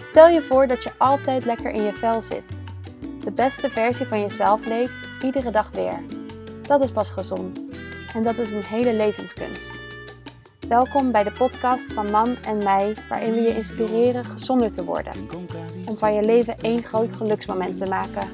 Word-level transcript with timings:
Stel 0.00 0.28
je 0.28 0.42
voor 0.42 0.66
dat 0.66 0.82
je 0.82 0.90
altijd 0.98 1.44
lekker 1.44 1.70
in 1.70 1.82
je 1.82 1.92
vel 1.92 2.22
zit. 2.22 2.62
De 3.24 3.30
beste 3.30 3.70
versie 3.70 4.06
van 4.06 4.20
jezelf 4.20 4.66
leeft, 4.66 5.08
iedere 5.22 5.50
dag 5.50 5.70
weer. 5.70 6.02
Dat 6.62 6.80
is 6.82 6.90
pas 6.90 7.10
gezond. 7.10 7.70
En 8.14 8.22
dat 8.22 8.38
is 8.38 8.52
een 8.52 8.62
hele 8.62 8.92
levenskunst. 8.92 9.72
Welkom 10.68 11.12
bij 11.12 11.22
de 11.22 11.32
podcast 11.32 11.92
van 11.92 12.10
Mam 12.10 12.36
en 12.44 12.58
mij, 12.58 12.94
waarin 13.08 13.32
we 13.32 13.40
je 13.40 13.56
inspireren 13.56 14.24
gezonder 14.24 14.72
te 14.72 14.84
worden. 14.84 15.12
Om 15.84 15.96
van 15.96 16.14
je 16.14 16.22
leven 16.22 16.58
één 16.58 16.82
groot 16.82 17.12
geluksmoment 17.12 17.76
te 17.76 17.86
maken. 17.86 18.28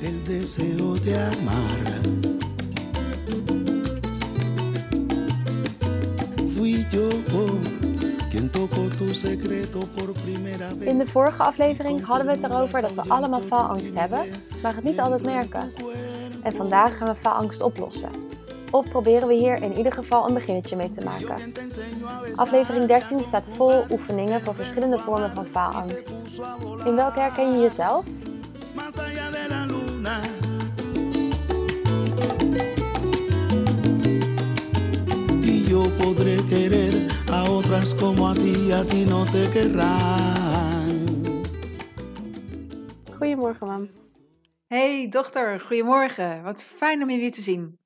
In 10.79 10.99
de 10.99 11.07
vorige 11.07 11.43
aflevering 11.43 12.05
hadden 12.05 12.27
we 12.27 12.33
het 12.33 12.43
erover 12.43 12.83
dat 12.83 12.95
we 12.95 13.03
allemaal 13.09 13.41
faalangst 13.41 13.95
hebben, 13.95 14.27
maar 14.63 14.75
het 14.75 14.85
niet 14.85 15.01
altijd 15.01 15.23
merken. 15.23 15.73
En 16.43 16.53
vandaag 16.53 16.97
gaan 16.97 17.09
we 17.09 17.15
faalangst 17.15 17.63
oplossen. 17.63 18.09
Of 18.71 18.89
proberen 18.89 19.29
we 19.29 19.35
hier 19.35 19.63
in 19.63 19.77
ieder 19.77 19.93
geval 19.93 20.29
een 20.29 20.35
beginnetje 20.35 20.77
mee 20.77 20.91
te 20.91 21.05
maken. 21.05 21.53
Aflevering 22.35 22.87
13 22.87 23.25
staat 23.25 23.49
vol 23.49 23.85
oefeningen 23.91 24.41
voor 24.41 24.55
verschillende 24.55 24.99
vormen 24.99 25.31
van 25.35 25.47
faalangst. 25.47 26.11
In 26.85 26.95
welke 26.95 27.21
herken 27.21 27.53
je 27.53 27.61
jezelf? 27.61 28.05
Yo 35.69 35.83
podré 35.99 36.37
querer 36.49 36.95
a 37.31 37.43
otras 37.51 37.95
como 37.95 38.29
a 38.29 38.35
ti, 38.35 38.71
a 38.73 38.83
ti 38.85 39.05
no 39.05 39.25
te 39.25 39.49
querrán. 39.53 41.07
Goedemorgen, 43.19 43.67
mam. 43.67 43.91
Hey 44.67 45.09
dochter, 45.09 45.61
goedemorgen. 45.61 46.43
Wat 46.43 46.63
fijn 46.65 47.03
om 47.03 47.11
je 47.11 47.19
weer 47.19 47.31
te 47.31 47.41
zien. 47.43 47.79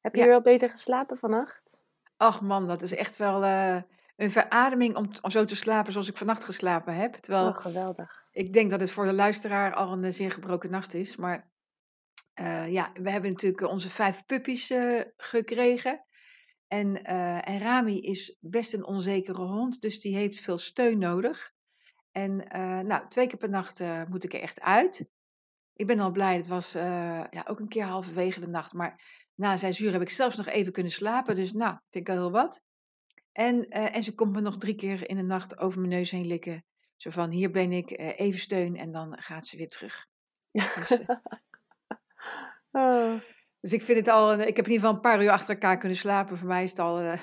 Heb 0.00 0.14
je 0.14 0.20
Ja. 0.20 0.26
weer 0.26 0.34
wat 0.34 0.42
beter 0.44 0.70
geslapen 0.70 1.18
vannacht? 1.18 1.76
Ach 2.16 2.40
man, 2.40 2.66
dat 2.66 2.82
is 2.82 2.94
echt 2.94 3.16
wel 3.16 3.44
eh, 3.44 3.76
een 4.16 4.30
verademing 4.30 4.96
om, 4.96 5.10
om 5.22 5.30
zo 5.30 5.44
te 5.44 5.56
slapen 5.56 5.92
zoals 5.92 6.08
ik 6.08 6.16
vannacht 6.16 6.44
geslapen 6.44 6.94
heb. 6.94 7.14
Terwijl 7.14 7.46
Oh, 7.48 7.56
geweldig. 7.56 8.24
ik 8.32 8.52
denk 8.52 8.70
dat 8.70 8.80
het 8.80 8.90
voor 8.90 9.04
de 9.04 9.12
luisteraar 9.12 9.74
al 9.74 9.92
een 9.92 10.04
eh, 10.04 10.12
zeer 10.12 10.30
gebroken 10.30 10.70
nacht 10.70 10.94
is. 10.94 11.16
Maar 11.16 11.50
eh, 12.34 12.72
ja, 12.72 12.90
we 12.94 13.10
hebben 13.10 13.30
natuurlijk 13.30 13.62
onze 13.70 13.90
vijf 13.90 14.24
puppies 14.26 14.70
eh, 14.70 15.00
gekregen. 15.16 16.04
En, 16.68 17.04
eh, 17.04 17.48
en 17.48 17.58
Rami 17.58 18.00
is 18.00 18.36
best 18.40 18.74
een 18.74 18.84
onzekere 18.84 19.42
hond, 19.42 19.80
dus 19.80 20.00
die 20.00 20.16
heeft 20.16 20.40
veel 20.40 20.58
steun 20.58 20.98
nodig. 20.98 21.52
En 22.12 22.48
eh, 22.48 22.78
nou, 22.78 23.08
twee 23.08 23.26
keer 23.26 23.38
per 23.38 23.48
nacht 23.48 23.80
eh, 23.80 24.02
moet 24.08 24.24
ik 24.24 24.34
er 24.34 24.40
echt 24.40 24.60
uit. 24.60 25.08
Ik 25.72 25.86
ben 25.86 25.98
al 25.98 26.10
blij, 26.10 26.36
het 26.36 26.46
was 26.46 26.72
ja, 26.72 27.44
ook 27.46 27.60
een 27.60 27.68
keer 27.68 27.84
halverwege 27.84 28.40
de 28.40 28.48
nacht. 28.48 28.72
Maar 28.72 29.02
na 29.34 29.56
zes 29.56 29.78
uur 29.78 29.92
heb 29.92 30.02
ik 30.02 30.10
zelfs 30.10 30.36
nog 30.36 30.46
even 30.46 30.72
kunnen 30.72 30.92
slapen. 30.92 31.34
Dus 31.34 31.52
nou, 31.52 31.78
vind 31.90 32.08
ik 32.08 32.14
al 32.14 32.20
heel 32.20 32.30
wat. 32.30 32.62
En, 33.32 33.68
en 33.68 34.02
ze 34.02 34.14
komt 34.14 34.32
me 34.32 34.40
nog 34.40 34.58
drie 34.58 34.74
keer 34.74 35.08
in 35.08 35.16
de 35.16 35.22
nacht 35.22 35.58
over 35.58 35.78
mijn 35.80 35.92
neus 35.92 36.10
heen 36.10 36.26
likken. 36.26 36.64
Zo 36.96 37.10
van, 37.10 37.30
hier 37.30 37.50
ben 37.50 37.72
ik, 37.72 37.90
even 37.98 38.40
steun 38.40 38.76
en 38.76 38.90
dan 38.90 39.18
gaat 39.18 39.46
ze 39.46 39.56
weer 39.56 39.68
terug. 39.68 40.06
Dus, 40.50 41.00
Oh. 42.72 43.20
Dus 43.60 43.72
ik 43.72 43.82
vind 43.82 43.98
het 43.98 44.08
al, 44.08 44.32
ik 44.32 44.56
heb 44.56 44.66
in 44.66 44.72
ieder 44.72 44.74
geval 44.74 44.94
een 44.94 45.00
paar 45.00 45.22
uur 45.22 45.30
achter 45.30 45.54
elkaar 45.54 45.78
kunnen 45.78 45.98
slapen. 45.98 46.38
Voor 46.38 46.48
mij 46.48 46.62
is 46.62 46.70
het 46.70 46.78
al 46.78 47.00
eh, 47.00 47.18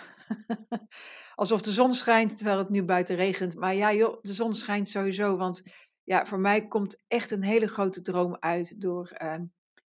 alsof 1.36 1.61
de 1.61 1.72
zon 1.72 1.94
schijnt, 1.94 2.38
terwijl 2.38 2.58
het 2.58 2.69
nu 2.69 2.83
buiten 2.83 3.16
regent. 3.16 3.55
Maar 3.55 3.73
ja 3.73 3.94
joh, 3.94 4.22
de 4.22 4.33
zon 4.33 4.53
schijnt 4.53 4.88
sowieso. 4.88 5.38
Want 5.38 5.63
ja, 6.03 6.25
voor 6.25 6.39
mij 6.39 6.67
komt 6.67 7.03
echt 7.08 7.31
een 7.31 7.44
hele 7.44 7.67
grote 7.67 8.02
droom 8.02 8.38
uit 8.39 8.81
door 8.81 9.09
ehm, 9.09 9.44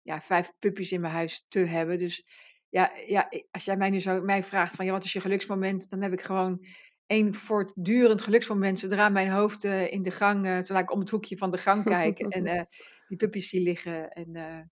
ja, 0.03 0.21
vijf 0.21 0.53
puppies 0.59 0.93
in 0.93 1.01
mijn 1.01 1.13
huis 1.13 1.45
te 1.49 1.59
hebben. 1.59 1.99
Dus 1.99 2.25
ja, 2.69 2.93
ja, 3.07 3.29
als 3.51 3.65
jij 3.65 3.77
mij 3.77 3.91
nu 3.91 4.01
zo 4.01 4.21
mij 4.21 4.43
vraagt 4.45 4.75
van 4.75 4.85
ja, 4.85 4.93
wat 4.93 5.05
is 5.05 5.13
je 5.13 5.21
geluksmoment? 5.21 5.91
Dan 5.91 6.03
heb 6.03 6.13
ik 6.13 6.23
gewoon 6.23 6.65
één 7.07 7.35
voortdurend 7.35 8.23
geluksmoment 8.23 8.79
zodra 8.79 9.09
mijn 9.09 9.31
hoofd 9.31 9.65
eh, 9.65 9.93
in 9.93 10.03
de 10.03 10.11
gang, 10.11 10.47
eh 10.47 10.57
zodra 10.57 10.79
ik 10.79 10.93
om 10.93 11.01
het 11.01 11.11
hoekje 11.11 11.37
van 11.37 11.51
de 11.51 11.59
gang 11.59 11.85
kijk 11.85 12.19
en 12.19 12.45
die 13.09 13.17
puppies 13.17 13.49
zie 13.49 13.63
liggen. 13.63 14.09
En, 14.09 14.71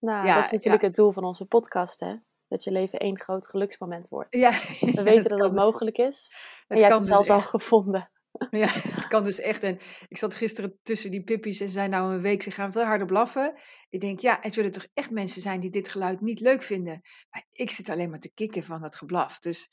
Nou, 0.00 0.26
Ja, 0.26 0.34
dat 0.34 0.44
is 0.44 0.50
natuurlijk 0.50 0.82
het 0.82 0.94
doel 0.94 1.12
van 1.12 1.24
onze 1.24 1.46
podcast, 1.46 2.00
hè? 2.00 2.14
Dat 2.48 2.64
je 2.64 2.72
leven 2.72 2.98
één 2.98 3.20
groot 3.20 3.46
geluksmoment 3.46 4.08
wordt. 4.08 4.34
ja, 4.34 4.50
We 4.80 5.02
weten 5.02 5.28
dat 5.28 5.40
het 5.40 5.54
mogelijk 5.54 5.98
is. 5.98 6.32
En 6.68 6.76
hebt 6.76 6.88
kan 6.88 6.98
het 6.98 7.00
dus 7.00 7.08
zelfs 7.08 7.30
al 7.30 7.40
gevonden. 7.40 8.10
Ja, 8.50 8.68
het 8.68 9.08
kan 9.08 9.24
dus 9.24 9.40
echt. 9.40 9.62
En 9.62 9.78
ik 10.08 10.18
zat 10.18 10.34
gisteren 10.34 10.78
tussen 10.82 11.10
die 11.10 11.24
puppies 11.24 11.60
en 11.60 11.66
ze 11.66 11.72
zijn 11.72 11.90
nou 11.90 12.14
een 12.14 12.20
week, 12.20 12.42
ze 12.42 12.50
gaan 12.50 12.72
veel 12.72 12.84
harder 12.84 13.06
blaffen. 13.06 13.54
Ik 13.88 14.00
denk, 14.00 14.20
ja, 14.20 14.42
er 14.42 14.52
zullen 14.52 14.70
toch 14.70 14.86
echt 14.94 15.10
mensen 15.10 15.42
zijn 15.42 15.60
die 15.60 15.70
dit 15.70 15.88
geluid 15.88 16.20
niet 16.20 16.40
leuk 16.40 16.62
vinden. 16.62 17.00
Maar 17.30 17.46
ik 17.52 17.70
zit 17.70 17.88
alleen 17.88 18.10
maar 18.10 18.18
te 18.18 18.32
kikken 18.34 18.62
van 18.62 18.80
dat 18.80 18.94
geblaf. 18.94 19.38
Dus 19.38 19.68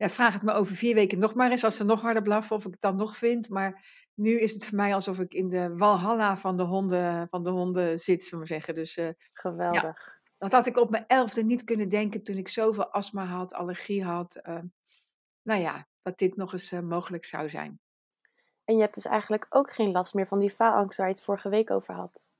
ja, 0.00 0.08
vraag 0.08 0.32
het 0.32 0.42
me 0.42 0.52
over 0.52 0.76
vier 0.76 0.94
weken 0.94 1.18
nog 1.18 1.34
maar 1.34 1.50
eens 1.50 1.64
als 1.64 1.76
ze 1.76 1.84
nog 1.84 2.00
harder 2.00 2.22
blaffen 2.22 2.56
of 2.56 2.64
ik 2.64 2.70
het 2.70 2.80
dan 2.80 2.96
nog 2.96 3.16
vind. 3.16 3.48
Maar 3.48 3.84
nu 4.14 4.38
is 4.38 4.54
het 4.54 4.66
voor 4.66 4.76
mij 4.76 4.94
alsof 4.94 5.18
ik 5.18 5.34
in 5.34 5.48
de 5.48 5.76
walhalla 5.76 6.36
van 6.36 6.56
de 6.56 6.62
honden, 6.62 7.28
van 7.28 7.42
de 7.42 7.50
honden 7.50 7.98
zit, 7.98 8.22
zullen 8.22 8.40
we 8.40 8.46
zeggen. 8.46 8.74
Dus 8.74 8.96
eh, 8.96 9.08
Geweldig. 9.32 10.20
dat 10.38 10.52
had 10.52 10.66
ik 10.66 10.76
op 10.76 10.90
mijn 10.90 11.06
elfde 11.06 11.44
niet 11.44 11.64
kunnen 11.64 11.88
denken 11.88 12.22
toen 12.22 12.36
ik 12.36 12.48
zoveel 12.48 12.90
astma 12.90 13.24
had, 13.24 13.54
allergie 13.54 14.04
had. 14.04 14.36
eh, 14.36 14.58
nou 15.42 15.60
ja, 15.60 15.88
dat 16.02 16.18
dit 16.18 16.36
nog 16.36 16.52
eens 16.52 16.72
eh, 16.72 16.80
mogelijk 16.80 17.24
zou 17.24 17.48
zijn. 17.48 17.80
En 18.64 18.74
je 18.74 18.80
hebt 18.80 18.94
dus 18.94 19.06
eigenlijk 19.06 19.46
ook 19.48 19.72
geen 19.72 19.90
last 19.90 20.14
meer 20.14 20.26
van 20.26 20.38
die 20.38 20.50
faalangst 20.50 20.98
waar 20.98 21.06
je 21.08 21.12
het 21.14 21.22
vorige 21.22 21.48
week 21.48 21.70
over 21.70 21.94
had. 21.94 22.32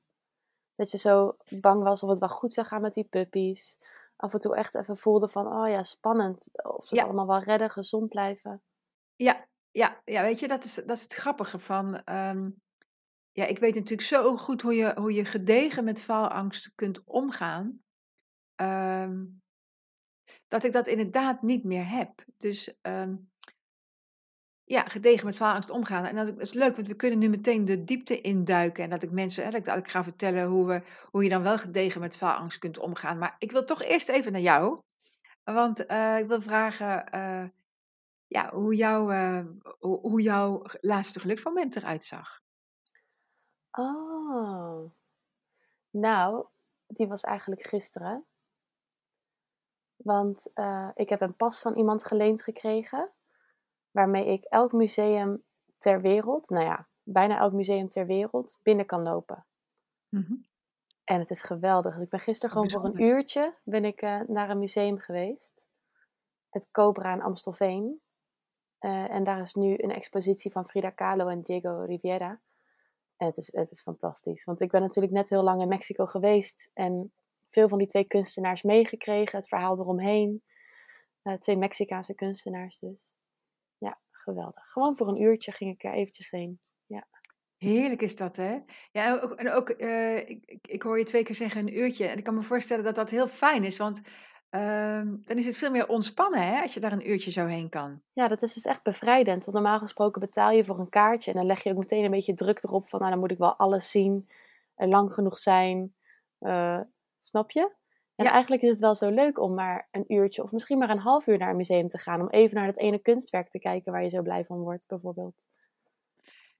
Dat 0.75 0.91
je 0.91 0.97
zo 0.97 1.37
bang 1.59 1.83
was 1.83 2.03
of 2.03 2.09
het 2.09 2.19
wel 2.19 2.29
goed 2.29 2.53
zou 2.53 2.67
gaan 2.67 2.81
met 2.81 2.93
die 2.93 3.07
puppies. 3.09 3.77
Af 4.21 4.33
en 4.33 4.39
toe 4.39 4.55
echt 4.55 4.75
even 4.75 4.97
voelde 4.97 5.29
van, 5.29 5.47
oh 5.47 5.69
ja, 5.69 5.83
spannend. 5.83 6.49
Of 6.63 6.85
ze 6.85 6.95
het 6.95 7.03
allemaal 7.03 7.27
wel 7.27 7.43
redden, 7.43 7.69
gezond 7.69 8.09
blijven. 8.09 8.61
Ja, 9.15 9.47
ja, 9.71 10.01
ja, 10.05 10.21
weet 10.21 10.39
je, 10.39 10.47
dat 10.47 10.63
is, 10.63 10.73
dat 10.75 10.97
is 10.97 11.03
het 11.03 11.13
grappige 11.13 11.59
van. 11.59 12.03
ehm, 12.03 12.49
ja, 13.31 13.45
ik 13.45 13.59
weet 13.59 13.75
natuurlijk 13.75 14.07
zo 14.07 14.35
goed 14.37 14.61
hoe 14.61 14.75
je, 14.75 14.91
hoe 14.95 15.13
je 15.13 15.25
gedegen 15.25 15.83
met 15.83 16.01
faalangst 16.01 16.71
kunt 16.75 17.01
omgaan. 17.05 17.81
ehm, 18.55 19.23
dat 20.47 20.63
ik 20.63 20.71
dat 20.71 20.87
inderdaad 20.87 21.41
niet 21.41 21.63
meer 21.63 21.89
heb. 21.89 22.25
Dus 22.37 22.77
ehm, 22.81 23.15
ja, 24.71 24.83
gedegen 24.83 25.25
met 25.25 25.35
faalangst 25.35 25.69
omgaan. 25.69 26.05
En 26.05 26.15
dat, 26.15 26.39
is- 26.39 26.53
leuk, 26.53 26.75
want 26.75 26.87
we 26.87 26.95
kunnen 26.95 27.19
nu 27.19 27.29
meteen 27.29 27.65
de 27.65 27.83
diepte 27.83 28.21
induiken. 28.21 28.83
En 28.83 28.89
dat 28.89 29.03
ik 29.03 29.11
mensen, 29.11 29.51
dat 29.51 29.67
ik, 29.77 29.87
ga 29.87 30.03
vertellen 30.03 30.45
hoe, 30.47 30.65
we, 30.65 30.81
hoe 31.11 31.23
je 31.23 31.29
dan 31.29 31.43
wel 31.43 31.57
gedegen 31.57 32.01
met 32.01 32.15
faalangst 32.15 32.59
kunt 32.59 32.79
omgaan. 32.79 33.17
Maar 33.17 33.35
ik 33.39 33.51
wil 33.51 33.65
toch 33.65 33.81
eerst 33.81 34.09
even 34.09 34.31
naar 34.31 34.41
jou. 34.41 34.79
Want 35.43 35.85
eh, 35.85 36.17
ik 36.17 36.27
wil 36.27 36.41
vragen. 36.41 37.07
eh, 37.07 37.45
ja, 38.27 38.49
hoe, 38.53 38.75
jouw 38.75 39.11
eh, 39.11 39.45
hoe, 39.79 39.99
hoe 39.99 40.21
jouw 40.21 40.63
laatste 40.81 41.19
geluksmoment 41.19 41.75
eruit 41.75 42.03
zag. 42.03 42.39
Oh. 43.71 44.91
Nou, 45.89 46.45
die 46.87 47.07
was 47.07 47.21
eigenlijk 47.21 47.63
gisteren. 47.63 48.25
Want 49.95 50.51
ik 50.93 51.09
heb 51.09 51.21
een 51.21 51.35
pas 51.35 51.59
van 51.59 51.75
iemand 51.77 52.05
geleend 52.05 52.43
gekregen. 52.43 53.11
Waarmee 53.91 54.25
ik 54.25 54.43
elk 54.43 54.71
museum 54.71 55.43
ter 55.77 56.01
wereld, 56.01 56.49
nou 56.49 56.65
ja, 56.65 56.87
bijna 57.03 57.39
elk 57.39 57.53
museum 57.53 57.89
ter 57.89 58.05
wereld, 58.05 58.59
binnen 58.63 58.85
kan 58.85 59.01
lopen. 59.01 59.45
En 61.03 61.19
het 61.19 61.29
is 61.29 61.41
geweldig. 61.41 61.93
Dus 61.93 62.03
ik 62.03 62.09
ben 62.09 62.19
gisteren 62.19 62.55
Wat 62.55 62.71
gewoon 62.71 62.81
voor 62.81 62.93
een 62.93 63.07
uurtje 63.07 63.53
ben 63.63 63.85
ik, 63.85 64.01
eh, 64.01 64.19
naar 64.27 64.49
een 64.49 64.59
museum 64.59 64.97
geweest. 64.97 65.67
Het 66.49 66.67
Cobra 66.71 67.13
in 67.13 67.21
Amstelveen. 67.21 68.01
Eh, 68.79 69.09
en 69.09 69.23
daar 69.23 69.41
is 69.41 69.53
nu 69.53 69.75
een 69.77 69.91
expositie 69.91 70.51
van 70.51 70.65
Frida 70.65 70.89
Kahlo 70.89 71.27
en 71.27 71.41
Diego 71.41 71.83
Rivera. 71.87 72.39
En 73.17 73.27
het 73.27 73.37
is, 73.37 73.53
het 73.53 73.71
is 73.71 73.81
fantastisch. 73.81 74.43
Want 74.43 74.61
ik 74.61 74.71
ben 74.71 74.81
natuurlijk 74.81 75.13
net 75.13 75.29
heel 75.29 75.43
lang 75.43 75.61
in 75.61 75.67
Mexico 75.67 76.05
geweest. 76.05 76.69
En 76.73 77.11
veel 77.49 77.67
van 77.67 77.77
die 77.77 77.87
twee 77.87 78.03
kunstenaars 78.03 78.61
meegekregen. 78.61 79.37
Het 79.37 79.47
verhaal 79.47 79.79
eromheen. 79.79 80.43
Eh, 81.21 81.33
twee 81.33 81.57
Mexicaanse 81.57 82.13
kunstenaars 82.13 82.79
dus. 82.79 83.15
Ja, 84.25 84.33
geweldig. 84.33 84.71
Gewoon 84.71 84.97
voor 84.97 85.07
een 85.07 85.21
uurtje 85.21 85.51
ging 85.51 85.73
ik 85.73 85.83
er 85.83 85.93
eventjes 85.93 86.31
heen. 86.31 86.59
Heerlijk 87.61 88.01
is 88.01 88.15
dat, 88.15 88.35
hè? 88.35 88.59
Ja, 88.91 89.07
en 89.07 89.21
ook, 89.21 89.33
en 89.33 89.51
ook 89.51 89.69
eh, 89.69 90.17
ik, 90.17 90.43
ik, 90.45 90.67
ik 90.67 90.81
hoor 90.81 90.97
je 90.97 91.03
twee 91.03 91.23
keer 91.23 91.35
zeggen 91.35 91.61
een 91.61 91.77
uurtje. 91.77 92.05
En 92.05 92.17
ik 92.17 92.23
kan 92.23 92.33
me 92.33 92.41
voorstellen 92.41 92.83
dat 92.83 92.95
dat 92.95 93.09
heel 93.09 93.27
fijn 93.27 93.63
is. 93.63 93.77
Want 93.77 94.01
ehm, 94.49 95.15
dan 95.21 95.37
is 95.37 95.45
het 95.45 95.57
veel 95.57 95.71
meer 95.71 95.87
ontspannen, 95.87 96.47
hè? 96.47 96.61
Als 96.61 96.73
je 96.73 96.79
daar 96.79 96.91
een 96.91 97.09
uurtje 97.09 97.31
zo 97.31 97.45
heen 97.45 97.69
kan. 97.69 98.01
Ja, 98.13 98.27
dat 98.27 98.41
is 98.41 98.53
dus 98.53 98.65
echt 98.65 98.83
bevrijdend. 98.83 99.45
Want 99.45 99.57
normaal 99.57 99.79
gesproken 99.79 100.21
betaal 100.21 100.51
je 100.51 100.65
voor 100.65 100.79
een 100.79 100.89
kaartje 100.89 101.31
en 101.31 101.37
dan 101.37 101.45
leg 101.45 101.63
je 101.63 101.69
ook 101.69 101.77
meteen 101.77 102.03
een 102.03 102.11
beetje 102.11 102.33
druk 102.33 102.63
erop 102.63 102.89
van, 102.89 102.99
nou 102.99 103.11
dan 103.11 103.19
moet 103.19 103.31
ik 103.31 103.37
wel 103.37 103.55
alles 103.55 103.91
zien, 103.91 104.29
en 104.75 104.89
lang 104.89 105.13
genoeg 105.13 105.37
zijn. 105.37 105.95
Eh, 106.39 106.79
snap 107.21 107.51
je? 107.51 107.71
En 108.15 108.25
Ja. 108.25 108.31
eigenlijk 108.31 108.61
is 108.61 108.69
het 108.69 108.79
wel 108.79 108.95
zo 108.95 109.09
leuk 109.09 109.39
om 109.39 109.53
maar 109.53 109.87
een 109.91 110.13
uurtje 110.13 110.43
of 110.43 110.51
misschien 110.51 110.77
maar 110.77 110.89
een 110.89 110.99
half 110.99 111.27
uur 111.27 111.37
naar 111.37 111.49
een 111.49 111.55
museum 111.55 111.87
te 111.87 111.97
gaan. 111.97 112.21
Om 112.21 112.29
even 112.29 112.55
naar 112.57 112.65
dat 112.65 112.77
ene 112.77 112.99
kunstwerk 112.99 113.49
te 113.49 113.59
kijken 113.59 113.91
waar 113.91 114.03
je 114.03 114.09
zo 114.09 114.21
blij 114.21 114.45
van 114.45 114.59
wordt, 114.59 114.87
bijvoorbeeld. 114.87 115.47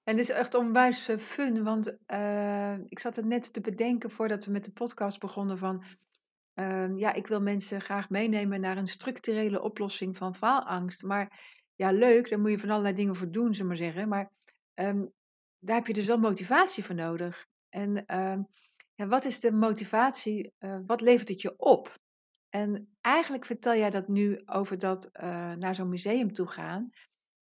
En 0.03 0.17
het 0.17 0.19
is 0.19 0.29
echt 0.29 0.53
onwijs 0.53 1.07
eh, 1.07 1.17
fun, 1.17 1.63
want 1.63 1.95
eh, 2.05 2.73
ik 2.73 2.99
zat 2.99 3.15
het 3.15 3.25
net 3.25 3.53
te 3.53 3.61
bedenken 3.61 4.11
voordat 4.11 4.45
we 4.45 4.51
met 4.51 4.63
de 4.65 4.71
podcast 4.71 5.19
begonnen 5.19 5.57
van, 5.57 5.83
ehm, 6.53 6.97
ja, 6.97 7.13
ik 7.13 7.27
wil 7.27 7.41
mensen 7.41 7.81
graag 7.81 8.09
meenemen 8.09 8.61
naar 8.61 8.77
een 8.77 8.87
structurele 8.87 9.61
oplossing 9.61 10.17
van 10.17 10.35
faalangst. 10.35 11.03
Maar 11.03 11.39
ja, 11.75 11.91
leuk, 11.91 12.29
daar 12.29 12.39
moet 12.39 12.51
je 12.51 12.59
van 12.59 12.69
allerlei 12.69 12.95
dingen 12.95 13.15
voor 13.15 13.31
doen, 13.31 13.53
zullen 13.55 13.59
we 13.59 13.67
maar 13.67 13.91
zeggen. 13.91 14.07
Maar 14.09 14.31
ehm, 14.73 15.05
daar 15.59 15.75
heb 15.75 15.87
je 15.87 15.93
dus 15.93 16.05
wel 16.05 16.17
motivatie 16.17 16.83
voor 16.85 16.95
nodig. 16.95 17.47
En 17.69 18.05
ehm, 18.05 18.41
wat 19.07 19.25
is 19.25 19.39
de 19.39 19.51
motivatie? 19.51 20.53
eh, 20.57 20.79
wat 20.85 21.01
levert 21.01 21.29
het 21.29 21.41
je 21.41 21.57
op? 21.57 21.99
En 22.49 22.95
eigenlijk 23.01 23.45
vertel 23.45 23.75
jij 23.75 23.89
dat 23.89 24.07
nu 24.07 24.41
over 24.45 24.77
dat 24.77 25.09
eh, 25.11 25.53
naar 25.53 25.75
zo'n 25.75 25.89
museum 25.89 26.33
toe 26.33 26.47
gaan. 26.47 26.89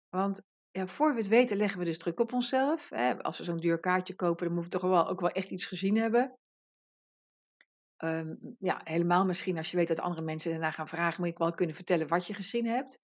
Want 0.10 0.42
ja, 0.72 0.88
voor 0.88 1.12
we 1.12 1.18
het 1.18 1.28
weten 1.28 1.58
leggen 1.58 1.80
we 1.80 1.86
dus 1.86 1.98
druk 1.98 2.20
op 2.20 2.34
onszelf. 2.34 2.90
Hè? 2.90 3.24
Als 3.24 3.38
we 3.38 3.44
zo'n 3.44 3.58
duur 3.58 3.80
kaartje 3.80 4.16
kopen, 4.16 4.46
dan 4.46 4.56
moeten 4.56 4.72
we 4.72 4.80
toch 4.80 4.90
wel, 4.90 5.08
ook 5.08 5.20
wel 5.20 5.30
echt 5.30 5.50
iets 5.50 5.66
gezien 5.66 5.98
hebben. 5.98 6.38
Ehm, 7.98 8.36
ja, 8.60 8.82
helemaal 8.84 9.26
misschien 9.26 9.58
als 9.58 9.72
je 9.72 9.78
weet 9.78 9.88
dat 9.88 10.00
andere 10.00 10.22
mensen 10.22 10.52
daarna 10.52 10.72
gaan 10.72 10.88
vragen, 10.88 11.22
moet 11.22 11.32
ik 11.32 11.38
wel 11.38 11.54
kunnen 11.54 11.76
vertellen 11.76 12.08
wat 12.08 12.28
je 12.28 12.34
gezien 12.34 12.66
hebt. 12.66 13.00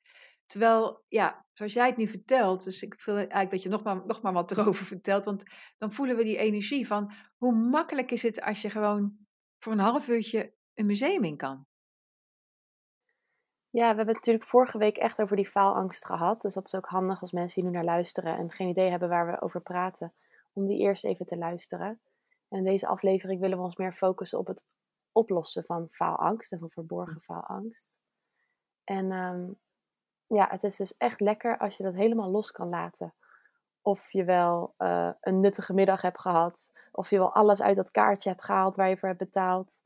Terwijl, 0.50 1.04
ja, 1.08 1.46
zoals 1.54 1.74
jij 1.74 1.88
het 1.88 1.98
nu 1.98 2.08
vertelt, 2.08 2.64
dus 2.64 2.82
ik 2.82 3.02
wil 3.04 3.16
eigenlijk 3.16 3.52
dat 3.52 3.64
je 3.64 3.70
nog 3.70 3.84
maar, 3.84 4.06
nog 4.06 4.22
maar 4.22 4.34
wat 4.34 4.52
erover 4.58 4.86
vertelt, 4.86 5.26
want 5.26 5.44
dan 5.78 5.92
voelen 5.92 6.16
we 6.16 6.24
die 6.24 6.38
energie 6.38 6.88
van 6.88 7.12
hoe 7.38 7.54
makkelijk 7.54 8.12
is 8.12 8.24
het 8.24 8.42
als 8.42 8.62
je 8.62 8.70
gewoon 8.70 9.18
voor 9.58 9.72
een 9.72 9.80
half 9.80 10.08
uurtje 10.08 10.54
een 10.74 10.86
museum 10.86 11.24
in 11.24 11.38
kan. 11.38 11.66
Ja, 13.70 13.90
we 13.90 13.96
hebben 13.96 14.08
het 14.08 14.16
natuurlijk 14.16 14.46
vorige 14.46 14.78
week 14.78 14.98
echt 14.98 15.22
over 15.22 15.36
die 15.36 15.48
faalangst 15.48 16.06
gehad. 16.06 16.42
Dus 16.42 16.54
dat 16.54 16.66
is 16.66 16.76
ook 16.76 16.88
handig 16.88 17.22
als 17.22 17.32
mensen 17.32 17.62
hier 17.62 17.72
nu 17.72 17.78
naar 17.78 17.86
luisteren 17.86 18.38
en 18.38 18.52
geen 18.52 18.68
idee 18.68 18.90
hebben 18.90 19.10
waar 19.10 19.28
we 19.28 19.42
over 19.42 19.62
praten, 19.62 20.14
om 20.54 20.68
die 20.68 20.80
eerst 20.80 21.06
even 21.06 21.26
te 21.26 21.38
luisteren. 21.38 22.02
En 22.48 22.58
in 22.58 22.64
deze 22.64 22.88
aflevering 22.88 23.42
willen 23.42 23.58
we 23.58 23.64
ons 23.64 23.76
meer 23.76 23.94
focussen 23.94 24.40
op 24.40 24.48
het 24.48 24.66
oplossen 25.12 25.64
van 25.64 25.88
faalangst 25.92 26.52
en 26.52 26.60
van 26.60 26.70
verborgen 26.70 27.22
faalangst. 27.22 28.00
En 28.84 29.12
ehm, 29.12 29.52
ja, 30.30 30.48
het 30.50 30.64
is 30.64 30.76
dus 30.76 30.98
echt 30.98 31.20
lekker 31.20 31.58
als 31.58 31.78
je 31.78 31.84
dat 31.84 31.94
helemaal 31.94 32.30
los 32.30 32.52
kan 32.52 32.70
laten. 32.70 33.14
Of 33.82 34.12
je 34.12 34.24
wel 34.24 34.74
eh, 34.78 35.10
een 35.22 35.40
nuttige 35.40 35.74
middag 35.74 36.02
hebt 36.02 36.20
gehad, 36.20 36.72
of 36.92 37.10
je 37.10 37.18
wel 37.18 37.34
alles 37.34 37.62
uit 37.62 37.76
dat 37.76 37.92
kaartje 37.92 38.30
hebt 38.30 38.44
gehaald 38.44 38.76
waar 38.76 38.90
je 38.90 38.98
voor 38.98 39.08
hebt 39.08 39.20
betaald. 39.20 39.84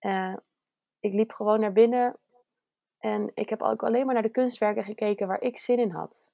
Uh, 0.00 0.36
ik 1.00 1.12
liep 1.12 1.32
gewoon 1.32 1.60
naar 1.60 1.72
binnen 1.72 2.16
en 2.98 3.30
ik 3.34 3.48
heb 3.48 3.62
ook 3.62 3.82
alleen 3.82 4.04
maar 4.04 4.14
naar 4.14 4.22
de 4.22 4.28
kunstwerken 4.28 4.84
gekeken 4.84 5.26
waar 5.26 5.42
ik 5.42 5.58
zin 5.58 5.78
in 5.78 5.90
had. 5.90 6.30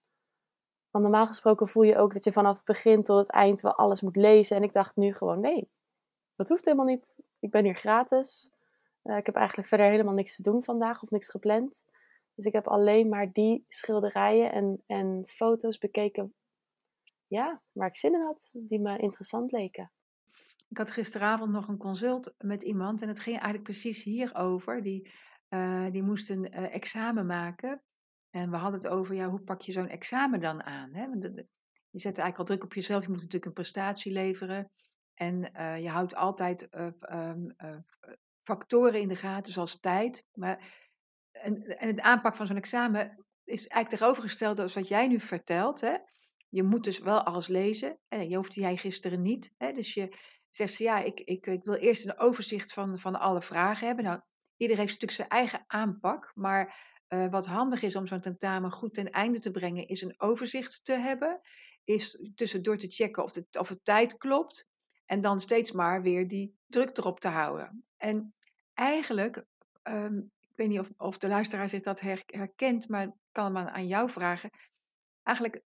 Want 0.90 1.04
normaal 1.04 1.26
gesproken 1.26 1.68
voel 1.68 1.82
je 1.82 1.98
ook 1.98 2.12
dat 2.12 2.24
je 2.24 2.32
vanaf 2.32 2.56
het 2.56 2.64
begin 2.64 3.02
tot 3.02 3.18
het 3.18 3.30
eind 3.30 3.60
wel 3.60 3.74
alles 3.74 4.00
moet 4.00 4.16
lezen. 4.16 4.56
En 4.56 4.62
ik 4.62 4.72
dacht 4.72 4.96
nu 4.96 5.14
gewoon, 5.14 5.40
nee, 5.40 5.70
dat 6.36 6.48
hoeft 6.48 6.64
helemaal 6.64 6.86
niet. 6.86 7.14
Ik 7.40 7.50
ben 7.50 7.64
hier 7.64 7.74
gratis. 7.74 8.50
Uh, 9.04 9.16
ik 9.16 9.26
heb 9.26 9.34
eigenlijk 9.34 9.68
verder 9.68 9.86
helemaal 9.86 10.14
niks 10.14 10.36
te 10.36 10.42
doen 10.42 10.62
vandaag 10.62 11.02
of 11.02 11.10
niks 11.10 11.28
gepland. 11.28 11.84
Dus 12.36 12.44
ik 12.44 12.52
heb 12.52 12.66
alleen 12.66 13.08
maar 13.08 13.32
die 13.32 13.64
schilderijen 13.68 14.52
en, 14.52 14.82
en 14.86 15.22
foto's 15.26 15.78
bekeken 15.78 16.34
ja, 17.26 17.62
waar 17.72 17.88
ik 17.88 17.96
zin 17.96 18.14
in 18.14 18.20
had, 18.20 18.50
die 18.52 18.80
me 18.80 18.98
interessant 18.98 19.52
leken. 19.52 19.90
Ik 20.68 20.78
had 20.78 20.90
gisteravond 20.90 21.52
nog 21.52 21.68
een 21.68 21.78
consult 21.78 22.34
met 22.38 22.62
iemand 22.62 23.02
en 23.02 23.08
het 23.08 23.20
ging 23.20 23.36
eigenlijk 23.36 23.64
precies 23.64 24.02
hierover. 24.02 24.82
Die, 24.82 25.10
uh, 25.48 25.90
die 25.90 26.02
moest 26.02 26.30
een 26.30 26.52
uh, 26.52 26.74
examen 26.74 27.26
maken. 27.26 27.82
En 28.30 28.50
we 28.50 28.56
hadden 28.56 28.80
het 28.80 28.88
over, 28.88 29.14
ja, 29.14 29.28
hoe 29.28 29.40
pak 29.40 29.60
je 29.60 29.72
zo'n 29.72 29.88
examen 29.88 30.40
dan 30.40 30.62
aan? 30.62 30.94
Hè? 30.94 31.08
Want 31.08 31.22
je 31.90 31.98
zet 31.98 32.18
eigenlijk 32.18 32.38
al 32.38 32.44
druk 32.44 32.64
op 32.64 32.74
jezelf, 32.74 33.02
je 33.02 33.08
moet 33.08 33.16
natuurlijk 33.16 33.44
een 33.44 33.52
prestatie 33.52 34.12
leveren. 34.12 34.70
En 35.14 35.50
uh, 35.56 35.82
je 35.82 35.88
houdt 35.88 36.14
altijd 36.14 36.68
um, 37.10 37.56
factoren 38.42 39.00
in 39.00 39.08
de 39.08 39.16
gaten, 39.16 39.52
zoals 39.52 39.80
tijd. 39.80 40.26
Maar, 40.32 40.85
en, 41.54 41.88
het 41.88 42.00
aanpak 42.00 42.34
van 42.34 42.46
zo'n 42.46 42.56
examen 42.56 43.26
is 43.44 43.66
eigenlijk 43.66 43.88
tegenovergesteld 43.88 44.58
als 44.58 44.74
wat 44.74 44.88
jij 44.88 45.08
nu 45.08 45.20
vertelt. 45.20 45.80
Hè? 45.80 45.96
Je 46.48 46.62
moet 46.62 46.84
dus 46.84 46.98
wel 46.98 47.22
alles 47.22 47.46
lezen. 47.46 47.98
En 48.08 48.28
je 48.28 48.36
hoefde 48.36 48.60
jij 48.60 48.76
gisteren 48.76 49.22
niet. 49.22 49.54
Hè? 49.56 49.72
Dus 49.72 49.94
je 49.94 50.16
zegt 50.50 50.74
ze, 50.74 50.82
ja, 50.82 50.98
ik, 50.98 51.20
ik, 51.20 51.46
ik 51.46 51.64
wil 51.64 51.74
eerst 51.74 52.06
een 52.06 52.18
overzicht 52.18 52.72
van, 52.72 52.98
van 52.98 53.20
alle 53.20 53.42
vragen 53.42 53.86
hebben. 53.86 54.04
Nou, 54.04 54.20
iedereen 54.56 54.82
heeft 54.86 55.00
natuurlijk 55.00 55.30
zijn 55.30 55.40
eigen 55.40 55.64
aanpak. 55.66 56.32
Maar 56.34 56.94
uh, 57.08 57.28
wat 57.28 57.46
handig 57.46 57.82
is 57.82 57.96
om 57.96 58.06
zo'n 58.06 58.20
tentamen 58.20 58.72
goed 58.72 58.94
ten 58.94 59.10
einde 59.10 59.40
te 59.40 59.50
brengen, 59.50 59.88
is 59.88 60.02
een 60.02 60.14
overzicht 60.16 60.84
te 60.84 60.92
hebben. 60.92 61.40
Is 61.84 62.18
tussendoor 62.34 62.76
te 62.76 62.88
checken 62.88 63.22
of, 63.22 63.32
de, 63.32 63.46
of 63.58 63.68
het 63.68 63.84
tijd 63.84 64.16
klopt. 64.16 64.68
En 65.04 65.20
dan 65.20 65.40
steeds 65.40 65.72
maar 65.72 66.02
weer 66.02 66.28
die 66.28 66.56
druk 66.66 66.96
erop 66.98 67.20
te 67.20 67.28
houden. 67.28 67.84
En 67.96 68.34
eigenlijk, 68.74 69.44
um, 69.82 70.32
ik 70.56 70.62
weet 70.62 70.70
niet 70.70 70.80
of, 70.80 70.92
of 70.96 71.18
de 71.18 71.28
luisteraar 71.28 71.68
zich 71.68 71.80
dat 71.80 72.00
herkent, 72.26 72.88
maar 72.88 73.02
ik 73.02 73.12
kan 73.32 73.56
hem 73.56 73.68
aan, 73.68 73.86
jou 73.86 74.10
vragen. 74.10 74.50
Eigenlijk 75.22 75.62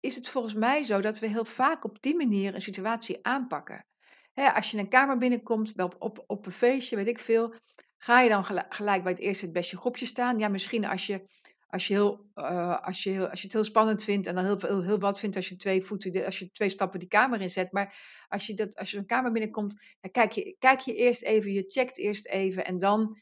is 0.00 0.14
het 0.14 0.28
volgens 0.28 0.54
mij 0.54 0.82
zo 0.82 1.00
dat 1.00 1.18
we 1.18 1.26
heel 1.26 1.44
vaak 1.44 1.84
op 1.84 2.02
die 2.02 2.16
manier 2.16 2.54
een 2.54 2.60
situatie 2.60 3.26
aanpakken. 3.26 3.86
Als 4.34 4.70
je 4.70 4.78
een 4.78 4.88
kamer 4.88 5.18
binnenkomt, 5.18 5.82
op, 5.82 5.96
op, 5.98 6.24
op 6.26 6.46
een 6.46 6.52
feestje, 6.52 6.96
weet 6.96 7.06
ik 7.06 7.18
veel, 7.18 7.54
ga 7.98 8.20
je 8.20 8.28
dan 8.28 8.44
gelijk 8.68 9.02
bij 9.02 9.12
het 9.12 9.20
eerste 9.20 9.44
het 9.44 9.54
beste 9.54 9.76
groepje 9.76 10.06
staan? 10.06 10.38
Ja, 10.38 10.48
misschien 10.48 10.84
als 10.84 11.06
je, 11.06 11.28
als 11.74 11.86
je, 11.86 11.94
heel, 11.94 12.30
uh, 12.34 12.80
als 12.80 13.02
je, 13.02 13.10
heel, 13.10 13.28
als 13.28 13.40
je 13.40 13.46
het 13.46 13.54
heel 13.54 13.64
spannend 13.64 14.04
vindt 14.04 14.26
en 14.26 14.34
dan 14.34 14.44
heel, 14.44 14.82
heel, 14.82 14.98
wat 14.98 15.18
vindt 15.18 15.36
als 15.36 15.48
je 15.48 15.56
twee 15.56 15.82
voeten, 15.82 16.24
als 16.24 16.38
je 16.38 16.50
twee 16.50 16.68
stappen 16.68 16.98
die 16.98 17.08
kamer 17.08 17.40
inzet. 17.40 17.72
Maar 17.72 17.94
als 18.28 18.46
je, 18.46 18.54
dat, 18.54 18.76
als 18.76 18.90
je 18.90 18.98
een 18.98 19.06
kamer 19.06 19.32
binnenkomt, 19.32 19.96
dan 20.00 20.10
kijk 20.10 20.32
je, 20.32 20.56
kijk 20.58 20.80
je 20.80 20.94
eerst 20.94 21.22
even, 21.22 21.52
je 21.52 21.64
checkt 21.68 21.98
eerst 21.98 22.26
even 22.26 22.64
en 22.64 22.78
dan 22.78 23.20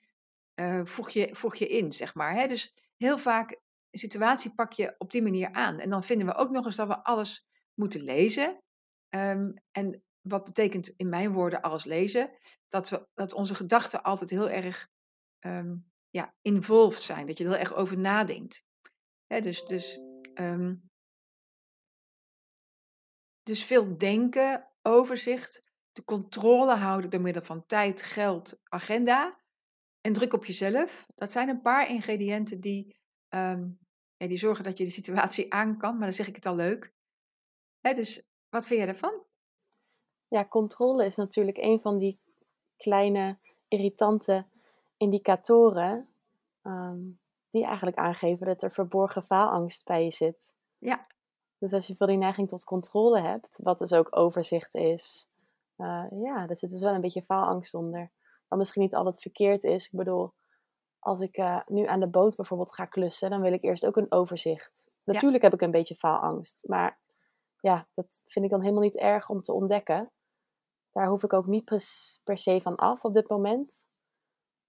uh, 0.60 0.80
voeg, 0.84 1.10
je, 1.10 1.28
voeg 1.32 1.54
je 1.54 1.68
in, 1.68 1.92
zeg 1.92 2.14
maar. 2.14 2.34
Hè? 2.34 2.46
Dus 2.46 2.74
heel 2.96 3.18
vaak 3.18 3.50
een 3.90 3.98
situatie 3.98 4.54
pak 4.54 4.72
je 4.72 4.94
op 4.98 5.10
die 5.10 5.22
manier 5.22 5.52
aan. 5.52 5.78
En 5.78 5.90
dan 5.90 6.02
vinden 6.02 6.26
we 6.26 6.34
ook 6.34 6.50
nog 6.50 6.64
eens 6.64 6.76
dat 6.76 6.88
we 6.88 7.04
alles 7.04 7.46
moeten 7.74 8.00
lezen. 8.00 8.58
Um, 9.14 9.54
en 9.70 10.02
wat 10.20 10.44
betekent 10.44 10.88
in 10.88 11.08
mijn 11.08 11.32
woorden 11.32 11.60
alles 11.60 11.84
lezen? 11.84 12.30
Dat, 12.68 12.88
we, 12.88 13.08
dat 13.14 13.32
onze 13.32 13.54
gedachten 13.54 14.02
altijd 14.02 14.30
heel 14.30 14.50
erg 14.50 14.88
um, 15.40 15.91
ja, 16.12 16.34
involved 16.42 17.02
zijn. 17.02 17.26
Dat 17.26 17.38
je 17.38 17.44
er 17.44 17.58
erg 17.58 17.74
over 17.74 17.98
nadenkt. 17.98 18.64
Dus, 19.26 19.64
dus, 19.64 20.00
um, 20.34 20.90
dus 23.42 23.64
veel 23.64 23.98
denken, 23.98 24.68
overzicht, 24.82 25.70
de 25.92 26.04
controle 26.04 26.74
houden 26.74 27.10
door 27.10 27.20
middel 27.20 27.42
van 27.42 27.66
tijd, 27.66 28.02
geld, 28.02 28.60
agenda 28.64 29.40
en 30.00 30.12
druk 30.12 30.32
op 30.32 30.44
jezelf. 30.44 31.06
Dat 31.14 31.32
zijn 31.32 31.48
een 31.48 31.62
paar 31.62 31.88
ingrediënten 31.88 32.60
die 32.60 33.00
ja, 34.22 34.28
die 34.28 34.36
zorgen 34.36 34.64
dat 34.64 34.78
je 34.78 34.84
de 34.84 34.90
situatie 34.90 35.52
aan 35.52 35.78
kan, 35.78 35.92
maar 35.92 36.06
dan 36.06 36.12
zeg 36.12 36.28
ik 36.28 36.34
het 36.34 36.46
al 36.46 36.54
leuk. 36.54 36.92
Dus 37.80 38.26
wat 38.48 38.66
vind 38.66 38.80
jij 38.80 38.88
ervan? 38.88 39.24
Ja, 40.28 40.44
controle 40.48 41.04
is 41.04 41.16
natuurlijk 41.16 41.56
een 41.56 41.80
van 41.80 41.98
die 41.98 42.20
kleine 42.76 43.38
irritante 43.68 44.46
indicatoren 44.96 46.11
um, 46.62 47.20
die 47.48 47.64
eigenlijk 47.64 47.96
aangeven 47.96 48.46
dat 48.46 48.62
er 48.62 48.72
verborgen 48.72 49.22
faalangst 49.22 49.84
bij 49.84 50.04
je 50.04 50.10
zit. 50.10 50.54
Ja. 50.78 51.06
Dus 51.58 51.72
als 51.72 51.86
je 51.86 51.96
veel 51.96 52.06
die 52.06 52.16
neiging 52.16 52.48
tot 52.48 52.64
controle 52.64 53.20
hebt, 53.20 53.58
wat 53.62 53.78
dus 53.78 53.92
ook 53.92 54.16
overzicht 54.16 54.74
is, 54.74 55.30
uh, 55.76 56.06
ja, 56.10 56.48
er 56.48 56.56
zit 56.56 56.70
dus 56.70 56.82
wel 56.82 56.94
een 56.94 57.00
beetje 57.00 57.22
faalangst 57.22 57.74
onder. 57.74 58.10
Wat 58.48 58.58
misschien 58.58 58.82
niet 58.82 58.94
altijd 58.94 59.22
verkeerd 59.22 59.64
is. 59.64 59.86
Ik 59.86 59.98
bedoel, 59.98 60.34
als 60.98 61.20
ik 61.20 61.36
uh, 61.36 61.60
nu 61.66 61.86
aan 61.86 62.00
de 62.00 62.10
boot 62.10 62.36
bijvoorbeeld 62.36 62.74
ga 62.74 62.84
klussen, 62.84 63.30
dan 63.30 63.40
wil 63.40 63.52
ik 63.52 63.62
eerst 63.62 63.86
ook 63.86 63.96
een 63.96 64.12
overzicht. 64.12 64.90
Natuurlijk 65.04 65.42
ja. 65.42 65.48
heb 65.48 65.58
ik 65.58 65.66
een 65.66 65.70
beetje 65.70 65.94
faalangst, 65.94 66.68
maar 66.68 67.00
ja, 67.60 67.88
dat 67.92 68.22
vind 68.26 68.44
ik 68.44 68.50
dan 68.50 68.60
helemaal 68.60 68.82
niet 68.82 68.96
erg 68.96 69.28
om 69.28 69.40
te 69.40 69.52
ontdekken. 69.52 70.12
Daar 70.92 71.08
hoef 71.08 71.22
ik 71.22 71.32
ook 71.32 71.46
niet 71.46 71.64
per 72.24 72.36
se 72.38 72.60
van 72.60 72.76
af 72.76 73.04
op 73.04 73.12
dit 73.12 73.28
moment. 73.28 73.86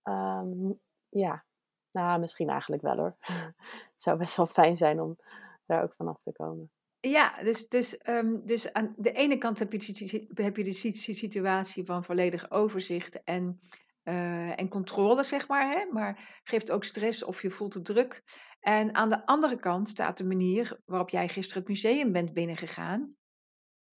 Um, 0.04 0.82
ja, 1.10 1.46
nou, 1.94 2.20
misschien 2.20 2.50
eigenlijk 2.50 2.82
wel 2.82 2.98
hoor. 2.98 3.16
Zou 3.96 4.18
best 4.18 4.36
wel 4.38 4.48
fijn 4.48 4.78
zijn 4.78 5.02
om 5.02 5.18
daar 5.66 5.84
ook 5.84 5.94
vanaf 5.94 6.22
te 6.22 6.32
komen. 6.32 6.72
Ja, 7.00 7.44
dus, 7.44 7.68
dus, 7.68 8.08
um, 8.08 8.46
dus 8.46 8.74
aan 8.74 8.94
de 8.98 9.12
ene 9.12 9.38
kant 9.38 9.60
heb 9.60 9.74
je, 9.74 10.28
heb 10.34 10.56
de 10.56 10.74
situatie 11.14 11.86
van 11.86 12.04
volledig 12.04 12.52
overzicht 12.52 13.24
en 13.24 13.60
uh, 14.04 14.60
en 14.60 14.70
controle, 14.70 15.24
zeg 15.24 15.48
maar. 15.48 15.70
Hè? 15.70 15.86
Maar 15.92 16.40
geeft 16.44 16.72
ook 16.72 16.84
stress 16.84 17.24
of 17.24 17.42
je 17.42 17.50
voelt 17.50 17.74
de 17.74 17.82
druk. 17.82 18.24
En 18.60 18.96
aan 18.96 19.10
de 19.10 19.26
andere 19.26 19.60
kant 19.60 19.90
staat 19.90 20.18
de 20.18 20.24
manier 20.24 20.82
waarop 20.86 21.10
jij 21.10 21.28
gisteren 21.28 21.60
het 21.60 21.72
museum 21.72 22.12
bent 22.12 22.34
binnengegaan. 22.34 23.16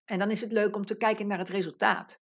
En 0.05 0.19
dan 0.19 0.31
is 0.31 0.41
het 0.41 0.51
leuk 0.51 0.75
om 0.75 0.85
te 0.85 0.97
kijken 0.97 1.27
naar 1.27 1.37
het 1.37 1.49
resultaat. 1.49 2.21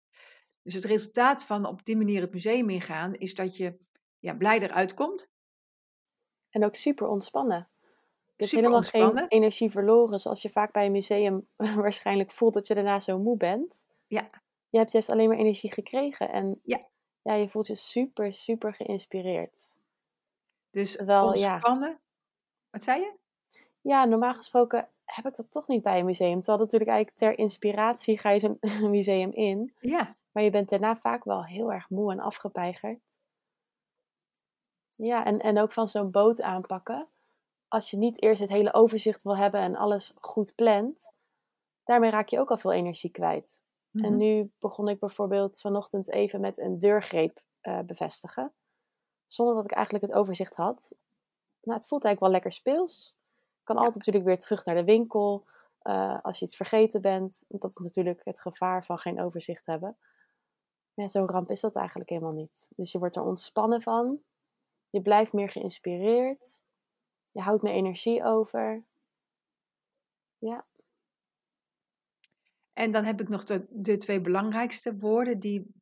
Dus 0.63 0.73
het 0.73 0.85
resultaat 0.85 1.43
van 1.43 1.65
op 1.65 1.85
die 1.85 1.97
manier 1.97 2.21
het 2.21 2.33
museum 2.33 2.69
ingaan 2.69 3.13
is 3.13 3.33
dat 3.33 3.57
je 3.57 3.79
ja, 4.19 4.33
blij 4.33 4.59
eruit 4.59 4.93
komt. 4.93 5.33
En 6.55 6.65
ook 6.65 6.75
super 6.75 7.07
ontspannen. 7.07 7.67
Je 8.25 8.43
hebt 8.43 8.51
helemaal 8.51 8.83
geen 8.83 9.27
energie 9.27 9.71
verloren, 9.71 10.19
zoals 10.19 10.41
je 10.41 10.49
vaak 10.49 10.71
bij 10.71 10.85
een 10.85 10.91
museum 10.91 11.47
waarschijnlijk 11.75 12.31
voelt 12.31 12.53
dat 12.53 12.67
je 12.67 12.73
daarna 12.73 12.99
zo 12.99 13.19
moe 13.19 13.37
bent. 13.37 13.85
Ja. 14.07 14.29
Je 14.69 14.77
hebt 14.77 14.91
juist 14.91 15.09
alleen 15.09 15.27
maar 15.27 15.37
energie 15.37 15.71
gekregen 15.71 16.29
en 16.29 16.59
Ja. 16.63 16.87
ja, 17.21 17.33
je 17.33 17.49
voelt 17.49 17.67
je 17.67 17.75
super, 17.75 18.33
super 18.33 18.73
geïnspireerd. 18.73 19.59
Dus 20.71 20.95
Wel, 20.95 21.37
ja. 21.37 21.53
ontspannen. 21.53 21.99
Wat 22.69 22.83
zei 22.83 23.01
je? 23.01 23.13
Ja, 23.81 24.05
normaal 24.05 24.33
gesproken 24.33 24.89
heb 25.05 25.25
ik 25.25 25.35
dat 25.35 25.51
toch 25.51 25.67
niet 25.67 25.83
bij 25.83 25.99
een 25.99 26.05
museum. 26.05 26.41
Terwijl 26.41 26.63
natuurlijk 26.63 26.91
eigenlijk 26.91 27.17
ter 27.17 27.37
inspiratie 27.37 28.17
ga 28.17 28.29
je 28.29 28.39
zo'n 28.39 28.57
museum 28.97 29.31
in. 29.31 29.73
Ja, 29.79 30.15
Maar 30.31 30.43
je 30.43 30.49
bent 30.49 30.69
daarna 30.69 30.97
vaak 30.97 31.23
wel 31.23 31.45
heel 31.45 31.73
erg 31.73 31.89
moe 31.89 32.11
en 32.11 32.19
afgepeigerd. 32.19 32.99
Ja, 34.95 35.25
en, 35.25 35.39
en 35.39 35.59
ook 35.59 35.71
van 35.71 35.87
zo'n 35.87 36.11
boot 36.11 36.41
aanpakken. 36.41 37.07
Als 37.67 37.91
je 37.91 37.97
niet 37.97 38.21
eerst 38.21 38.41
het 38.41 38.49
hele 38.49 38.73
overzicht 38.73 39.23
wil 39.23 39.37
hebben 39.37 39.59
en 39.61 39.75
alles 39.75 40.13
goed 40.19 40.55
plant, 40.55 41.11
daarmee 41.83 42.09
raak 42.09 42.27
je 42.27 42.39
ook 42.39 42.49
al 42.49 42.57
veel 42.57 42.71
energie 42.71 43.11
kwijt. 43.11 43.61
En 43.91 44.01
Mhm. 44.01 44.15
nu 44.17 44.51
begon 44.59 44.87
ik 44.89 44.99
bijvoorbeeld 44.99 45.61
vanochtend 45.61 46.09
even 46.11 46.39
met 46.41 46.57
een 46.57 46.79
deurgreep 46.79 47.43
eh, 47.61 47.79
bevestigen. 47.79 48.53
Zonder 49.25 49.55
dat 49.55 49.63
ik 49.63 49.71
eigenlijk 49.71 50.05
het 50.05 50.13
overzicht 50.15 50.55
had. 50.55 50.95
Nou, 51.61 51.77
het 51.77 51.87
voelt 51.87 52.03
eigenlijk 52.03 52.19
wel 52.19 52.29
lekker 52.29 52.51
speels. 52.51 53.15
Kan 53.63 53.75
Ja. 53.75 53.81
altijd 53.81 53.97
natuurlijk 53.97 54.25
weer 54.25 54.39
terug 54.39 54.65
naar 54.65 54.75
de 54.75 54.83
winkel 54.83 55.45
eh, 55.81 56.19
als 56.21 56.39
je 56.39 56.45
iets 56.45 56.55
vergeten 56.55 57.01
bent. 57.01 57.45
Want 57.47 57.61
dat 57.61 57.71
is 57.71 57.77
natuurlijk 57.77 58.21
het 58.23 58.39
gevaar 58.39 58.85
van 58.85 58.97
geen 58.99 59.21
overzicht 59.21 59.65
hebben. 59.65 59.97
Maar 60.93 61.05
ja, 61.05 61.07
zo'n 61.07 61.29
ramp 61.29 61.49
is 61.49 61.59
dat 61.61 61.75
eigenlijk 61.75 62.09
helemaal 62.09 62.33
niet. 62.33 62.67
Dus 62.75 62.91
je 62.91 62.99
wordt 62.99 63.15
er 63.15 63.23
ontspannen 63.23 63.81
van. 63.81 64.19
Je 64.95 65.01
blijft 65.01 65.33
meer 65.33 65.49
geïnspireerd. 65.49 66.63
Je 67.31 67.41
houdt 67.41 67.63
meer 67.63 67.73
energie 67.73 68.23
over. 68.23 68.83
Ja, 70.37 70.65
En 72.73 72.91
dan 72.91 73.03
heb 73.03 73.21
ik 73.21 73.29
nog 73.29 73.43
de, 73.43 73.65
de 73.69 73.97
twee 73.97 74.21
belangrijkste 74.21 74.97
woorden 74.97 75.39
die, 75.39 75.73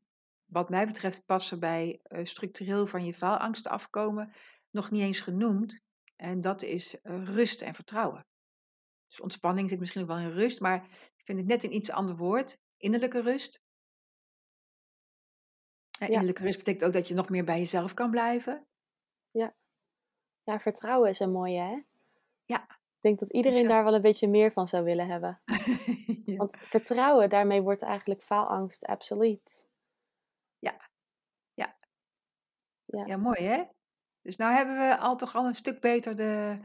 wat 0.46 0.70
mij 0.70 0.86
betreft, 0.86 1.25
passen 1.25 1.60
bij 1.60 2.00
eh, 2.03 2.25
structureel 2.25 2.88
van 2.88 3.05
je 3.05 3.13
faalangst 3.13 3.67
afkomen, 3.67 4.32
nog 4.70 4.91
niet 4.91 5.01
eens 5.01 5.20
genoemd. 5.20 5.82
En 6.15 6.41
dat 6.41 6.63
is 6.63 7.01
eh, 7.01 7.24
rust 7.24 7.62
en 7.62 7.74
vertrouwen. 7.74 8.25
Dus 9.08 9.22
ontspanning 9.22 9.70
zit 9.70 9.79
misschien 9.79 10.01
ook 10.01 10.08
wel 10.08 10.17
in 10.17 10.29
rust, 10.29 10.60
maar 10.60 10.84
ik 11.15 11.25
vind 11.25 11.39
het 11.39 11.48
net 11.48 11.63
een 11.63 11.75
iets 11.75 11.91
ander 11.91 12.15
woord. 12.15 12.58
Innerlijke 12.77 13.22
rust. 13.22 13.62
Ja. 15.89 16.08
innerlijke 16.08 16.43
rust 16.43 16.58
betekent 16.58 16.86
ook 16.86 16.93
dat 16.93 17.08
je 17.08 17.13
nog 17.13 17.29
meer 17.29 17.46
bij 17.46 17.58
jezelf 17.58 17.93
kan 17.93 18.12
blijven. 18.12 18.67
Ja 20.44 20.60
vertrouwen 20.60 21.10
is 21.10 21.20
een 21.20 21.32
mooie, 21.32 21.60
hè? 21.60 21.82
Ja. 22.46 22.62
Ik 22.70 23.10
denk 23.10 23.20
dat 23.20 23.32
iedereen 23.32 23.68
daar 23.68 23.84
wel 23.84 23.94
een 23.94 24.02
beetje 24.02 24.28
meer 24.28 24.52
van 24.52 24.68
zou 24.68 24.84
willen 24.84 25.08
hebben. 25.08 25.42
Ja. 26.25 26.36
Want 26.36 26.58
vertrouwen, 26.58 27.30
daarmee 27.30 27.62
wordt 27.62 27.82
eigenlijk 27.82 28.24
faalangst 28.24 28.88
obsolet. 28.88 29.66
Ja, 33.08 33.18
mooi 33.18 33.44
hè? 33.44 33.63
Dus 34.22 34.36
nou 34.36 34.54
hebben 34.54 34.75
we 34.75 34.98
al 34.98 35.16
toch 35.16 35.36
al 35.36 35.46
een 35.46 35.56
stuk 35.56 35.80
beter 35.80 36.16
de, 36.16 36.58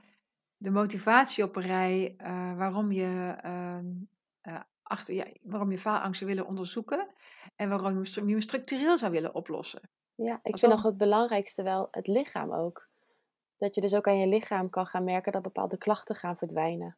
de 0.57 0.71
motivatie 0.71 1.45
op 1.45 1.57
een 1.57 1.63
rij 1.63 2.15
eh, 2.17 2.57
waarom 2.57 2.93
je 2.93 3.35
ehm, 3.43 3.87
eh, 4.41 4.61
achter, 4.83 5.15
ja, 5.15 5.25
waarom 5.43 5.71
je 5.71 5.79
faalangsten 5.79 6.27
willen 6.27 6.47
onderzoeken 6.47 7.09
en 7.57 7.69
waarom 7.69 8.05
je 8.05 8.21
hem 8.21 8.41
structureel 8.41 8.99
zou 8.99 9.13
willen 9.13 9.35
oplossen. 9.35 9.91
Ja, 10.27 10.41
ik 10.43 10.59
vind 10.59 10.73
nog 10.73 10.83
het 10.83 10.97
belangrijkste 10.97 11.63
wel 11.63 11.89
het 11.91 12.07
lichaam 12.07 12.53
ook. 12.53 12.89
Dat 13.57 13.75
je 13.75 13.81
dus 13.81 13.95
ook 13.95 14.07
aan 14.07 14.19
je 14.19 14.27
lichaam 14.27 14.71
kan 14.71 14.87
gaan 14.87 15.05
merken 15.05 15.33
dat 15.33 15.43
bepaalde 15.43 15.79
klachten 15.79 16.17
gaan 16.17 16.37
verdwijnen. 16.37 16.97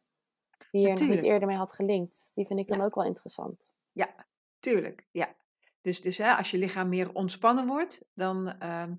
Die 0.71 0.81
je 0.81 0.87
er 0.87 0.99
nog 0.99 1.09
niet 1.09 1.23
eerder 1.23 1.47
mee 1.47 1.57
had 1.57 1.73
gelinkt. 1.73 2.31
Die 2.33 2.45
vind 2.45 2.59
ik 2.59 2.67
dan 2.67 2.81
ook 2.81 2.95
wel 2.95 3.05
interessant. 3.05 3.71
Ja, 3.91 4.25
tuurlijk. 4.59 5.07
Ja. 5.11 5.35
Dus, 5.81 6.01
dus 6.01 6.17
hè, 6.17 6.33
als 6.33 6.51
je 6.51 6.57
lichaam 6.57 6.89
meer 6.89 7.13
ontspannen 7.13 7.67
wordt, 7.67 8.09
dan 8.13 8.59
ehm, 8.59 8.93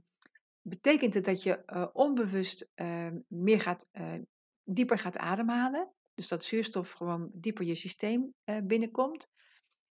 betekent 0.62 1.14
het 1.14 1.24
dat 1.24 1.42
je 1.42 1.64
eh, 1.64 1.86
onbewust 1.92 2.70
ehm, 2.74 3.18
meer 3.26 3.60
gaat, 3.60 3.88
eh, 3.92 4.12
dieper 4.64 4.98
gaat 4.98 5.18
ademhalen. 5.18 5.92
Dus 6.14 6.28
dat 6.28 6.44
zuurstof 6.44 6.90
gewoon 6.90 7.30
dieper 7.32 7.64
je 7.64 7.74
systeem 7.74 8.34
eh, 8.44 8.56
binnenkomt. 8.62 9.30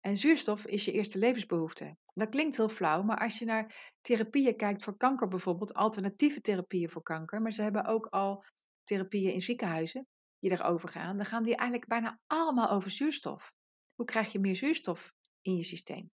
En 0.01 0.17
zuurstof 0.17 0.67
is 0.67 0.85
je 0.85 0.93
eerste 0.93 1.19
levensbehoefte. 1.19 1.97
Dat 2.15 2.29
klinkt 2.29 2.57
heel 2.57 2.69
flauw, 2.69 3.03
maar 3.03 3.19
als 3.19 3.39
je 3.39 3.45
naar 3.45 3.93
therapieën 4.01 4.57
kijkt 4.57 4.83
voor 4.83 4.97
kanker 4.97 5.29
bijvoorbeeld, 5.29 5.75
alternatieve 5.75 6.41
therapieën 6.41 6.91
voor 6.91 7.03
kanker, 7.03 7.43
maar 7.43 7.53
ze 7.53 7.63
hebben 7.63 7.85
ook 7.85 8.07
al 8.07 8.45
therapieën 8.85 9.33
in 9.33 9.43
ziekenhuizen 9.43 10.07
die 10.39 10.51
daarover 10.51 10.89
gaan, 10.89 11.17
dan 11.17 11.27
gaan 11.27 11.43
die 11.43 11.57
eigenlijk 11.57 11.89
bijna 11.89 12.21
allemaal 12.27 12.71
over 12.71 12.91
zuurstof. 12.91 13.53
Hoe 13.95 14.07
krijg 14.07 14.33
je 14.33 14.39
meer 14.39 14.57
zuurstof 14.57 15.13
in 15.43 15.57
je 15.57 15.63
systeem? 15.63 16.11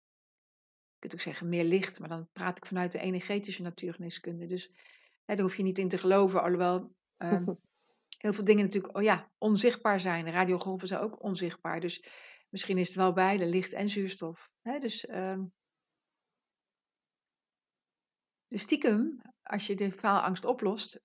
Je 0.92 1.00
kunt 1.00 1.14
ook 1.14 1.20
zeggen 1.20 1.50
meer 1.50 1.64
licht, 1.64 2.00
maar 2.00 2.10
dan 2.10 2.30
praat 2.32 2.58
ik 2.58 2.66
vanuit 2.66 2.92
de 2.92 3.00
energetische 3.00 3.62
natuurgeneeskunde. 3.62 4.46
Dus 4.46 4.72
hè, 5.26 5.36
daar 5.36 5.46
hoef 5.46 5.58
je 5.58 5.64
niet 5.64 5.80
in 5.80 5.90
te 5.90 5.98
geloven, 5.98 6.42
alhoewel 6.44 6.96
ehm, 7.18 7.46
heel 8.24 8.34
veel 8.34 8.44
dingen 8.44 8.64
natuurlijk 8.64 8.98
oh 8.98 9.04
ja, 9.04 9.32
onzichtbaar 9.38 10.00
zijn. 10.00 10.32
Radiogolven 10.32 10.88
zijn 10.88 11.02
ook 11.02 11.24
onzichtbaar. 11.24 11.80
Dus 11.80 12.06
misschien 12.52 12.78
is 12.78 12.88
het 12.88 12.98
wel 12.98 13.14
beide, 13.14 13.46
licht 13.46 13.74
en 13.74 13.90
zuurstof. 13.90 14.50
Dus, 14.80 15.06
ehm, 15.06 15.46
dus 18.48 18.62
stiekem, 18.62 19.22
als 19.42 19.68
je 19.68 19.76
de 19.76 19.92
faalangst 19.92 20.46
oplost, 20.46 21.02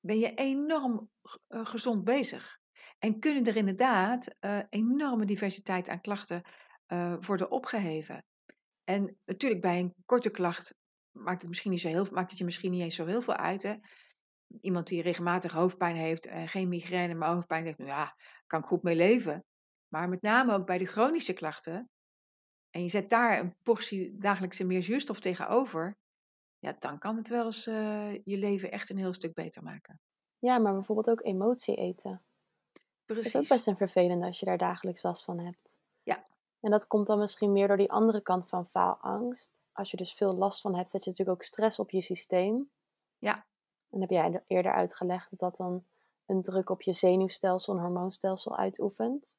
ben 0.00 0.18
je 0.18 0.34
enorm 0.34 1.10
eh, 1.46 1.66
gezond 1.66 2.04
bezig. 2.04 2.58
En 2.98 3.18
kunnen 3.18 3.44
er 3.44 3.56
inderdaad 3.56 4.36
eh, 4.38 4.58
enorme 4.68 5.24
diversiteit 5.24 5.88
aan 5.88 6.00
klachten 6.00 6.42
eh, 6.86 7.16
worden 7.20 7.50
opgeheven. 7.50 8.24
En 8.84 9.18
natuurlijk 9.24 9.60
bij 9.60 9.78
een 9.78 9.94
korte 10.04 10.30
klacht 10.30 10.74
maakt 11.10 11.40
het, 11.40 11.48
misschien 11.48 11.70
niet 11.70 11.80
zo 11.80 11.88
heel, 11.88 12.06
maakt 12.10 12.30
het 12.30 12.38
je 12.38 12.44
misschien 12.44 12.70
niet 12.70 12.82
eens 12.82 12.94
zo 12.94 13.06
heel 13.06 13.22
veel 13.22 13.36
uit. 13.36 13.62
Hè? 13.62 13.74
Iemand 14.60 14.86
die 14.86 15.02
regelmatig 15.02 15.52
hoofdpijn 15.52 15.96
heeft, 15.96 16.26
en 16.26 16.48
geen 16.48 16.68
migraine, 16.68 17.14
maar 17.14 17.32
hoofdpijn, 17.32 17.64
denkt, 17.64 17.78
nou 17.78 17.90
ja, 17.90 18.16
kan 18.46 18.60
ik 18.60 18.66
goed 18.66 18.82
mee 18.82 18.96
leven. 18.96 19.44
Maar 19.88 20.08
met 20.08 20.22
name 20.22 20.54
ook 20.54 20.66
bij 20.66 20.78
de 20.78 20.86
chronische 20.86 21.32
klachten, 21.32 21.90
en 22.70 22.82
je 22.82 22.88
zet 22.88 23.10
daar 23.10 23.38
een 23.38 23.54
portie 23.62 24.16
dagelijkse 24.16 24.64
meer 24.64 24.82
zuurstof 24.82 25.20
tegenover, 25.20 25.96
ja, 26.58 26.76
dan 26.78 26.98
kan 26.98 27.16
het 27.16 27.28
wel 27.28 27.44
eens 27.44 27.66
eh, 27.66 28.14
je 28.14 28.36
leven 28.36 28.70
echt 28.70 28.90
een 28.90 28.98
heel 28.98 29.12
stuk 29.12 29.34
beter 29.34 29.62
maken. 29.62 30.00
Ja, 30.38 30.58
maar 30.58 30.72
bijvoorbeeld 30.72 31.10
ook 31.10 31.26
emotie 31.26 31.74
eten. 31.74 32.22
Dat 32.72 32.82
Precies. 33.04 33.34
is 33.34 33.40
ook 33.40 33.48
best 33.48 33.66
een 33.66 33.76
vervelende 33.76 34.26
als 34.26 34.40
je 34.40 34.46
daar 34.46 34.58
dagelijks 34.58 35.02
last 35.02 35.24
van 35.24 35.38
hebt. 35.38 35.80
Ja. 36.02 36.24
En 36.60 36.70
dat 36.70 36.86
komt 36.86 37.06
dan 37.06 37.18
misschien 37.18 37.52
meer 37.52 37.68
door 37.68 37.76
die 37.76 37.90
andere 37.90 38.20
kant 38.20 38.48
van 38.48 38.66
faalangst. 38.66 39.66
Als 39.72 39.90
je 39.90 39.96
dus 39.96 40.12
veel 40.12 40.34
last 40.34 40.60
van 40.60 40.74
hebt, 40.74 40.90
zet 40.90 41.04
je 41.04 41.10
natuurlijk 41.10 41.38
ook 41.38 41.46
stress 41.46 41.78
op 41.78 41.90
je 41.90 42.00
systeem. 42.00 42.70
Ja. 43.18 43.46
En 43.90 44.00
heb 44.00 44.10
jij 44.10 44.42
eerder 44.46 44.72
uitgelegd 44.72 45.30
dat 45.30 45.38
dat 45.38 45.56
dan 45.56 45.84
een 46.26 46.42
druk 46.42 46.70
op 46.70 46.82
je 46.82 46.92
zenuwstelsel 46.92 47.74
en 47.74 47.80
hormoonstelsel 47.80 48.56
uitoefent. 48.56 49.36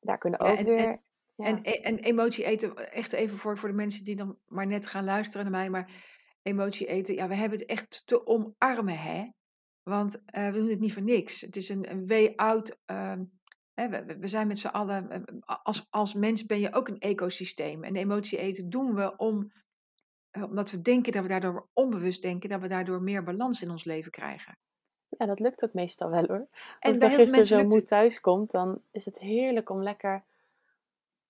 Ja. 0.00 0.06
Daar 0.06 0.18
kunnen 0.18 0.44
Ja, 0.44 0.50
ook 0.52 0.58
en- 0.58 0.64
weer... 0.64 1.00
ja. 1.34 1.44
En, 1.46 1.58
e- 1.62 1.70
en 1.80 1.98
emotie 1.98 2.44
eten, 2.44 2.92
echt 2.92 3.12
even 3.12 3.38
voor, 3.38 3.58
voor 3.58 3.68
de 3.68 3.74
mensen 3.74 4.04
die 4.04 4.16
dan 4.16 4.38
maar 4.46 4.66
net 4.66 4.86
gaan 4.86 5.04
luisteren 5.04 5.42
naar 5.50 5.60
mij, 5.60 5.70
maar 5.70 5.90
emotie 6.42 6.86
eten, 6.86 7.14
ja, 7.14 7.28
we 7.28 7.34
hebben 7.34 7.58
het 7.58 7.68
echt 7.68 8.02
te 8.06 8.26
omarmen, 8.26 8.98
hè? 8.98 9.24
Want 9.82 10.24
eh, 10.24 10.50
we 10.50 10.58
doen 10.58 10.68
het 10.68 10.80
niet 10.80 10.92
voor 10.92 11.02
niks. 11.02 11.40
Het 11.40 11.56
is 11.56 11.68
een, 11.68 11.90
een 11.90 12.06
way 12.06 12.32
out. 12.36 12.78
ehm, 12.84 13.24
hè, 13.74 13.88
we, 14.18 14.28
zijn 14.28 14.46
met 14.46 14.58
z'n 14.58 14.66
allen, 14.66 15.10
eh, 15.10 15.22
als, 15.62 15.86
als 15.90 16.14
mens 16.14 16.46
ben 16.46 16.60
je 16.60 16.72
ook 16.72 16.88
een 16.88 16.98
ecosysteem. 16.98 17.84
En 17.84 17.96
emotie 17.96 18.38
eten 18.38 18.68
doen 18.70 18.94
we 18.94 19.16
om, 19.16 19.52
eh, 20.30 20.42
omdat 20.42 20.70
we 20.70 20.80
denken 20.80 21.12
dat 21.12 21.22
we 21.22 21.28
daardoor 21.28 21.68
onbewust 21.72 22.22
denken, 22.22 22.48
dat 22.48 22.60
we 22.60 22.68
daardoor 22.68 23.02
meer 23.02 23.22
balans 23.22 23.62
in 23.62 23.70
ons 23.70 23.84
leven 23.84 24.10
krijgen. 24.10 24.58
Ja, 25.18 25.26
dat 25.26 25.40
lukt 25.40 25.64
ook 25.64 25.72
meestal 25.72 26.10
wel 26.10 26.26
hoor. 26.26 26.46
En 26.80 26.90
Als 26.90 26.98
heel 26.98 27.08
gisteren 27.08 27.46
zo 27.46 27.64
moe 27.64 27.84
thuis 27.84 28.20
komt, 28.20 28.50
dan 28.50 28.82
is 28.90 29.04
het 29.04 29.18
heerlijk 29.18 29.70
om 29.70 29.82
lekker 29.82 30.24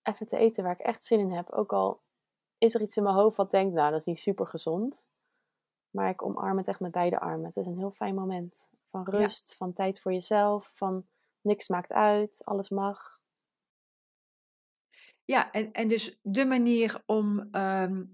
even 0.02 0.26
te 0.26 0.36
eten 0.36 0.62
waar 0.64 0.72
ik 0.72 0.86
echt 0.86 1.04
zin 1.04 1.20
in 1.20 1.30
heb. 1.30 1.50
Ook 1.50 1.72
al 1.72 2.00
is 2.58 2.74
er 2.74 2.80
iets 2.82 2.96
in 2.96 3.02
mijn 3.02 3.14
hoofd 3.14 3.36
wat 3.36 3.50
denkt, 3.50 3.74
nou 3.74 3.90
dat 3.90 4.00
is 4.00 4.06
niet 4.06 4.18
super 4.18 4.46
gezond. 4.46 5.06
Maar 5.90 6.08
ik 6.08 6.22
omarm 6.22 6.56
het 6.56 6.68
echt 6.68 6.80
met 6.80 6.90
beide 6.90 7.20
armen. 7.20 7.46
Het 7.46 7.56
is 7.56 7.66
een 7.66 7.78
heel 7.78 7.90
fijn 7.90 8.14
moment. 8.14 8.68
Van 8.86 9.06
Ja. 9.10 9.18
rust, 9.18 9.54
van 9.54 9.72
tijd 9.72 10.00
voor 10.00 10.12
jezelf, 10.12 10.70
van 10.74 11.06
niks 11.40 11.68
maakt 11.68 11.92
uit, 11.92 12.40
alles 12.44 12.68
mag. 12.68 13.20
Ja, 15.24 15.52
en, 15.52 15.72
en 15.72 15.88
dus 15.88 16.18
de 16.22 16.46
manier 16.46 17.02
om, 17.06 17.48
ehm, 17.52 18.04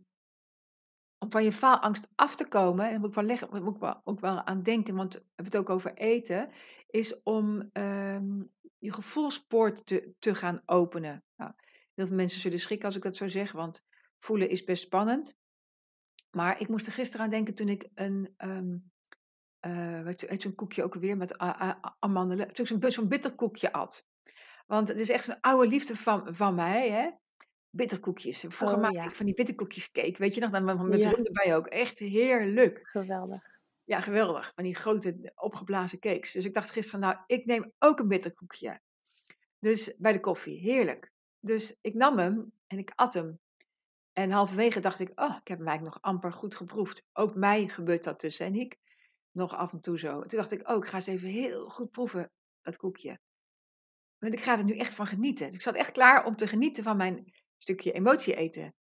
om 1.25 1.31
van 1.31 1.45
je 1.45 1.53
faalangst 1.53 2.09
af 2.15 2.37
te 2.37 2.49
komen, 2.49 2.85
en 2.85 2.91
daar 2.91 3.01
moet 3.01 3.17
ik 3.17 3.49
wel, 3.51 3.63
moet 3.63 3.75
ik 3.75 3.81
wel, 3.81 4.01
ook 4.05 4.21
wel 4.21 4.45
aan 4.45 4.63
denken, 4.63 4.95
want 4.95 5.15
we 5.15 5.21
hebben 5.35 5.45
het 5.45 5.57
ook 5.57 5.71
over 5.71 5.95
eten, 5.95 6.49
is 6.87 7.23
om 7.23 7.71
ehm, 7.73 8.43
je 8.79 8.93
gevoelspoort 8.93 9.87
te, 9.87 10.15
te 10.19 10.35
gaan 10.35 10.63
openen. 10.67 11.25
Nou, 11.37 11.53
heel 11.95 12.07
veel 12.07 12.17
mensen 12.17 12.41
zullen 12.41 12.61
schrikken 12.61 12.87
als 12.87 12.97
ik 12.97 13.03
dat 13.03 13.17
zo 13.17 13.29
zeg, 13.29 13.53
want 13.53 13.85
voelen 14.19 14.49
is 14.49 14.65
best 14.65 14.83
spannend. 14.83 15.37
Maar 16.31 16.61
ik 16.61 16.69
moest 16.69 16.87
er 16.87 16.93
gisteren 16.93 17.25
aan 17.25 17.31
denken 17.31 17.55
toen 17.55 17.69
ik 17.69 17.89
een, 17.95 18.35
eh 18.37 20.01
weet 20.03 20.21
je 20.21 20.37
zo'n 20.39 20.55
koekje 20.55 20.85
ook 20.85 20.95
weer 20.95 21.17
met 21.17 21.39
amandelen, 21.99 22.53
toen 22.53 22.65
ik 22.65 22.83
zo'n 22.83 22.91
zo'n 22.91 23.09
bitterkoekje 23.09 23.73
at. 23.73 24.07
Want 24.67 24.89
het 24.89 24.99
is 24.99 25.11
echt 25.11 25.25
zo'n 25.25 25.41
oude 25.41 25.69
liefde 25.69 25.97
van, 25.97 26.35
van 26.35 26.55
mij, 26.55 26.91
hè? 26.91 27.11
Bitterkoekjes. 27.77 28.45
Vroeger 28.49 28.77
Oh 28.77 28.83
maakte 28.83 28.99
ja, 28.99 29.09
ik 29.09 29.15
van 29.15 29.27
die 29.27 29.35
bitterkoekjes 29.35 29.91
cake, 29.91 30.15
weet 30.19 30.35
je 30.35 30.41
nog? 30.41 30.51
Dan 30.51 30.89
met 30.89 31.03
ja, 31.03 31.11
rum 31.11 31.25
erbij 31.25 31.57
ook. 31.57 31.67
Echt 31.67 31.99
heerlijk. 31.99 32.81
geweldig. 32.83 33.41
Ja, 33.85 34.01
geweldig. 34.01 34.53
Van 34.55 34.65
die 34.65 34.75
grote 34.75 35.33
opgeblazen 35.35 35.99
cakes. 35.99 36.33
Dus 36.33 36.45
ik 36.45 36.55
dacht 36.55 36.71
gisteren, 36.71 37.01
nou, 37.01 37.17
ik 37.27 37.45
neem 37.45 37.73
ook 37.79 37.99
een 37.99 38.09
bitterkoekje. 38.09 38.81
Dus 39.59 39.97
bij 39.99 40.13
de 40.13 40.21
koffie, 40.21 40.59
heerlijk. 40.59 41.13
Dus 41.41 41.77
ik 41.81 41.95
nam 41.95 42.19
hem 42.19 42.53
en 42.67 42.79
ik 42.79 42.93
at 42.95 43.15
hem. 43.15 43.39
En 44.13 44.31
halverwege 44.31 44.81
dacht 44.81 45.01
ik, 45.01 45.21
oh, 45.21 45.37
ik 45.41 45.49
heb 45.49 45.59
hem 45.59 45.67
eigenlijk 45.69 45.97
nog 45.97 46.13
amper 46.13 46.33
goed 46.33 46.55
geproefd. 46.55 47.05
Ook 47.13 47.35
mij 47.35 47.69
gebeurt 47.69 48.05
dat 48.05 48.21
dus. 48.21 48.41
En 48.41 48.55
ik 48.55 48.79
nog 49.31 49.55
af 49.55 49.73
en 49.73 49.81
toe 49.81 49.99
zo. 49.99 50.21
Toen 50.21 50.39
dacht 50.39 50.53
ik, 50.53 50.69
oh, 50.71 50.77
ik 50.77 50.85
ga 50.85 50.95
eens 50.95 51.07
even 51.07 51.29
heel 51.29 51.69
goed 51.69 51.91
proeven, 51.91 52.31
dat 52.63 52.77
koekje. 52.77 53.19
Want 54.19 54.33
ik 54.33 54.41
ga 54.41 54.59
er 54.59 54.65
nu 54.65 54.77
echt 54.77 54.95
van 54.95 55.07
genieten. 55.07 55.47
Dus 55.47 55.55
ik 55.55 55.63
zat 55.63 55.75
echt 55.75 55.93
klaar 55.93 56.25
om 56.25 56.37
te 56.37 56.47
genieten 56.47 56.83
van 56.83 56.97
mijn 56.97 57.33
stukje 57.65 57.93
emotie 57.93 58.35
eten. 58.35 58.75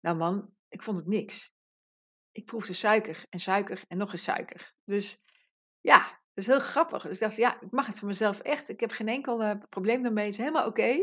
Nou 0.00 0.16
man, 0.16 0.54
ik 0.68 0.82
vond 0.82 0.96
het 0.96 1.06
niks. 1.06 1.52
Ik 2.32 2.44
proefde 2.44 2.72
suiker 2.72 3.24
en 3.28 3.40
suiker 3.40 3.84
en 3.88 3.98
nog 3.98 4.12
eens 4.12 4.22
suiker. 4.22 4.72
Dus 4.84 5.18
ja, 5.80 5.98
dat 5.98 6.44
is 6.44 6.46
heel 6.46 6.60
grappig. 6.60 7.02
Dus 7.02 7.12
ik 7.12 7.20
dacht, 7.20 7.36
ja, 7.36 7.60
ik 7.60 7.70
mag 7.70 7.86
het 7.86 7.98
van 7.98 8.08
mezelf 8.08 8.38
echt. 8.38 8.68
Ik 8.68 8.80
heb 8.80 8.90
geen 8.90 9.08
enkel 9.08 9.42
eh, 9.42 9.50
probleem 9.68 10.02
daarmee. 10.02 10.24
Het 10.24 10.34
is 10.34 10.40
helemaal 10.40 10.66
oké. 10.66 10.98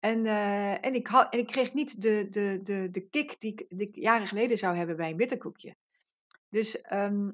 En, 0.00 0.26
eh, 0.26 0.84
en, 0.84 0.94
ik 0.94 1.06
had, 1.06 1.32
en 1.32 1.38
ik 1.38 1.46
kreeg 1.46 1.72
niet 1.72 2.02
de, 2.02 2.26
de, 2.30 2.60
de, 2.62 2.90
de 2.90 3.08
kick 3.08 3.40
die 3.40 3.66
ik, 3.68 3.94
jaren 3.94 4.26
geleden 4.26 4.58
zou 4.58 4.76
hebben 4.76 4.96
bij 4.96 5.10
een 5.10 5.16
bitterkoekje. 5.16 5.76
Dus 6.48 6.80
ehm, 6.80 7.30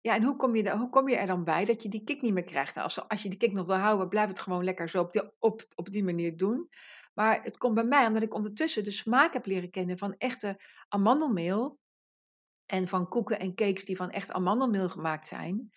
ja, 0.00 0.14
en 0.14 0.22
hoe 0.22 0.36
kom, 0.36 0.56
je, 0.56 0.70
hoe 0.70 0.88
kom 0.88 1.08
je 1.08 1.16
er 1.16 1.26
dan 1.26 1.44
bij 1.44 1.64
dat 1.64 1.82
je 1.82 1.88
die 1.88 2.04
kick 2.04 2.22
niet 2.22 2.32
meer 2.32 2.44
krijgt? 2.44 2.74
Nou, 2.74 2.86
Als, 2.86 3.08
als 3.08 3.22
je 3.22 3.28
die 3.28 3.38
kick 3.38 3.52
nog 3.52 3.66
wil 3.66 3.76
houden, 3.76 4.08
blijf 4.08 4.28
het 4.28 4.40
gewoon 4.40 4.64
lekker 4.64 4.88
zo 4.88 5.00
op 5.00 5.12
die, 5.12 5.22
op, 5.38 5.62
op 5.74 5.90
die 5.90 6.04
manier 6.04 6.36
doen. 6.36 6.68
Maar 7.18 7.42
het 7.42 7.58
komt 7.58 7.74
bij 7.74 7.84
mij 7.84 8.06
omdat 8.06 8.22
ik 8.22 8.34
ondertussen 8.34 8.84
de 8.84 8.90
smaak 8.90 9.32
heb 9.32 9.46
leren 9.46 9.70
kennen 9.70 9.98
van 9.98 10.14
echte 10.18 10.60
amandelmeel. 10.88 11.78
En 12.66 12.88
van 12.88 13.08
koeken 13.08 13.38
en 13.38 13.54
cakes 13.54 13.84
die 13.84 13.96
van 13.96 14.10
echt 14.10 14.32
amandelmeel 14.32 14.88
gemaakt 14.88 15.26
zijn. 15.26 15.70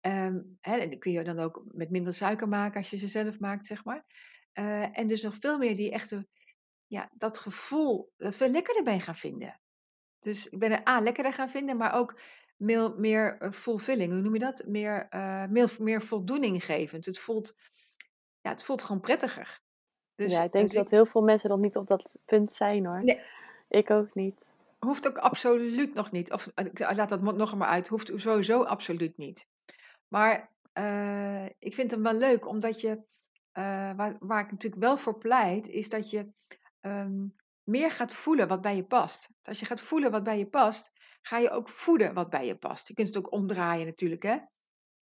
Ehm, 0.00 0.40
en 0.60 0.90
die 0.90 0.98
kun 0.98 1.12
je 1.12 1.24
dan 1.24 1.38
ook 1.38 1.64
met 1.66 1.90
minder 1.90 2.14
suiker 2.14 2.48
maken 2.48 2.76
als 2.76 2.90
je 2.90 2.96
ze 2.96 3.08
zelf 3.08 3.38
maakt, 3.38 3.66
zeg 3.66 3.84
maar. 3.84 4.04
Eh, 4.52 4.98
en 4.98 5.06
dus 5.06 5.22
nog 5.22 5.34
veel 5.34 5.58
meer 5.58 5.76
die 5.76 5.90
echte, 5.90 6.26
ja, 6.86 7.10
dat 7.14 7.38
gevoel 7.38 8.12
eh, 8.16 8.30
veel 8.30 8.48
lekkerder 8.48 8.82
ben 8.82 9.00
gaan 9.00 9.16
vinden. 9.16 9.60
Dus 10.18 10.48
ik 10.48 10.58
ben 10.58 10.70
er 10.70 10.88
A, 10.88 11.00
lekkerder 11.00 11.32
gaan 11.32 11.50
vinden, 11.50 11.76
maar 11.76 11.94
ook 11.94 12.20
meer, 12.56 12.94
meer 12.96 13.38
eh, 13.38 13.50
fulfilling. 13.50 14.12
Hoe 14.12 14.20
noem 14.20 14.32
je 14.32 14.38
dat? 14.38 14.64
Meer, 14.66 15.06
eh, 15.08 15.68
meer, 15.78 16.02
voldoening. 16.02 16.66
Het 16.66 17.18
voelt, 17.18 17.56
ja, 18.40 18.50
het 18.50 18.62
voelt 18.62 18.82
gewoon 18.82 19.00
prettiger. 19.00 19.63
Dus, 20.14 20.32
Ja, 20.32 20.42
ik 20.42 20.52
denk 20.52 20.64
dus 20.64 20.74
ik, 20.74 20.82
dat 20.82 20.90
heel 20.90 21.06
veel 21.06 21.22
mensen 21.22 21.50
nog 21.50 21.58
niet 21.58 21.76
op 21.76 21.86
dat 21.86 22.18
punt 22.24 22.52
zijn 22.52 22.86
hoor. 22.86 23.04
nee, 23.04 23.20
Ik 23.68 23.90
ook 23.90 24.14
niet. 24.14 24.52
hoeft 24.78 25.08
ook 25.08 25.18
absoluut 25.18 25.94
nog 25.94 26.10
niet. 26.10 26.32
Of 26.32 26.46
eh, 26.54 26.64
ik 26.64 26.78
laat 26.78 27.08
dat 27.08 27.20
nog 27.20 27.56
maar 27.56 27.68
uit. 27.68 27.88
Hoeft 27.88 28.12
sowieso 28.14 28.62
absoluut 28.62 29.16
niet. 29.16 29.46
Maar 30.08 30.52
eh, 30.72 31.44
ik 31.44 31.74
vind 31.74 31.90
hem 31.90 32.02
wel 32.02 32.14
leuk, 32.14 32.46
omdat 32.46 32.80
je, 32.80 33.02
eh, 33.52 33.92
waar, 33.96 34.16
waar 34.18 34.44
ik 34.44 34.50
natuurlijk 34.50 34.82
wel 34.82 34.96
voor 34.96 35.18
pleit, 35.18 35.68
is 35.68 35.88
dat 35.88 36.10
je 36.10 36.32
ehm, 36.80 37.26
meer 37.62 37.90
gaat 37.90 38.12
voelen 38.12 38.48
wat 38.48 38.60
bij 38.60 38.76
je 38.76 38.84
past. 38.84 39.28
Als 39.42 39.60
je 39.60 39.66
gaat 39.66 39.80
voelen 39.80 40.10
wat 40.10 40.22
bij 40.22 40.38
je 40.38 40.46
past, 40.46 40.92
ga 41.22 41.38
je 41.38 41.50
ook 41.50 41.68
voeden 41.68 42.14
wat 42.14 42.30
bij 42.30 42.46
je 42.46 42.56
past. 42.56 42.88
Je 42.88 42.94
kunt 42.94 43.08
het 43.08 43.16
ook 43.16 43.32
omdraaien 43.32 43.86
natuurlijk, 43.86 44.22
hè. 44.22 44.36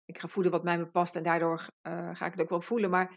Ik 0.05 0.19
ga 0.19 0.27
voeden 0.27 0.51
wat 0.51 0.63
bij 0.63 0.77
me 0.77 0.87
past 0.87 1.15
en 1.15 1.23
daardoor 1.23 1.67
ga 2.11 2.25
ik 2.25 2.31
het 2.31 2.41
ook 2.41 2.49
wel 2.49 2.61
voelen. 2.61 2.89
Maar 2.89 3.15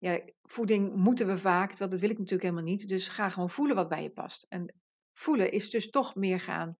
ja, 0.00 0.20
voeding 0.42 0.94
moeten 0.94 1.26
we 1.26 1.38
vaak, 1.38 1.68
terwijl 1.68 1.90
dat 1.90 2.00
wil 2.00 2.10
ik 2.10 2.18
natuurlijk 2.18 2.42
helemaal 2.42 2.70
niet. 2.70 2.88
Dus 2.88 3.08
ga 3.08 3.28
gewoon 3.28 3.50
voelen 3.50 3.76
wat 3.76 3.88
bij 3.88 4.02
je 4.02 4.10
past. 4.10 4.46
En 4.48 4.74
voelen 5.12 5.52
is 5.52 5.70
dus 5.70 5.90
toch 5.90 6.14
meer 6.14 6.40
gaan 6.40 6.78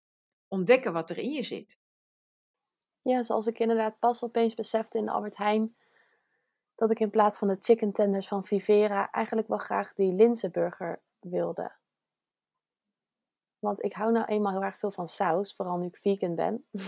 ontdekken 0.48 0.92
wat 0.92 1.10
er 1.10 1.18
in 1.18 1.32
je 1.32 1.42
zit. 1.42 1.78
Ja, 3.02 3.22
zoals 3.22 3.46
ik 3.46 3.58
inderdaad 3.58 3.98
pas 3.98 4.24
opeens 4.24 4.54
besefte 4.54 4.98
in 4.98 5.04
de 5.04 5.10
Albert 5.10 5.36
Heijn, 5.36 5.76
dat 6.74 6.90
ik 6.90 7.00
in 7.00 7.10
plaats 7.10 7.38
van 7.38 7.48
de 7.48 7.56
chicken 7.60 7.92
tenders 7.92 8.28
van 8.28 8.44
Vivera 8.44 9.10
eigenlijk 9.10 9.48
wel 9.48 9.58
graag 9.58 9.94
die 9.94 10.12
linzenburger 10.12 11.02
wilde. 11.18 11.72
Want 13.58 13.84
ik 13.84 13.92
hou 13.92 14.12
nou 14.12 14.24
eenmaal 14.24 14.52
heel 14.52 14.62
erg 14.62 14.78
veel 14.78 14.90
van 14.90 15.08
saus, 15.08 15.54
vooral 15.54 15.76
nu 15.76 15.86
ik 15.86 15.96
vegan 15.96 16.34
ben. 16.34 16.64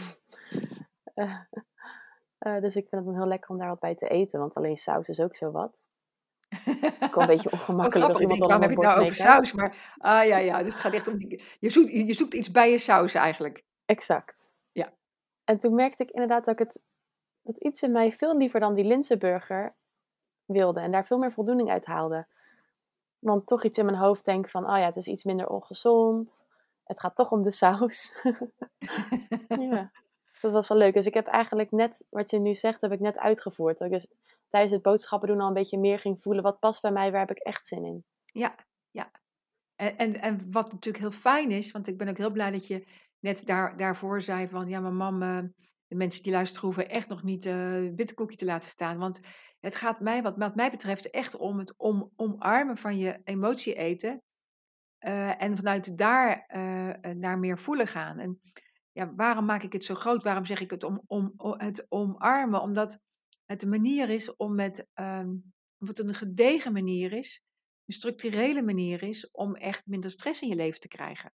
Eh, 1.15 1.41
eh, 2.39 2.61
dus 2.61 2.77
ik 2.77 2.89
vind 2.89 2.91
het 2.91 3.05
dan 3.05 3.15
heel 3.15 3.27
lekker 3.27 3.51
om 3.51 3.59
daar 3.59 3.69
wat 3.69 3.81
bij 3.81 3.95
te 3.95 4.09
eten, 4.09 4.41
want 4.41 4.55
alleen 4.55 4.77
saus 4.77 5.09
is 5.09 5.21
ook 5.21 5.35
zo 5.35 5.51
wat. 5.51 5.89
Wel 6.65 7.21
een 7.21 7.27
beetje 7.27 7.49
Ook 7.53 7.61
ongemakkelijk 7.61 8.09
als 8.09 8.21
ik 8.21 8.23
iemand 8.23 8.41
dan 8.41 8.49
waarom 8.49 8.69
heb 8.69 8.79
je 8.79 8.87
het 8.87 8.95
nou 8.95 9.03
over 9.03 9.15
saus? 9.15 9.53
Maar, 9.53 9.95
ah 9.99 10.27
ja, 10.27 10.37
ja, 10.37 10.63
dus 10.63 10.73
het 10.73 10.83
gaat 10.83 10.93
echt 10.93 11.09
om 11.09 11.19
die, 11.19 11.43
je 11.61 11.71
zoekt, 11.71 11.91
je 11.91 12.15
zoekt 12.15 12.35
iets 12.35 12.51
bij 12.51 12.71
je 12.71 12.79
saus 12.79 13.15
eigenlijk. 13.15 13.65
Exact. 13.87 14.51
Ja. 14.73 14.93
En 15.45 15.59
toen 15.59 15.75
merkte 15.75 16.03
ik 16.03 16.11
inderdaad 16.11 16.45
dat 16.45 16.61
ik 16.61 16.67
het, 16.67 16.83
dat 17.43 17.59
iets 17.59 17.83
in 17.83 17.93
mij 17.93 18.13
veel 18.13 18.37
liever 18.37 18.61
dan 18.61 18.75
die 18.75 18.85
linzenburger 18.85 19.75
wilde 20.45 20.81
en 20.81 20.91
daar 20.91 21.07
veel 21.07 21.19
meer 21.19 21.33
voldoening 21.33 21.71
uit 21.71 21.87
haalde. 21.87 22.27
Want 23.19 23.47
toch 23.47 23.65
iets 23.65 23.79
in 23.79 23.85
mijn 23.85 23.97
hoofd 23.97 24.25
denk 24.25 24.49
van, 24.49 24.71
oh 24.71 24.79
ja, 24.79 24.85
het 24.85 24.97
is 24.97 25.07
iets 25.07 25.25
minder 25.25 25.49
ongezond. 25.49 26.47
Het 26.85 27.01
gaat 27.01 27.17
toch 27.17 27.31
om 27.31 27.43
de 27.43 27.51
saus. 27.51 28.15
ja. 29.49 29.91
Dus 30.33 30.41
dat 30.41 30.53
was 30.53 30.69
wel 30.69 30.79
leuk. 30.79 30.95
Dus 30.95 31.07
ik 31.07 31.15
heb 31.15 31.27
eigenlijk 31.27 31.71
net, 31.71 32.05
wat 32.11 32.31
je 32.31 32.39
nu 32.39 32.55
zegt, 32.55 32.81
heb 32.81 32.93
ik 32.93 33.01
net 33.01 33.19
uitgevoerd. 33.19 33.79
Dat 33.79 33.87
ik 33.87 33.93
dus 33.93 34.13
tijdens 34.47 34.73
het 34.73 34.83
boodschappen 34.83 35.29
doen 35.29 35.41
al 35.41 35.49
een 35.49 35.55
beetje 35.55 35.79
meer 35.79 35.99
ging 35.99 36.23
voelen. 36.23 36.43
Wat 36.43 36.59
past 36.59 36.83
bij 36.83 36.93
mij, 36.93 37.11
waar 37.11 37.21
heb 37.21 37.31
ik 37.37 37.43
echt 37.43 37.67
zin 37.67 37.85
in? 37.85 38.05
Ja, 38.25 38.55
ja. 38.91 39.11
En, 39.75 39.97
en, 39.99 40.21
en 40.21 40.53
wat 40.53 40.73
natuurlijk 40.73 41.05
heel 41.05 41.11
fijn 41.13 41.51
is, 41.51 41.71
want 41.73 41.87
ik 41.87 41.99
ben 41.99 42.09
ook 42.09 42.17
heel 42.17 42.31
blij 42.31 42.51
dat 42.51 42.67
je 42.67 42.87
net 43.21 43.47
daar, 43.47 43.77
daarvoor 43.77 44.21
zei 44.23 44.49
van, 44.49 44.69
ja, 44.69 44.81
maar 44.81 44.93
mam, 44.93 45.23
eh, 45.23 45.39
de 45.87 45.97
mensen 45.97 46.23
die 46.23 46.33
luisteren 46.33 46.65
hoeven 46.65 46.89
echt 46.89 47.09
nog 47.09 47.23
niet 47.23 47.47
eh 47.47 47.89
bitterkoekje 47.95 48.37
te 48.37 48.45
laten 48.45 48.69
staan. 48.69 48.99
Want 48.99 49.21
het 49.61 49.77
gaat 49.77 50.01
mij, 50.01 50.23
wat, 50.23 50.55
mij 50.55 50.71
betreft, 50.71 51.11
echt 51.11 51.37
om 51.37 51.59
het 51.59 51.75
om, 51.77 52.13
omarmen 52.17 52.77
van 52.77 52.99
je 52.99 53.21
emotie 53.25 53.75
eten. 53.75 54.23
eh, 54.99 55.43
en 55.43 55.57
vanuit 55.57 55.99
daar 55.99 56.45
eh, 56.47 57.13
naar 57.15 57.39
meer 57.39 57.59
voelen 57.59 57.87
gaan. 57.87 58.19
En 58.19 58.41
ja, 58.93 59.15
waarom 59.15 59.45
maak 59.45 59.63
ik 59.63 59.73
het 59.73 59.85
zo 59.85 59.95
groot? 59.95 60.23
Waarom 60.23 60.45
zeg 60.45 60.61
ik 60.61 60.71
het 60.71 60.85
om, 60.85 61.03
om, 61.07 61.35
het 61.57 61.87
omarmen? 61.89 62.61
Omdat 62.61 63.01
het 63.45 63.63
een 63.63 63.69
manier 63.69 64.09
is 64.09 64.37
om 64.37 64.55
met, 64.55 64.87
ehm, 64.95 65.37
omdat 65.79 65.99
het 65.99 66.09
een 66.09 66.15
gedegen 66.15 66.73
manier 66.73 67.13
is, 67.13 67.43
een 67.87 67.95
structurele 67.95 68.63
manier 68.63 69.03
is 69.03 69.31
om 69.31 69.55
echt 69.55 69.87
minder 69.87 70.11
stress 70.11 70.43
in 70.43 70.49
je 70.49 70.55
leven 70.55 70.81
te 70.81 70.89
krijgen. 70.89 71.33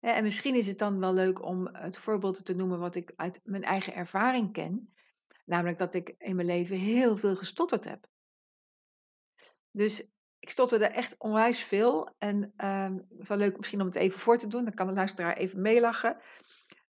En 0.00 0.22
misschien 0.22 0.54
is 0.54 0.66
het 0.66 0.78
dan 0.78 1.00
wel 1.00 1.14
leuk 1.14 1.42
om 1.42 1.66
het 1.66 1.98
voorbeeld 1.98 2.44
te 2.44 2.54
noemen 2.54 2.78
wat 2.78 2.94
ik 2.94 3.12
uit 3.16 3.40
mijn 3.44 3.62
eigen 3.62 3.94
ervaring 3.94 4.52
ken. 4.52 4.94
Namelijk 5.44 5.78
dat 5.78 5.94
ik 5.94 6.14
in 6.18 6.36
mijn 6.36 6.46
leven 6.46 6.76
heel 6.76 7.16
veel 7.16 7.36
gestotterd 7.36 7.84
heb. 7.84 8.08
Dus 9.70 10.08
ik 10.40 10.50
stotterde 10.50 10.84
echt 10.84 11.14
onwijs 11.18 11.62
veel. 11.62 12.14
En 12.18 12.52
ehm, 12.56 12.92
het 12.94 13.20
is 13.20 13.28
wel 13.28 13.38
leuk 13.38 13.56
misschien 13.56 13.80
om 13.80 13.86
het 13.86 13.96
even 13.96 14.20
voor 14.20 14.38
te 14.38 14.46
doen. 14.46 14.64
Dan 14.64 14.74
kan 14.74 14.86
de 14.86 14.92
luisteraar 14.92 15.36
even 15.36 15.60
meelachen. 15.60 16.16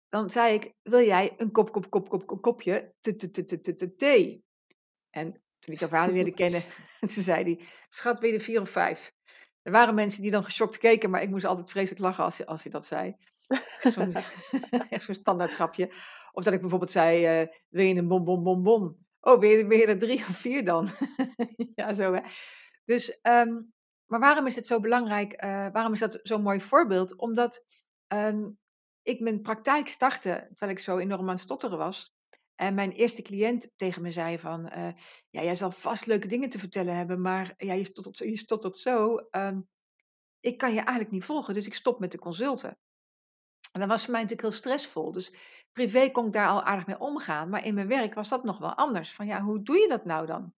Dan 0.08 0.30
zei 0.30 0.54
ik, 0.54 0.72
wil 0.82 1.00
jij 1.06 1.34
een 1.36 1.52
kop, 1.52 1.72
kop, 1.72 1.90
kop, 1.90 2.08
kop, 2.08 2.26
kop 2.26 2.42
kopje 2.42 2.94
thee? 3.96 4.44
En 5.10 5.32
toen 5.58 5.74
ik 5.74 5.80
haar 5.80 5.88
vader 5.88 6.14
leerde 6.14 6.34
kennen, 6.34 6.62
toen 7.00 7.08
zei 7.22 7.42
hij, 7.42 7.60
schat, 7.88 8.20
ben 8.20 8.28
je 8.28 8.34
er 8.34 8.40
vier 8.40 8.60
of 8.60 8.70
vijf? 8.70 9.12
Er 9.62 9.72
waren 9.72 9.94
mensen 9.94 10.22
die 10.22 10.30
dan 10.30 10.44
geschokt 10.44 10.78
keken, 10.78 11.10
maar 11.10 11.22
ik 11.22 11.30
moest 11.30 11.44
altijd 11.44 11.70
vreselijk 11.70 12.00
lachen 12.00 12.24
als, 12.24 12.38
hij- 12.38 12.46
als 12.46 12.62
hij 12.62 12.72
dat 12.72 12.84
zei. 12.84 13.16
Zo'n 13.82 14.12
echt 14.90 15.04
zo'n 15.04 15.14
standaard 15.14 15.54
grapje. 15.54 15.90
Of 16.32 16.44
dat 16.44 16.54
ik 16.54 16.60
bijvoorbeeld 16.60 16.90
zei, 16.90 17.24
eh, 17.24 17.46
wil 17.68 17.84
je 17.84 17.94
een 17.94 18.08
bonbon, 18.08 18.42
bonbon? 18.42 19.06
Oh, 19.20 19.38
ben 19.38 19.48
je, 19.48 19.66
ben 19.66 19.78
je 19.78 19.86
er 19.86 19.98
drie 19.98 20.18
of 20.18 20.36
vier 20.36 20.64
dan? 20.64 20.88
ja, 21.74 21.92
zo 21.92 22.12
hè. 22.12 22.20
Dus, 22.88 23.20
ehm, 23.20 23.60
maar 24.06 24.20
waarom 24.20 24.46
is 24.46 24.56
het 24.56 24.66
zo 24.66 24.80
belangrijk? 24.80 25.32
eh, 25.32 25.66
waarom 25.72 25.92
is 25.92 25.98
dat 25.98 26.18
zo'n 26.22 26.42
mooi 26.42 26.60
voorbeeld? 26.60 27.16
Omdat 27.16 27.64
ehm, 28.06 28.48
ik 29.02 29.20
mijn 29.20 29.40
praktijk 29.40 29.88
startte, 29.88 30.46
terwijl 30.48 30.72
ik 30.72 30.78
zo 30.78 30.98
enorm 30.98 31.22
aan 31.22 31.28
het 31.28 31.40
stotteren 31.40 31.78
was. 31.78 32.14
En 32.54 32.74
mijn 32.74 32.90
eerste 32.92 33.22
cliënt 33.22 33.70
tegen 33.76 34.02
me 34.02 34.10
zei 34.10 34.38
van, 34.38 34.68
eh, 34.68 34.92
ja, 35.30 35.42
jij 35.42 35.54
zal 35.54 35.70
vast 35.70 36.06
leuke 36.06 36.26
dingen 36.28 36.48
te 36.48 36.58
vertellen 36.58 36.96
hebben, 36.96 37.20
maar 37.20 37.54
ja, 37.56 37.72
je 37.72 37.84
stottert, 37.84 38.18
je 38.18 38.36
stottert 38.36 38.76
zo. 38.76 39.16
ehm, 39.16 39.60
ik 40.40 40.58
kan 40.58 40.70
je 40.70 40.76
eigenlijk 40.80 41.10
niet 41.10 41.24
volgen, 41.24 41.54
dus 41.54 41.66
ik 41.66 41.74
stop 41.74 42.00
met 42.00 42.12
de 42.12 42.18
consulten. 42.18 42.78
En 43.72 43.80
dat 43.80 43.88
was 43.88 44.02
voor 44.02 44.12
mij 44.12 44.22
natuurlijk 44.22 44.48
heel 44.48 44.58
stressvol. 44.58 45.12
Dus 45.12 45.32
privé 45.72 46.10
kon 46.10 46.26
ik 46.26 46.32
daar 46.32 46.48
al 46.48 46.62
aardig 46.62 46.86
mee 46.86 46.98
omgaan, 47.00 47.48
maar 47.48 47.64
in 47.64 47.74
mijn 47.74 47.88
werk 47.88 48.14
was 48.14 48.28
dat 48.28 48.44
nog 48.44 48.58
wel 48.58 48.74
anders. 48.74 49.14
Van 49.14 49.26
ja, 49.26 49.42
hoe 49.42 49.62
doe 49.62 49.78
je 49.78 49.88
dat 49.88 50.04
nou 50.04 50.26
dan? 50.26 50.54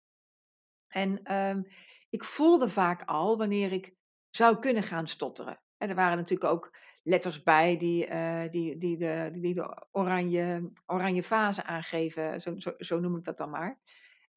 En 0.89 1.23
ehm, 1.23 1.63
ik 2.11 2.25
voelde 2.25 2.69
vaak 2.69 3.03
al 3.09 3.37
wanneer 3.37 3.73
ik 3.73 3.97
zou 4.31 4.59
kunnen 4.59 4.83
gaan 4.83 5.07
stotteren. 5.07 5.61
En 5.77 5.89
er 5.89 5.95
waren 5.95 6.17
natuurlijk 6.17 6.51
ook 6.51 6.77
letters 7.03 7.43
bij 7.43 7.77
die, 7.77 8.07
eh, 8.07 8.51
die, 8.51 8.77
die, 8.77 8.97
de, 8.97 9.29
die 9.33 9.55
de 9.55 9.87
oranje, 9.93 10.73
oranje 10.87 11.23
fase 11.23 11.65
aangeven, 11.65 12.41
zo, 12.41 12.59
zo, 12.59 12.73
zo 12.79 13.01
noem 13.01 13.17
ik 13.17 13.25
dat 13.25 13.37
dan 13.37 13.51
maar. 13.51 13.81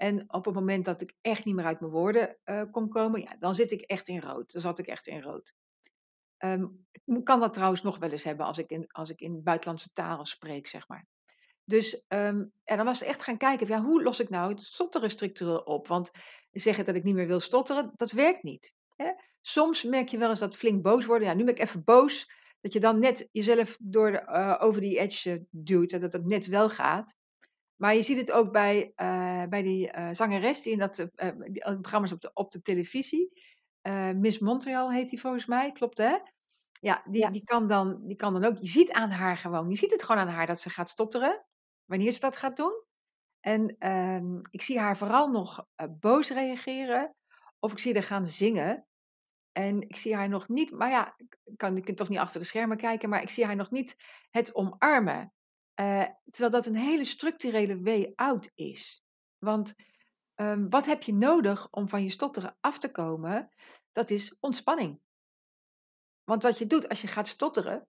En 0.01 0.33
op 0.33 0.45
het 0.45 0.53
moment 0.53 0.85
dat 0.85 1.01
ik 1.01 1.13
echt 1.21 1.45
niet 1.45 1.55
meer 1.55 1.65
uit 1.65 1.79
mijn 1.79 1.91
woorden 1.91 2.37
uh, 2.45 2.63
kon 2.71 2.89
komen, 2.89 3.21
ja, 3.21 3.35
dan 3.39 3.55
zit 3.55 3.71
ik 3.71 3.81
echt 3.81 4.07
in 4.07 4.19
rood. 4.19 4.51
Dan 4.51 4.61
zat 4.61 4.79
ik 4.79 4.87
echt 4.87 5.07
in 5.07 5.21
rood. 5.21 5.55
Um, 6.37 6.85
ik 7.05 7.23
kan 7.23 7.39
dat 7.39 7.53
trouwens 7.53 7.81
nog 7.81 7.97
wel 7.97 8.11
eens 8.11 8.23
hebben 8.23 8.45
als 8.45 8.57
ik 8.57 8.69
in, 8.69 8.91
als 8.91 9.09
ik 9.09 9.19
in 9.21 9.43
buitenlandse 9.43 9.93
talen 9.93 10.25
spreek, 10.25 10.67
zeg 10.67 10.87
maar. 10.87 11.07
Dus 11.71 12.03
um, 12.07 12.51
en 12.63 12.77
dan 12.77 12.85
was 12.85 12.99
het 12.99 13.07
echt 13.07 13.23
gaan 13.23 13.37
kijken, 13.37 13.67
ja, 13.67 13.81
hoe 13.81 14.03
los 14.03 14.19
ik 14.19 14.29
nou 14.29 14.51
het 14.51 14.63
stotteren 14.63 15.09
structureel 15.09 15.57
op? 15.57 15.87
Want 15.87 16.11
zeggen 16.51 16.85
dat 16.85 16.95
ik 16.95 17.03
niet 17.03 17.15
meer 17.15 17.27
wil 17.27 17.39
stotteren, 17.39 17.91
dat 17.95 18.11
werkt 18.11 18.43
niet. 18.43 18.73
Hè? 18.95 19.11
Soms 19.41 19.83
merk 19.83 20.07
je 20.09 20.17
wel 20.17 20.29
eens 20.29 20.39
dat 20.39 20.55
flink 20.55 20.81
boos 20.81 21.05
worden. 21.05 21.27
Ja, 21.27 21.33
nu 21.33 21.43
ben 21.43 21.53
ik 21.53 21.61
even 21.61 21.83
boos. 21.83 22.31
Dat 22.61 22.73
je 22.73 22.79
dan 22.79 22.99
net 22.99 23.29
jezelf 23.31 23.77
door 23.79 24.11
de, 24.11 24.21
uh, 24.27 24.57
over 24.59 24.81
die 24.81 24.99
edge 24.99 25.45
duwt 25.49 25.91
en 25.91 25.99
dat 25.99 26.13
het 26.13 26.25
net 26.25 26.47
wel 26.47 26.69
gaat. 26.69 27.15
Maar 27.75 27.95
je 27.95 28.03
ziet 28.03 28.17
het 28.17 28.31
ook 28.31 28.51
bij, 28.51 28.93
uh, 28.95 29.43
bij 29.49 29.61
die 29.61 29.91
zangeres 30.11 30.61
die 30.61 30.73
in 30.73 30.79
dat 30.79 30.95
die 30.95 31.79
programma's 31.81 32.11
op 32.11 32.21
de, 32.21 32.31
op 32.33 32.51
de 32.51 32.61
televisie. 32.61 33.27
Miss 34.15 34.39
Montreal 34.39 34.91
heet 34.91 35.09
die 35.09 35.19
volgens 35.19 35.45
mij, 35.45 35.71
klopt 35.71 35.97
hè? 35.97 36.17
Ja, 36.81 37.03
die, 37.05 37.21
ja. 37.21 37.29
Die, 37.29 37.43
kan 37.43 37.67
dan, 37.67 38.01
die 38.07 38.15
kan 38.15 38.33
dan 38.33 38.43
ook. 38.43 38.57
Je 38.59 38.67
ziet 38.67 38.91
aan 38.91 39.09
haar 39.09 39.37
gewoon, 39.37 39.69
je 39.69 39.75
ziet 39.75 39.91
het 39.91 40.03
gewoon 40.03 40.21
aan 40.21 40.33
haar 40.33 40.47
dat 40.47 40.61
ze 40.61 40.69
gaat 40.69 40.89
stotteren. 40.89 41.45
Wanneer 41.91 42.11
ze 42.11 42.19
dat 42.19 42.37
gaat 42.37 42.57
doen. 42.57 42.83
En 43.39 43.75
uh, 43.79 44.39
ik 44.49 44.61
zie 44.61 44.79
haar 44.79 44.97
vooral 44.97 45.29
nog 45.29 45.65
uh, 45.75 45.87
boos 45.99 46.29
reageren. 46.29 47.15
Of 47.59 47.71
ik 47.71 47.79
zie 47.79 47.93
haar 47.93 48.03
gaan 48.03 48.25
zingen. 48.25 48.85
En 49.51 49.81
ik 49.81 49.95
zie 49.95 50.15
haar 50.15 50.29
nog 50.29 50.47
niet, 50.47 50.71
maar 50.71 50.89
ja, 50.89 51.15
ik 51.17 51.37
kan, 51.55 51.77
ik 51.77 51.85
kan 51.85 51.95
toch 51.95 52.09
niet 52.09 52.19
achter 52.19 52.39
de 52.39 52.45
schermen 52.45 52.77
kijken, 52.77 53.09
maar 53.09 53.21
ik 53.21 53.29
zie 53.29 53.45
haar 53.45 53.55
nog 53.55 53.71
niet 53.71 53.95
het 54.29 54.55
omarmen. 54.55 55.33
Uh, 55.81 56.05
terwijl 56.29 56.53
dat 56.53 56.65
een 56.65 56.75
hele 56.75 57.03
structurele 57.03 57.81
way 57.81 58.11
out 58.15 58.51
is. 58.55 59.03
Want 59.37 59.73
um, 60.35 60.69
wat 60.69 60.85
heb 60.85 61.03
je 61.03 61.13
nodig 61.13 61.67
om 61.71 61.89
van 61.89 62.03
je 62.03 62.09
stotteren 62.09 62.57
af 62.59 62.79
te 62.79 62.91
komen? 62.91 63.49
Dat 63.91 64.09
is 64.09 64.37
ontspanning. 64.39 65.01
Want 66.23 66.43
wat 66.43 66.57
je 66.57 66.67
doet 66.67 66.89
als 66.89 67.01
je 67.01 67.07
gaat 67.07 67.27
stotteren, 67.27 67.87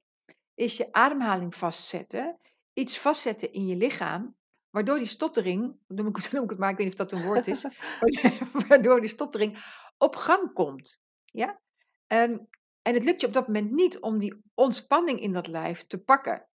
is 0.54 0.76
je 0.76 0.92
ademhaling 0.92 1.54
vastzetten, 1.54 2.38
iets 2.72 2.98
vastzetten 2.98 3.52
in 3.52 3.66
je 3.66 3.76
lichaam, 3.76 4.36
waardoor 4.70 4.98
die 4.98 5.06
stottering, 5.06 5.76
noem 5.86 6.06
ik, 6.06 6.30
noem 6.32 6.44
ik 6.44 6.50
het 6.50 6.58
maar, 6.58 6.70
ik 6.70 6.76
weet 6.76 6.86
niet 6.86 7.00
of 7.00 7.06
dat 7.06 7.18
een 7.18 7.26
woord 7.26 7.46
is, 7.46 7.66
waardoor 8.68 9.00
die 9.00 9.08
stottering 9.08 9.56
op 9.98 10.16
gang 10.16 10.52
komt. 10.52 11.00
Ja? 11.24 11.60
Um, 12.06 12.48
en 12.82 12.94
het 12.94 13.02
lukt 13.02 13.20
je 13.20 13.26
op 13.26 13.32
dat 13.32 13.46
moment 13.46 13.70
niet 13.70 14.00
om 14.00 14.18
die 14.18 14.42
ontspanning 14.54 15.20
in 15.20 15.32
dat 15.32 15.46
lijf 15.46 15.86
te 15.86 15.98
pakken. 16.02 16.48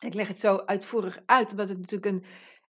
Ik 0.00 0.14
leg 0.14 0.28
het 0.28 0.40
zo 0.40 0.56
uitvoerig 0.56 1.22
uit, 1.26 1.50
omdat 1.50 1.68
het 1.68 1.78
natuurlijk 1.78 2.12
een 2.12 2.24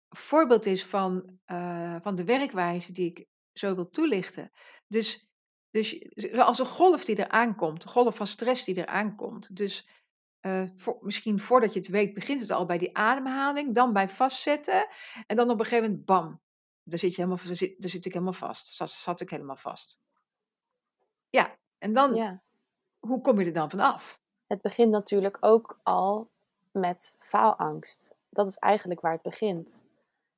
voorbeeld 0.10 0.66
is 0.66 0.86
van, 0.86 1.40
uh, 1.52 1.96
van 2.02 2.16
de 2.16 2.24
werkwijze 2.24 2.92
die 2.92 3.10
ik 3.10 3.28
zo 3.54 3.76
wil 3.76 3.90
toelichten. 3.90 4.52
Dus, 4.88 5.28
dus 5.70 6.12
als 6.34 6.60
een 6.60 6.66
golf 6.66 7.06
die 7.06 7.16
er 7.16 7.30
aankomt, 7.30 7.84
een 7.84 7.90
golf 7.90 8.16
van 8.16 8.28
stress 8.28 8.64
die 8.64 8.76
er 8.76 8.86
aankomt. 8.86 9.56
Dus 9.56 9.88
uh, 10.46 10.64
voor, 10.76 10.98
misschien 11.02 11.40
voordat 11.40 11.74
je 11.74 11.80
het 11.80 11.88
weet, 11.88 12.14
begint 12.14 12.42
het 12.42 12.52
al 12.52 12.66
bij 12.66 12.78
die 12.78 12.98
ademhaling, 12.98 13.74
dan 13.74 13.94
bij 13.94 14.10
vastzetten. 14.10 14.88
En 15.28 15.36
dan 15.36 15.50
op 15.50 15.60
een 15.60 15.66
gegeven 15.66 15.90
moment, 15.90 16.06
bam, 16.06 16.42
daar 16.84 17.00
zit, 17.00 17.16
je 17.16 17.22
helemaal, 17.22 17.46
daar 17.48 17.56
zit, 17.56 17.82
daar 17.82 17.90
zit 17.90 18.06
ik 18.06 18.14
helemaal 18.14 18.34
vast. 18.34 18.68
Zat, 18.68 18.90
zat 18.90 19.22
ik 19.22 19.30
helemaal 19.30 19.56
vast. 19.56 20.02
Ja, 21.30 21.56
en 21.78 21.94
dan, 21.94 22.16
Ja. 22.16 22.42
hoe 23.00 23.22
kom 23.22 23.40
je 23.40 23.46
er 23.46 23.54
dan 23.54 23.70
vanaf? 23.70 24.22
Het 24.48 24.62
begint 24.62 24.92
natuurlijk 24.92 25.38
ook 25.40 25.80
al 25.84 26.30
met 26.72 27.16
faalangst. 27.20 28.14
Dat 28.30 28.48
is 28.48 28.58
eigenlijk 28.58 29.02
waar 29.02 29.12
het 29.14 29.22
begint. 29.22 29.84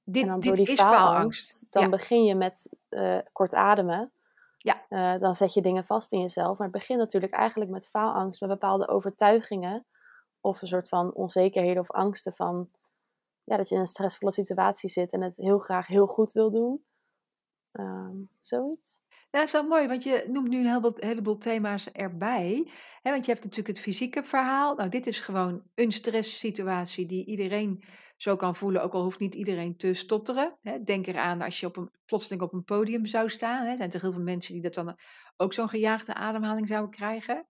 En 0.05 0.11
Dit, 0.11 0.25
dan 0.25 0.39
door 0.39 0.55
dit 0.55 0.65
die 0.65 0.75
is 0.75 0.81
faalangst. 0.81 1.05
faalangst, 1.05 1.71
dan 1.71 1.83
Ja, 1.83 1.89
begin 1.89 2.23
je 2.23 2.35
met 2.35 2.69
eh, 2.89 3.17
kort 3.31 3.53
ademen. 3.53 4.11
ja, 4.57 4.85
Eh, 4.89 5.19
dan 5.21 5.35
zet 5.35 5.53
je 5.53 5.61
dingen 5.61 5.85
vast 5.85 6.11
in 6.11 6.19
jezelf. 6.19 6.57
Maar 6.57 6.67
het 6.67 6.77
begint 6.77 6.99
natuurlijk 6.99 7.33
eigenlijk 7.33 7.71
met 7.71 7.87
faalangst, 7.87 8.41
met 8.41 8.49
bepaalde 8.49 8.87
overtuigingen. 8.87 9.85
Of 10.45 10.61
een 10.61 10.67
soort 10.67 10.87
van 10.87 11.13
onzekerheden 11.13 11.81
of 11.81 11.91
angsten 11.91 12.33
van 12.33 12.69
ja, 13.43 13.57
dat 13.57 13.69
je 13.69 13.75
in 13.75 13.81
een 13.81 13.87
stressvolle 13.87 14.31
situatie 14.31 14.89
zit 14.89 15.13
en 15.13 15.21
het 15.21 15.35
heel 15.35 15.57
graag 15.57 15.87
heel 15.87 16.05
goed 16.05 16.31
wil 16.31 16.49
doen. 16.49 16.83
Ehm, 17.71 18.15
zoiets. 18.39 19.01
Ja, 19.09 19.41
dat 19.41 19.43
is 19.43 19.51
wel 19.51 19.67
mooi, 19.67 19.87
want 19.87 20.03
je 20.03 20.25
noemt 20.27 20.47
nu 20.49 20.59
een 20.59 20.67
heleboel, 20.67 20.93
heleboel 20.95 21.37
thema's 21.37 21.91
erbij. 21.91 22.69
Want 23.03 23.25
je 23.25 23.31
hebt 23.31 23.43
natuurlijk 23.43 23.67
het 23.67 23.79
fysieke 23.79 24.23
verhaal. 24.23 24.75
Nou, 24.75 24.89
dit 24.89 25.07
is 25.07 25.19
gewoon 25.19 25.63
een 25.75 25.91
stresssituatie 25.91 27.05
die 27.05 27.25
iedereen 27.25 27.83
zo 28.17 28.35
kan 28.35 28.55
voelen, 28.55 28.83
ook 28.83 28.93
al 28.93 29.03
hoeft 29.03 29.19
niet 29.19 29.35
iedereen 29.35 29.77
te 29.77 29.93
stotteren. 29.93 30.57
Hè. 30.61 30.83
Denk 30.83 31.07
eraan 31.07 31.41
als 31.41 31.59
je 31.59 31.65
op 31.65 31.77
een, 31.77 31.91
plotseling 32.05 32.41
op 32.41 32.53
een 32.53 32.63
podium 32.63 33.05
zou 33.05 33.29
staan. 33.29 33.65
Hè, 33.65 33.75
zijn 33.75 33.91
er 33.91 34.01
heel 34.01 34.11
veel 34.11 34.21
mensen 34.21 34.53
die 34.53 34.61
dat 34.61 34.73
dan 34.73 34.97
ook 35.37 35.53
zo'n 35.53 35.69
gejaagde 35.69 36.13
ademhaling 36.13 36.67
zouden 36.67 36.91
krijgen. 36.91 37.47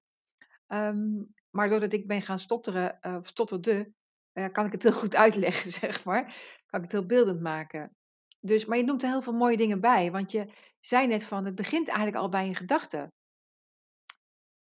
Ehm, 0.68 1.24
maar 1.56 1.70
doordat 1.70 1.94
ik 1.94 2.08
ben 2.08 2.22
gaan 2.22 2.40
stotteren, 2.40 3.02
eh, 3.02 3.18
stotterde, 3.22 3.94
eh, 4.32 4.46
kan 4.52 4.66
ik 4.66 4.72
het 4.72 4.84
heel 4.84 4.92
goed 5.04 5.16
uitleggen, 5.16 5.72
zeg 5.72 6.06
maar. 6.06 6.24
Kan 6.66 6.80
ik 6.80 6.82
het 6.82 6.92
heel 6.92 7.06
beeldend 7.06 7.42
maken. 7.42 7.96
Dus, 8.40 8.66
maar 8.66 8.78
je 8.78 8.84
noemt 8.84 9.04
er 9.04 9.10
heel 9.10 9.22
veel 9.22 9.34
mooie 9.34 9.58
dingen 9.58 9.82
bij, 9.82 10.12
want 10.12 10.32
je 10.32 10.50
zei 10.80 11.08
net 11.08 11.24
van, 11.24 11.46
het 11.46 11.56
begint 11.56 11.88
eigenlijk 11.88 12.18
al 12.18 12.30
bij 12.30 12.48
een 12.48 12.56
gedachte. 12.56 13.12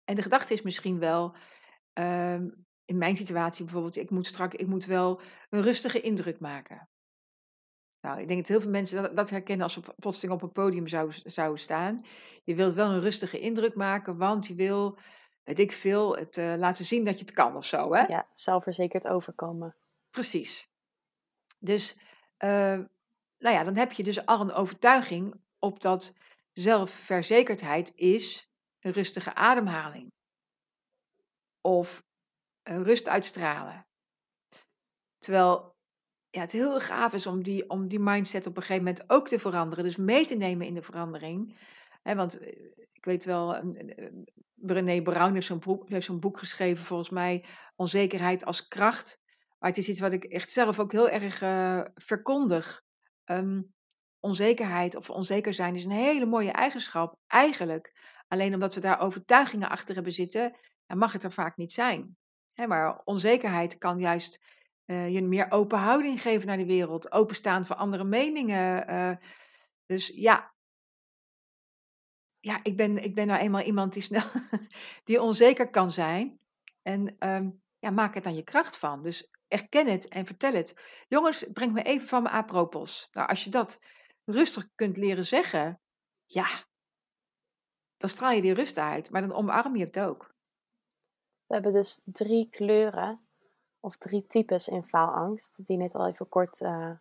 En 0.04 0.14
de 0.14 0.22
gedachte 0.22 0.52
is 0.52 0.62
misschien 0.62 0.98
wel, 0.98 1.36
ehm, 1.92 2.48
in 2.84 2.98
mijn 2.98 3.16
situatie 3.16 3.64
bijvoorbeeld, 3.64 3.96
ik 3.96 4.10
moet 4.10 4.26
strak, 4.26 4.54
ik 4.54 4.66
moet 4.66 4.84
wel 4.84 5.20
een 5.48 5.62
rustige 5.62 6.00
indruk 6.00 6.40
maken. 6.40 6.88
Nou, 8.00 8.20
ik 8.20 8.26
denk 8.28 8.38
dat 8.38 8.48
heel 8.48 8.60
veel 8.60 8.70
mensen 8.70 9.02
dat, 9.02 9.16
dat 9.16 9.30
herkennen 9.30 9.64
als 9.64 9.72
ze 9.72 9.80
plotseling 9.96 10.34
op 10.34 10.42
een 10.42 10.52
podium 10.52 10.86
zouden 10.86 11.32
zouden 11.32 11.60
staan. 11.60 12.00
Je 12.44 12.54
wilt 12.54 12.74
wel 12.74 12.90
een 12.90 13.00
rustige 13.00 13.38
indruk 13.38 13.74
maken, 13.74 14.16
want 14.16 14.46
je 14.46 14.54
wil, 14.54 14.98
weet 15.46 15.58
ik 15.58 15.72
veel, 15.72 16.16
het 16.16 16.36
eh, 16.36 16.54
laten 16.56 16.84
zien 16.84 17.04
dat 17.04 17.18
je 17.18 17.24
het 17.24 17.34
kan 17.34 17.56
of 17.56 17.64
zo, 17.64 17.94
hè? 17.94 18.02
Ja, 18.02 18.28
zelfverzekerd 18.34 19.08
overkomen. 19.08 19.76
Precies. 20.10 20.68
Dus, 21.58 21.98
eh, 22.36 22.78
nou 23.38 23.54
ja, 23.54 23.64
dan 23.64 23.76
heb 23.76 23.92
je 23.92 24.02
dus 24.02 24.26
al 24.26 24.40
een 24.40 24.52
overtuiging 24.52 25.34
op 25.58 25.80
dat 25.80 26.12
zelfverzekerdheid 26.52 27.92
is 27.94 28.50
een 28.80 28.92
rustige 28.92 29.34
ademhaling. 29.34 30.12
Of 31.60 32.02
een 32.62 32.84
rust 32.84 33.08
uitstralen. 33.08 33.86
Terwijl 35.18 35.76
ja, 36.30 36.40
het 36.40 36.52
heel 36.52 36.80
gaaf 36.80 37.12
is 37.12 37.26
om 37.26 37.42
die, 37.42 37.70
om 37.70 37.88
die 37.88 38.00
mindset 38.00 38.46
op 38.46 38.56
een 38.56 38.62
gegeven 38.62 38.84
moment 38.84 39.10
ook 39.10 39.28
te 39.28 39.38
veranderen. 39.38 39.84
Dus 39.84 39.96
mee 39.96 40.26
te 40.26 40.34
nemen 40.34 40.66
in 40.66 40.74
de 40.74 40.82
verandering. 40.82 41.56
Hè, 42.02 42.14
want 42.14 42.38
eh, 42.38 42.85
weet 43.06 43.24
wel, 43.24 43.74
Brené 44.54 45.02
Brown 45.02 45.34
heeft 45.34 45.46
zo'n 45.46 45.58
boek, 45.58 46.20
boek 46.20 46.38
geschreven, 46.38 46.84
volgens 46.84 47.10
mij, 47.10 47.44
Onzekerheid 47.76 48.44
als 48.44 48.68
kracht. 48.68 49.20
Maar 49.58 49.70
het 49.70 49.78
is 49.78 49.88
iets 49.88 50.00
wat 50.00 50.12
ik 50.12 50.24
echt 50.24 50.50
zelf 50.50 50.78
ook 50.78 50.92
heel 50.92 51.08
erg 51.08 51.42
eh, 51.42 51.80
verkondig. 51.94 52.82
Ehm, 53.24 53.62
onzekerheid 54.20 54.96
of 54.96 55.10
onzeker 55.10 55.54
zijn 55.54 55.74
is 55.74 55.84
een 55.84 55.90
hele 55.90 56.26
mooie 56.26 56.50
eigenschap, 56.52 57.18
eigenlijk. 57.26 57.92
Alleen 58.28 58.54
omdat 58.54 58.74
we 58.74 58.80
daar 58.80 59.00
overtuigingen 59.00 59.68
achter 59.68 59.94
hebben 59.94 60.12
zitten, 60.12 60.56
mag 60.86 61.12
het 61.12 61.22
er 61.22 61.32
vaak 61.32 61.56
niet 61.56 61.72
zijn. 61.72 62.16
Maar 62.66 63.00
onzekerheid 63.04 63.78
kan 63.78 63.98
juist 63.98 64.38
eh, 64.84 65.14
je 65.14 65.22
meer 65.22 65.50
open 65.50 65.78
houding 65.78 66.20
geven 66.20 66.46
naar 66.46 66.56
de 66.56 66.66
wereld, 66.66 67.12
openstaan 67.12 67.66
voor 67.66 67.76
andere 67.76 68.04
meningen. 68.04 68.86
eh. 68.86 69.16
dus 69.86 70.08
ja, 70.08 70.54
ja 72.46 72.60
ik, 72.62 72.76
ben, 72.76 73.04
ik 73.04 73.14
ben 73.14 73.26
nou 73.26 73.40
eenmaal 73.40 73.62
iemand 73.62 73.92
die 73.92 74.02
snel 74.02 74.22
die 75.04 75.22
onzeker 75.22 75.70
kan 75.70 75.90
zijn. 75.90 76.40
En 76.82 77.18
ehm, 77.18 77.50
ja, 77.78 77.90
maak 77.90 78.14
er 78.14 78.22
dan 78.22 78.34
je 78.34 78.42
kracht 78.42 78.76
van. 78.76 79.02
Dus 79.02 79.30
erken 79.48 79.86
het 79.86 80.08
en 80.08 80.26
vertel 80.26 80.52
het. 80.52 80.74
Jongens, 81.08 81.44
breng 81.52 81.72
me 81.72 81.82
even 81.82 82.08
van 82.08 82.22
mijn 82.22 82.34
apropos. 82.34 83.08
Nou, 83.12 83.28
als 83.28 83.44
je 83.44 83.50
dat 83.50 83.80
rustig 84.24 84.68
kunt 84.74 84.96
leren 84.96 85.26
zeggen, 85.26 85.80
ja, 86.24 86.48
dan 87.96 88.10
straal 88.10 88.30
je 88.32 88.40
die 88.40 88.54
rust 88.54 88.78
uit. 88.78 89.10
Maar 89.10 89.20
dan 89.20 89.32
omarm 89.32 89.76
je 89.76 89.84
het 89.84 89.98
ook. 89.98 90.34
We 91.46 91.54
hebben 91.54 91.72
dus 91.72 92.02
drie 92.04 92.50
kleuren 92.50 93.26
of 93.80 93.96
drie 93.96 94.26
types 94.26 94.68
in 94.68 94.82
faalangst, 94.84 95.66
die 95.66 95.76
net 95.76 95.94
al 95.94 96.08
even 96.08 96.28
kort 96.28 96.60
eh, 96.60 96.92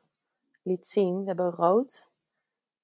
liet 0.63 0.86
zien. 0.86 1.19
We 1.19 1.27
hebben 1.27 1.51
rood. 1.51 2.13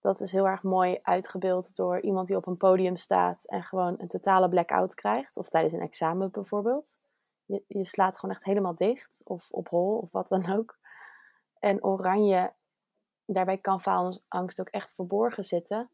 Dat 0.01 0.19
is 0.21 0.31
heel 0.31 0.47
erg 0.47 0.63
mooi 0.63 0.99
uitgebeeld 1.01 1.75
door 1.75 1.99
iemand 1.99 2.27
die 2.27 2.35
op 2.35 2.47
een 2.47 2.57
podium 2.57 2.95
staat 2.95 3.43
en 3.43 3.63
gewoon 3.63 3.95
een 3.97 4.07
totale 4.07 4.49
blackout 4.49 4.93
krijgt. 4.93 5.37
Of 5.37 5.49
tijdens 5.49 5.73
een 5.73 5.81
examen 5.81 6.31
bijvoorbeeld. 6.31 6.99
Je, 7.45 7.63
je 7.67 7.85
slaat 7.85 8.19
gewoon 8.19 8.35
echt 8.35 8.45
helemaal 8.45 8.75
dicht. 8.75 9.21
Of 9.23 9.51
op 9.51 9.69
hol 9.69 9.97
of 9.97 10.11
wat 10.11 10.27
dan 10.27 10.51
ook. 10.57 10.77
En 11.59 11.83
oranje, 11.83 12.53
daarbij 13.25 13.57
kan 13.57 13.81
faalangst 13.81 14.59
ook 14.59 14.69
echt 14.69 14.93
verborgen 14.93 15.43
zitten. 15.43 15.89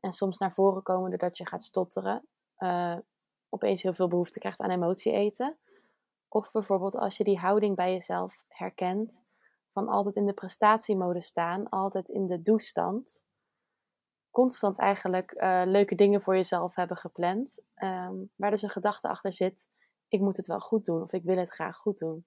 En 0.00 0.12
soms 0.12 0.38
naar 0.38 0.52
voren 0.52 0.82
komen 0.82 1.10
doordat 1.10 1.36
je 1.36 1.46
gaat 1.46 1.62
stotteren. 1.62 2.26
Eh, 2.56 2.96
opeens 3.48 3.82
heel 3.82 3.92
veel 3.92 4.08
behoefte 4.08 4.38
krijgt 4.38 4.60
aan 4.60 4.70
emotie 4.70 5.12
eten. 5.12 5.56
Of 6.28 6.52
bijvoorbeeld 6.52 6.94
als 6.94 7.16
je 7.16 7.24
die 7.24 7.38
houding 7.38 7.76
bij 7.76 7.92
jezelf 7.92 8.44
herkent, 8.48 9.24
van 9.72 9.88
altijd 9.88 10.16
in 10.16 10.26
de 10.26 10.32
prestatiemodus 10.32 11.26
staan, 11.26 11.68
altijd 11.68 12.08
in 12.08 12.26
de 12.26 12.42
doestand. 12.42 13.24
Constant 14.30 14.78
eigenlijk 14.78 15.32
uh, 15.36 15.62
leuke 15.64 15.94
dingen 15.94 16.22
voor 16.22 16.34
jezelf 16.34 16.74
hebben 16.74 16.96
gepland, 16.96 17.62
um, 17.74 18.30
waar 18.36 18.50
dus 18.50 18.62
een 18.62 18.70
gedachte 18.70 19.08
achter 19.08 19.32
zit, 19.32 19.68
ik 20.08 20.20
moet 20.20 20.36
het 20.36 20.46
wel 20.46 20.58
goed 20.58 20.84
doen 20.84 21.02
of 21.02 21.12
ik 21.12 21.22
wil 21.22 21.36
het 21.36 21.54
graag 21.54 21.76
goed 21.76 21.98
doen. 21.98 22.26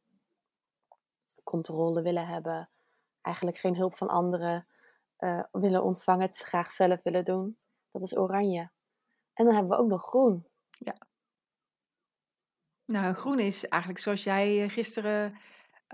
Controle 1.44 2.02
willen 2.02 2.28
hebben, 2.28 2.70
eigenlijk 3.22 3.58
geen 3.58 3.76
hulp 3.76 3.96
van 3.96 4.08
anderen 4.08 4.68
uh, 5.20 5.44
willen 5.52 5.84
ontvangen, 5.84 6.26
het 6.26 6.38
graag 6.38 6.72
zelf 6.72 7.04
willen 7.04 7.26
doen. 7.26 7.58
Dat 7.92 8.02
is 8.02 8.18
oranje. 8.18 8.72
En 9.34 9.46
dan 9.46 9.54
hebben 9.54 9.78
we 9.78 9.84
ook 9.84 9.90
nog 9.90 10.04
groen. 10.04 10.48
Ja. 10.70 10.96
Nou, 12.86 13.14
groen 13.14 13.40
is 13.40 13.68
eigenlijk 13.68 14.04
zoals 14.04 14.24
jij 14.24 14.64
eh, 14.64 14.70
gisteren 14.70 15.38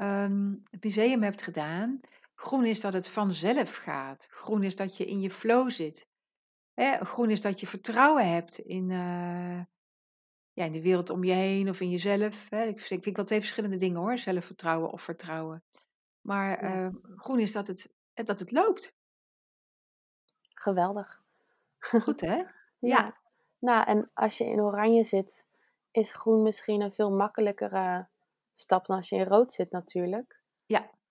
um, 0.01 0.61
het 0.71 0.83
museum 0.83 1.23
hebt 1.23 1.41
gedaan. 1.41 1.99
Groen 2.39 2.65
is 2.65 2.81
dat 2.81 2.93
het 2.93 3.09
vanzelf 3.09 3.75
gaat. 3.75 4.27
Groen 4.29 4.63
is 4.63 4.75
dat 4.75 4.97
je 4.97 5.05
in 5.05 5.21
je 5.21 5.29
flow 5.29 5.69
zit. 5.69 6.07
Hè? 6.73 7.05
Groen 7.05 7.29
is 7.29 7.41
dat 7.41 7.59
je 7.59 7.67
vertrouwen 7.67 8.33
hebt 8.33 8.57
in, 8.57 8.89
uh, 8.89 9.59
ja, 10.53 10.65
in 10.65 10.71
de 10.71 10.81
wereld 10.81 11.09
om 11.09 11.23
je 11.23 11.31
heen 11.31 11.69
of 11.69 11.79
in 11.79 11.89
jezelf. 11.89 12.49
Hè? 12.49 12.63
Ik, 12.63 12.79
ik 12.79 13.03
vind 13.03 13.15
wel 13.15 13.25
twee 13.25 13.39
verschillende 13.39 13.75
dingen 13.75 13.99
hoor, 13.99 14.17
zelfvertrouwen 14.17 14.91
of 14.91 15.01
vertrouwen. 15.01 15.63
Maar 16.21 16.63
uh, 16.63 16.87
groen 17.15 17.39
is 17.39 17.51
dat 17.51 17.67
het, 17.67 17.93
dat 18.13 18.39
het 18.39 18.51
loopt. 18.51 18.93
Geweldig. 20.53 21.21
Goed 22.03 22.21
hè? 22.21 22.43
ja. 22.79 23.17
Nou, 23.59 23.85
en 23.85 24.11
als 24.13 24.37
je 24.37 24.45
in 24.45 24.61
oranje 24.61 25.03
zit, 25.03 25.47
is 25.91 26.11
groen 26.11 26.41
misschien 26.41 26.81
een 26.81 26.93
veel 26.93 27.11
makkelijkere 27.11 28.07
stap 28.51 28.85
dan 28.85 28.95
als 28.95 29.09
je 29.09 29.15
in 29.15 29.27
rood 29.27 29.53
zit 29.53 29.71
natuurlijk. 29.71 30.38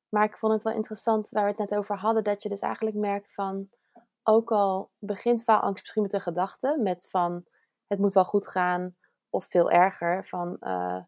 Maar 0.09 0.25
ik 0.25 0.39
vond 0.39 0.53
het 0.53 0.63
wel 0.63 0.75
interessant 0.75 1.31
waar 1.31 1.43
we 1.43 1.51
het 1.51 1.59
net 1.59 1.75
over 1.75 1.97
hadden, 1.97 2.25
dat 2.25 2.43
je 2.43 2.49
dus 2.49 2.61
eigenlijk 2.61 2.97
merkt 2.97 3.35
van, 3.35 3.69
ook 4.23 4.51
al 4.51 4.91
begint 4.99 5.43
faalangst 5.43 5.83
misschien 5.83 6.03
met 6.03 6.13
een 6.13 6.21
gedachte, 6.21 6.79
met 6.83 7.09
van 7.11 7.45
het 7.87 7.99
moet 7.99 8.13
wel 8.13 8.25
goed 8.25 8.49
gaan, 8.49 8.97
of 9.31 9.47
veel 9.49 9.71
erger, 9.71 10.27
van 10.27 10.57
uh, 10.61 11.01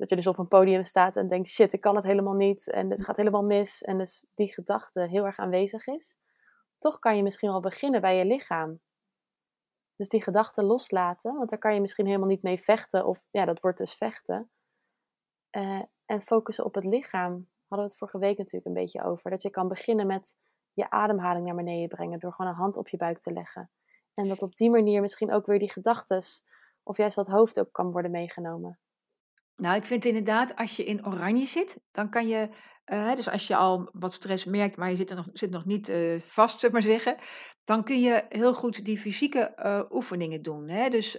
dat 0.00 0.10
je 0.10 0.16
dus 0.16 0.26
op 0.26 0.38
een 0.38 0.48
podium 0.48 0.84
staat 0.84 1.16
en 1.16 1.28
denkt, 1.28 1.48
shit, 1.48 1.72
ik 1.72 1.80
kan 1.80 1.96
het 1.96 2.04
helemaal 2.04 2.34
niet 2.34 2.70
en 2.70 2.90
het 2.90 3.04
gaat 3.04 3.16
helemaal 3.16 3.44
mis. 3.44 3.82
En 3.82 3.98
dus 3.98 4.26
die 4.34 4.52
gedachte 4.52 5.00
heel 5.00 5.26
erg 5.26 5.38
aanwezig 5.38 5.86
is. 5.86 6.18
Toch 6.78 6.98
kan 6.98 7.16
je 7.16 7.22
misschien 7.22 7.50
wel 7.50 7.60
beginnen 7.60 8.00
bij 8.00 8.16
je 8.16 8.24
lichaam. 8.24 8.80
Dus 9.96 10.08
die 10.08 10.22
gedachten 10.22 10.64
loslaten, 10.64 11.34
want 11.34 11.50
daar 11.50 11.58
kan 11.58 11.74
je 11.74 11.80
misschien 11.80 12.06
helemaal 12.06 12.28
niet 12.28 12.42
mee 12.42 12.60
vechten, 12.60 13.06
of 13.06 13.26
ja, 13.30 13.44
dat 13.44 13.60
wordt 13.60 13.78
dus 13.78 13.94
vechten. 13.94 14.50
Uh, 15.56 15.82
en 16.06 16.22
focussen 16.22 16.64
op 16.64 16.74
het 16.74 16.84
lichaam. 16.84 17.48
Hadden 17.70 17.88
we 17.88 17.94
het 17.94 17.98
vorige 17.98 18.18
week 18.18 18.38
natuurlijk 18.38 18.66
een 18.66 18.82
beetje 18.82 19.02
over. 19.02 19.30
Dat 19.30 19.42
je 19.42 19.50
kan 19.50 19.68
beginnen 19.68 20.06
met 20.06 20.36
je 20.72 20.90
ademhaling 20.90 21.46
naar 21.46 21.54
beneden 21.54 21.88
brengen 21.88 22.18
door 22.18 22.32
gewoon 22.32 22.50
een 22.50 22.56
hand 22.56 22.76
op 22.76 22.88
je 22.88 22.96
buik 22.96 23.18
te 23.18 23.32
leggen. 23.32 23.70
En 24.14 24.28
dat 24.28 24.42
op 24.42 24.54
die 24.54 24.70
manier 24.70 25.00
misschien 25.00 25.32
ook 25.32 25.46
weer 25.46 25.58
die 25.58 25.72
gedachten, 25.72 26.22
of 26.82 26.96
juist 26.96 27.16
dat 27.16 27.26
hoofd 27.26 27.60
ook 27.60 27.72
kan 27.72 27.90
worden 27.90 28.10
meegenomen. 28.10 28.78
Nou, 29.56 29.76
ik 29.76 29.84
vind 29.84 30.04
inderdaad, 30.04 30.56
als 30.56 30.76
je 30.76 30.84
in 30.84 31.06
oranje 31.06 31.46
zit, 31.46 31.80
dan 31.90 32.10
kan 32.10 32.28
je, 32.28 32.48
uh, 32.92 33.14
dus 33.14 33.28
als 33.28 33.46
je 33.46 33.56
al 33.56 33.88
wat 33.92 34.12
stress 34.12 34.44
merkt, 34.44 34.76
maar 34.76 34.90
je 34.90 34.96
zit, 34.96 35.10
er 35.10 35.16
nog, 35.16 35.28
zit 35.32 35.50
nog 35.50 35.64
niet 35.64 35.88
uh, 35.88 36.20
vast, 36.20 36.60
zeg 36.60 36.70
maar 36.70 36.82
zeggen, 36.82 37.16
dan 37.64 37.84
kun 37.84 38.00
je 38.00 38.24
heel 38.28 38.54
goed 38.54 38.84
die 38.84 38.98
fysieke 38.98 39.52
uh, 39.56 39.82
oefeningen 39.90 40.42
doen. 40.42 40.68
Hè? 40.68 40.88
Dus 40.88 41.18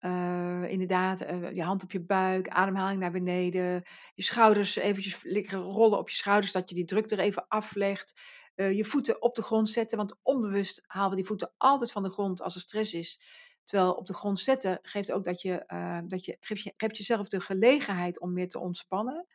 ehm, 0.00 0.62
inderdaad, 0.62 1.18
je 1.54 1.62
hand 1.62 1.82
op 1.82 1.92
je 1.92 2.00
buik, 2.00 2.48
ademhaling 2.48 3.00
naar 3.00 3.10
beneden, 3.10 3.82
je 4.14 4.22
schouders 4.22 4.76
eventjes 4.76 5.22
rollen 5.50 5.98
op 5.98 6.08
je 6.08 6.16
schouders, 6.16 6.52
dat 6.52 6.68
je 6.68 6.74
die 6.74 6.84
druk 6.84 7.10
er 7.10 7.18
even 7.18 7.48
aflegt. 7.48 8.20
je 8.54 8.84
voeten 8.84 9.22
op 9.22 9.34
de 9.34 9.42
grond 9.42 9.68
zetten, 9.68 9.96
want 9.98 10.16
onbewust 10.22 10.82
halen 10.86 11.10
we 11.10 11.16
die 11.16 11.24
voeten 11.24 11.52
altijd 11.56 11.92
van 11.92 12.02
de 12.02 12.10
grond 12.10 12.42
als 12.42 12.54
er 12.54 12.60
stress 12.60 12.94
is. 12.94 13.20
Terwijl 13.64 13.92
op 13.92 14.06
de 14.06 14.14
grond 14.14 14.38
zetten 14.38 14.78
geeft 14.82 15.12
ook 15.12 15.24
dat 15.24 15.42
je, 15.42 15.64
dat 16.06 16.24
je, 16.24 16.36
geeft, 16.40 16.62
je, 16.62 16.72
geeft 16.76 16.96
jezelf 16.96 17.28
de 17.28 17.40
gelegenheid 17.40 18.20
om 18.20 18.32
meer 18.32 18.48
te 18.48 18.58
ontspannen. 18.58 19.26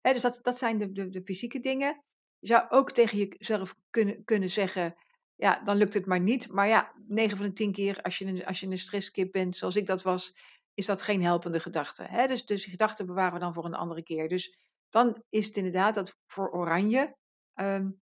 Hè, 0.00 0.12
dus 0.12 0.22
dat, 0.22 0.38
dat 0.42 0.58
zijn 0.58 0.78
de, 0.78 0.92
de, 0.92 1.08
de 1.08 1.22
fysieke 1.22 1.60
dingen. 1.60 2.02
Je 2.38 2.46
zou 2.46 2.64
ook 2.68 2.92
tegen 2.92 3.18
jezelf 3.18 3.74
kunnen, 3.90 4.24
kunnen 4.24 4.50
zeggen, 4.50 4.94
ja, 5.36 5.60
dan 5.64 5.76
lukt 5.76 5.94
het 5.94 6.06
maar 6.06 6.20
niet. 6.20 6.52
Maar 6.52 6.68
ja, 6.68 6.92
9 7.06 7.36
van 7.36 7.46
de 7.46 7.52
10 7.52 7.72
keer 7.72 8.02
als 8.02 8.18
je, 8.18 8.24
een, 8.24 8.46
als 8.46 8.60
je 8.60 8.76
stresskip 8.76 9.32
bent, 9.32 9.56
zoals 9.56 9.76
ik 9.76 9.86
dat 9.86 10.02
was, 10.02 10.36
is 10.74 10.86
dat 10.86 11.02
geen 11.02 11.22
helpende 11.22 11.60
gedachte. 11.60 12.02
Hè? 12.02 12.26
Dus, 12.26 12.44
dus 12.44 12.64
gedachten 12.64 13.06
bewaren 13.06 13.32
we 13.32 13.38
dan 13.38 13.54
voor 13.54 13.64
een 13.64 13.74
andere 13.74 14.02
keer. 14.02 14.28
Dus 14.28 14.58
dan 14.88 15.22
is 15.28 15.46
het 15.46 15.56
inderdaad 15.56 15.94
dat 15.94 16.16
voor 16.26 16.50
oranje 16.50 17.16
um, 17.54 18.00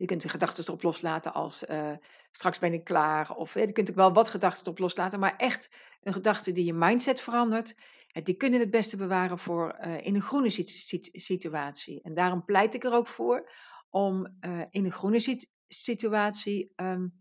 je 0.00 0.06
kunt 0.06 0.22
de 0.22 0.28
gedachten 0.28 0.64
erop 0.66 0.82
loslaten 0.82 1.32
als 1.32 1.64
uh, 1.64 1.92
straks 2.30 2.58
ben 2.58 2.72
ik 2.72 2.84
klaar. 2.84 3.30
Of 3.30 3.54
je 3.54 3.72
kunt 3.72 3.90
ook 3.90 3.96
wel 3.96 4.12
wat 4.12 4.30
gedachten 4.30 4.62
erop 4.64 4.78
loslaten. 4.78 5.20
Maar 5.20 5.36
echt 5.36 5.76
een 6.02 6.12
gedachte 6.12 6.52
die 6.52 6.64
je 6.64 6.72
mindset 6.72 7.20
verandert. 7.20 7.74
Die 8.22 8.34
kunnen 8.34 8.58
we 8.58 8.64
het 8.64 8.74
beste 8.74 8.96
bewaren 8.96 9.38
voor 9.38 9.78
uh, 9.80 10.06
in 10.06 10.14
een 10.14 10.22
groene 10.22 10.66
situatie. 11.12 12.02
En 12.02 12.14
daarom 12.14 12.44
pleit 12.44 12.74
ik 12.74 12.84
er 12.84 12.94
ook 12.94 13.06
voor 13.06 13.50
om 13.90 14.36
uh, 14.40 14.62
in 14.70 14.84
een 14.84 14.92
groene 14.92 15.38
situatie 15.68 16.72
um, 16.76 17.18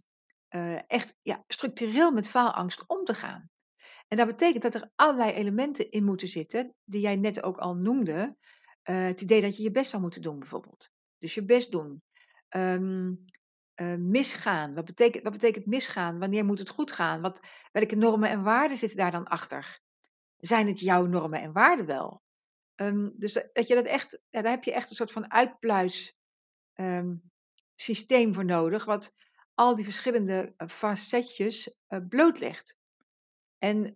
echt 0.87 1.17
ja, 1.21 1.43
structureel 1.47 2.11
met 2.11 2.29
faalangst 2.29 2.87
om 2.87 3.03
te 3.03 3.13
gaan. 3.13 3.49
En 4.07 4.17
dat 4.17 4.27
betekent 4.27 4.63
dat 4.63 4.75
er 4.75 4.91
allerlei 4.95 5.31
elementen 5.31 5.89
in 5.89 6.03
moeten 6.03 6.27
zitten, 6.27 6.75
die 6.83 7.01
jij 7.01 7.15
net 7.15 7.43
ook 7.43 7.57
al 7.57 7.75
noemde. 7.75 8.37
het 8.81 9.21
idee 9.21 9.41
dat 9.41 9.57
je 9.57 9.63
je 9.63 9.71
best 9.71 9.89
zou 9.89 10.01
moeten 10.01 10.21
doen, 10.21 10.39
bijvoorbeeld. 10.39 10.89
Dus 11.17 11.33
je 11.33 11.45
best 11.45 11.71
doen. 11.71 12.03
Uh, 12.55 13.95
misgaan. 13.97 14.73
Wat 14.73 14.85
betekent, 14.85 15.23
wat 15.23 15.31
betekent 15.31 15.65
misgaan? 15.65 16.19
Wanneer 16.19 16.45
moet 16.45 16.59
het 16.59 16.69
goed 16.69 16.91
gaan? 16.91 17.21
Wat, 17.21 17.47
welke 17.71 17.95
normen 17.95 18.29
en 18.29 18.43
waarden 18.43 18.77
zitten 18.77 18.97
daar 18.97 19.11
dan 19.11 19.27
achter? 19.27 19.79
Zijn 20.37 20.67
het 20.67 20.79
jouw 20.79 21.05
normen 21.05 21.41
en 21.41 21.51
waarden 21.51 21.85
wel? 21.85 22.21
Um, 22.81 23.13
dus 23.15 23.33
dat 23.33 23.67
je 23.67 23.75
dat 23.75 23.85
echt, 23.85 24.19
ja, 24.29 24.41
daar 24.41 24.51
heb 24.51 24.63
je 24.63 24.73
echt 24.73 24.89
een 24.89 24.95
soort 24.95 25.11
van 25.11 25.31
uitpluis 25.31 26.17
um, 26.79 27.31
systeem 27.75 28.33
voor 28.33 28.45
nodig, 28.45 28.85
wat 28.85 29.15
al 29.53 29.75
die 29.75 29.83
verschillende 29.83 30.53
uh, 30.57 30.67
facetjes 30.67 31.75
uh, 31.87 31.99
blootlegt. 32.09 32.77
En 33.57 33.95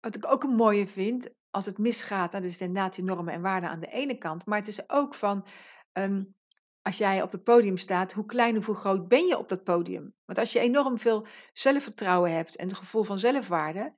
wat 0.00 0.16
ik 0.16 0.26
ook 0.26 0.42
een 0.42 0.54
mooie 0.54 0.86
vind, 0.86 1.28
als 1.50 1.66
het 1.66 1.78
misgaat, 1.78 2.32
dan 2.32 2.44
is 2.44 2.60
inderdaad 2.60 2.94
die 2.94 3.04
normen 3.04 3.34
en 3.34 3.42
waarden 3.42 3.70
aan 3.70 3.80
de 3.80 3.86
ene 3.86 4.18
kant, 4.18 4.46
maar 4.46 4.58
het 4.58 4.68
is 4.68 4.88
ook 4.90 5.14
van 5.14 5.46
um, 5.92 6.34
als 6.82 6.98
jij 6.98 7.22
op 7.22 7.30
het 7.30 7.44
podium 7.44 7.76
staat, 7.76 8.12
hoe 8.12 8.26
klein 8.26 8.56
of 8.56 8.66
hoe 8.66 8.74
groot 8.74 9.08
ben 9.08 9.26
je 9.26 9.38
op 9.38 9.48
dat 9.48 9.64
podium? 9.64 10.14
Want 10.24 10.38
als 10.38 10.52
je 10.52 10.58
enorm 10.58 10.98
veel 10.98 11.26
zelfvertrouwen 11.52 12.32
hebt 12.32 12.56
en 12.56 12.66
het 12.66 12.76
gevoel 12.76 13.02
van 13.02 13.18
zelfwaarde, 13.18 13.94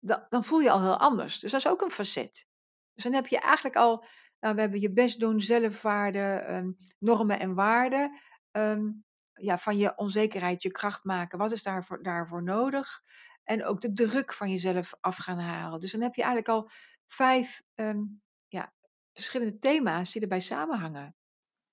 dan, 0.00 0.26
dan 0.28 0.44
voel 0.44 0.60
je 0.60 0.70
al 0.70 0.82
heel 0.82 0.98
anders. 0.98 1.38
Dus 1.38 1.50
dat 1.50 1.60
is 1.60 1.68
ook 1.68 1.82
een 1.82 1.90
facet. 1.90 2.46
Dus 2.94 3.04
dan 3.04 3.12
heb 3.12 3.26
je 3.26 3.38
eigenlijk 3.38 3.76
al, 3.76 4.04
nou, 4.46 4.58
we 4.58 4.64
hebben 4.64 4.80
je 4.80 4.92
best 4.92 5.20
doen, 5.20 5.40
zelfwaarde, 5.40 6.44
um, 6.48 6.76
normen 6.98 7.40
en 7.40 7.54
waarden. 7.54 8.18
Um, 8.52 9.04
ja, 9.32 9.58
van 9.58 9.76
je 9.76 9.96
onzekerheid 9.96 10.62
je 10.62 10.70
kracht 10.70 11.04
maken. 11.04 11.38
Wat 11.38 11.52
is 11.52 11.62
daarvoor, 11.62 12.02
daarvoor 12.02 12.42
nodig? 12.42 13.02
En 13.44 13.64
ook 13.64 13.80
de 13.80 13.92
druk 13.92 14.32
van 14.32 14.50
jezelf 14.50 14.94
af 15.00 15.16
gaan 15.16 15.38
halen. 15.38 15.80
Dus 15.80 15.92
dan 15.92 16.00
heb 16.00 16.14
je 16.14 16.22
eigenlijk 16.22 16.52
al 16.52 16.70
vijf 17.06 17.62
um, 17.74 18.22
ja, 18.48 18.72
verschillende 19.12 19.58
thema's 19.58 20.12
die 20.12 20.22
erbij 20.22 20.40
samenhangen. 20.40 21.14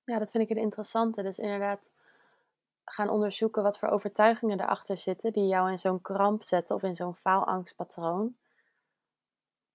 Ja, 0.04 0.20
dat 0.20 0.32
vind 0.32 0.44
ik 0.44 0.50
een 0.50 0.64
interessante. 0.64 1.24
Dus 1.24 1.38
inderdaad 1.38 1.92
gaan 2.86 3.10
onderzoeken 3.10 3.64
wat 3.64 3.80
voor 3.80 3.90
overtuigingen 3.90 4.60
erachter 4.60 4.98
zitten 4.98 5.34
die 5.34 5.48
jou 5.48 5.72
in 5.72 5.80
zo'n 5.80 6.02
kramp 6.02 6.44
zetten 6.44 6.76
of 6.76 6.84
in 6.84 6.96
zo'n 6.96 7.16
faalangstpatroon. 7.16 8.36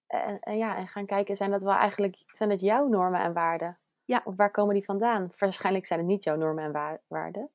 En, 0.09 0.39
en, 0.39 0.57
ja, 0.57 0.75
en 0.75 0.87
gaan 0.87 1.05
kijken, 1.05 1.35
zijn 1.35 1.51
dat 1.51 1.63
wel 1.63 1.73
eigenlijk, 1.73 2.23
zijn 2.25 2.49
het 2.49 2.61
jouw 2.61 2.87
normen 2.87 3.19
en 3.19 3.33
waarden? 3.33 3.79
Ja. 4.05 4.21
Of 4.23 4.35
waar 4.35 4.51
komen 4.51 4.73
die 4.73 4.83
vandaan? 4.83 5.31
Waarschijnlijk 5.37 5.85
zijn 5.85 5.99
het 5.99 6.07
niet 6.07 6.23
jouw 6.23 6.35
normen 6.35 6.63
en 6.63 7.01
waarden. 7.07 7.49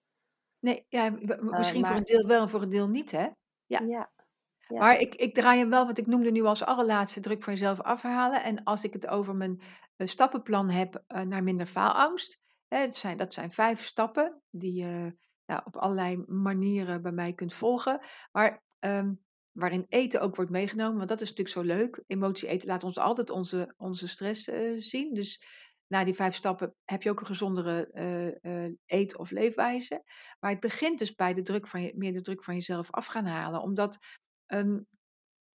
Nee, 0.58 0.86
ja, 0.88 1.10
misschien 1.40 1.80
uh, 1.80 1.86
voor 1.86 1.96
een 1.96 2.04
deel 2.04 2.26
wel 2.26 2.42
en 2.42 2.48
voor 2.48 2.62
een 2.62 2.68
deel 2.68 2.88
niet, 2.88 3.10
hè? 3.10 3.28
Ja. 3.66 3.80
ja. 3.80 4.10
ja. 4.68 4.78
Maar 4.78 4.98
ik, 4.98 5.14
ik 5.14 5.34
draai 5.34 5.58
hem 5.58 5.70
wel, 5.70 5.84
want 5.84 5.98
ik 5.98 6.06
noemde 6.06 6.30
nu 6.30 6.42
als 6.42 6.64
allerlaatste 6.64 7.20
druk 7.20 7.42
van 7.42 7.52
jezelf 7.52 7.80
afhalen. 7.80 8.42
En 8.42 8.64
als 8.64 8.84
ik 8.84 8.92
het 8.92 9.06
over 9.06 9.36
mijn 9.36 9.60
uh, 9.96 10.06
stappenplan 10.06 10.70
heb 10.70 11.04
uh, 11.08 11.20
naar 11.20 11.42
minder 11.42 11.66
faalangst, 11.66 12.40
dat, 12.68 12.96
zijn, 12.96 13.16
dat 13.16 13.32
zijn 13.32 13.50
vijf 13.50 13.84
stappen 13.84 14.42
die 14.50 14.74
je 14.84 15.16
nou, 15.46 15.60
op 15.64 15.76
allerlei 15.76 16.24
manieren 16.26 17.02
bij 17.02 17.12
mij 17.12 17.32
kunt 17.32 17.54
volgen. 17.54 18.00
Maar 18.32 18.62
um, 18.80 19.23
waarin 19.54 19.86
eten 19.88 20.20
ook 20.20 20.36
wordt 20.36 20.50
meegenomen, 20.50 20.96
want 20.96 21.08
dat 21.08 21.20
is 21.20 21.28
natuurlijk 21.28 21.56
zo 21.56 21.74
leuk. 21.76 22.02
Emotie 22.06 22.48
eten 22.48 22.68
laat 22.68 22.84
ons 22.84 22.98
altijd 22.98 23.30
onze, 23.30 23.74
onze 23.76 24.08
stress 24.08 24.48
uh, 24.48 24.72
zien. 24.76 25.14
Dus 25.14 25.42
na 25.86 26.04
die 26.04 26.14
vijf 26.14 26.34
stappen 26.34 26.74
heb 26.84 27.02
je 27.02 27.10
ook 27.10 27.20
een 27.20 27.26
gezondere 27.26 27.90
eh, 27.92 28.64
eh, 28.64 28.72
eet- 28.86 29.16
of 29.16 29.30
leefwijze. 29.30 30.02
Maar 30.40 30.50
het 30.50 30.60
begint 30.60 30.98
dus 30.98 31.14
bij 31.14 31.34
de 31.34 31.42
druk 31.42 31.66
van 31.66 31.92
meer 31.94 32.12
de 32.12 32.22
druk 32.22 32.44
van 32.44 32.54
jezelf 32.54 32.90
af 32.90 33.06
gaan 33.06 33.26
halen. 33.26 33.62
Omdat, 33.62 33.98
ehm, 34.46 34.80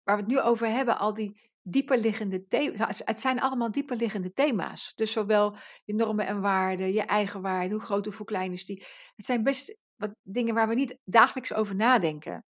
waar 0.03 0.15
we 0.15 0.21
het 0.21 0.31
nu 0.31 0.39
over 0.39 0.67
hebben, 0.67 0.97
al 0.97 1.13
die 1.13 1.49
dieperliggende 1.61 2.47
thema's, 2.47 3.01
het 3.05 3.19
zijn 3.19 3.39
allemaal 3.39 3.71
dieperliggende 3.71 4.33
thema's. 4.33 4.93
Dus 4.95 5.11
zowel 5.11 5.55
je 5.85 5.93
normen 5.93 6.27
en 6.27 6.41
waarden, 6.41 6.93
je 6.93 7.01
eigen 7.01 7.41
waarde, 7.41 7.73
hoe 7.73 7.83
groot 7.83 8.07
of 8.07 8.17
hoe 8.17 8.25
klein 8.25 8.51
is 8.51 8.65
die. 8.65 8.85
Het 9.15 9.25
zijn 9.25 9.43
best 9.43 9.79
wat 9.95 10.11
dingen 10.23 10.53
waar 10.53 10.67
we 10.67 10.73
niet 10.73 10.99
dagelijks 11.03 11.53
over 11.53 11.75
nadenken. 11.75 12.43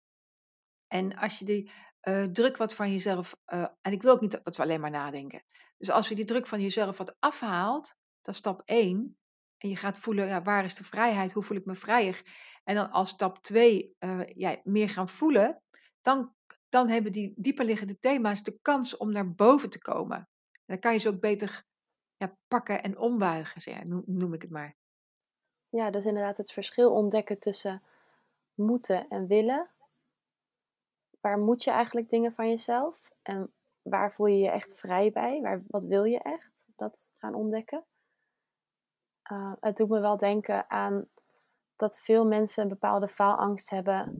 En 0.89 1.17
als 1.17 1.39
je 1.39 1.45
die 1.45 1.71
eh, 2.01 2.25
druk 2.25 2.57
wat 2.57 2.75
van 2.75 2.93
jezelf, 2.93 3.37
eh, 3.45 3.67
en 3.81 3.93
ik 3.93 4.03
wil 4.03 4.13
ook 4.13 4.21
niet 4.21 4.41
dat 4.45 4.57
we 4.57 4.63
alleen 4.63 4.81
maar 4.81 4.91
nadenken. 4.91 5.43
Dus 5.79 5.91
als 5.91 6.09
je 6.09 6.15
die 6.15 6.25
druk 6.25 6.47
van 6.47 6.61
jezelf 6.61 6.97
wat 6.97 7.17
afhaalt, 7.19 7.97
dat 8.23 8.35
is 8.35 8.41
stap 8.41 8.63
1. 8.65 9.19
En 9.59 9.69
je 9.69 9.77
gaat 9.77 9.99
voelen, 9.99 10.27
ja, 10.27 10.43
waar 10.43 10.65
is 10.65 10.75
de 10.75 10.85
vrijheid? 10.85 11.33
Hoe 11.33 11.43
voel 11.43 11.57
ik 11.57 11.65
me 11.65 11.75
vrijer? 11.75 12.23
En 12.65 12.75
dan 12.75 12.91
als 12.91 13.09
stap 13.09 13.39
2 13.39 13.97
uh, 13.99 14.21
ja, 14.27 14.61
meer 14.65 14.89
gaan 14.89 15.09
voelen, 15.09 15.63
dan, 16.01 16.35
dan 16.69 16.89
hebben 16.89 17.13
die 17.13 17.33
dieperliggende 17.37 17.99
thema's 17.99 18.43
de 18.43 18.59
kans 18.63 18.97
om 18.97 19.11
naar 19.11 19.35
boven 19.35 19.71
te 19.71 19.81
komen. 19.81 20.17
En 20.17 20.65
dan 20.67 20.79
kan 20.79 20.93
je 20.93 20.99
ze 20.99 21.09
ook 21.09 21.21
beter 21.21 21.65
ja, 22.17 22.37
pakken 22.49 22.83
en 22.83 22.99
ombuigen, 22.99 23.61
zeg, 23.61 23.85
noem, 23.85 24.35
ik 24.35 24.43
het 24.43 24.51
maar. 24.51 24.77
Ja, 25.69 25.91
dus 25.91 26.05
inderdaad 26.05 26.37
het 26.37 26.53
verschil 26.53 26.93
ontdekken 26.93 27.39
tussen 27.39 27.83
moeten 28.55 29.09
en 29.09 29.27
willen 29.27 29.71
waar 31.21 31.39
moet 31.39 31.65
je 31.65 31.71
eigenlijk 31.71 32.09
dingen 32.09 32.33
van 32.33 32.49
jezelf? 32.49 33.11
En 33.23 33.53
waar 33.83 34.13
voel 34.13 34.27
je 34.27 34.39
je 34.39 34.51
echt 34.51 34.79
vrij 34.79 35.13
bij? 35.13 35.41
Waar, 35.41 35.63
wat 35.69 35.85
wil 35.85 36.05
je 36.05 36.19
echt? 36.19 36.67
Dat 36.77 37.11
gaan 37.17 37.35
ontdekken. 37.35 37.85
Uh, 39.33 39.53
het 39.61 39.77
doet 39.77 39.89
me 39.89 40.01
wel 40.01 40.17
denken 40.17 40.71
aan 40.71 41.09
dat 41.77 41.99
veel 41.99 42.27
mensen 42.27 42.63
een 42.63 42.69
bepaalde 42.69 43.09
faalangst 43.09 43.71
hebben 43.71 44.15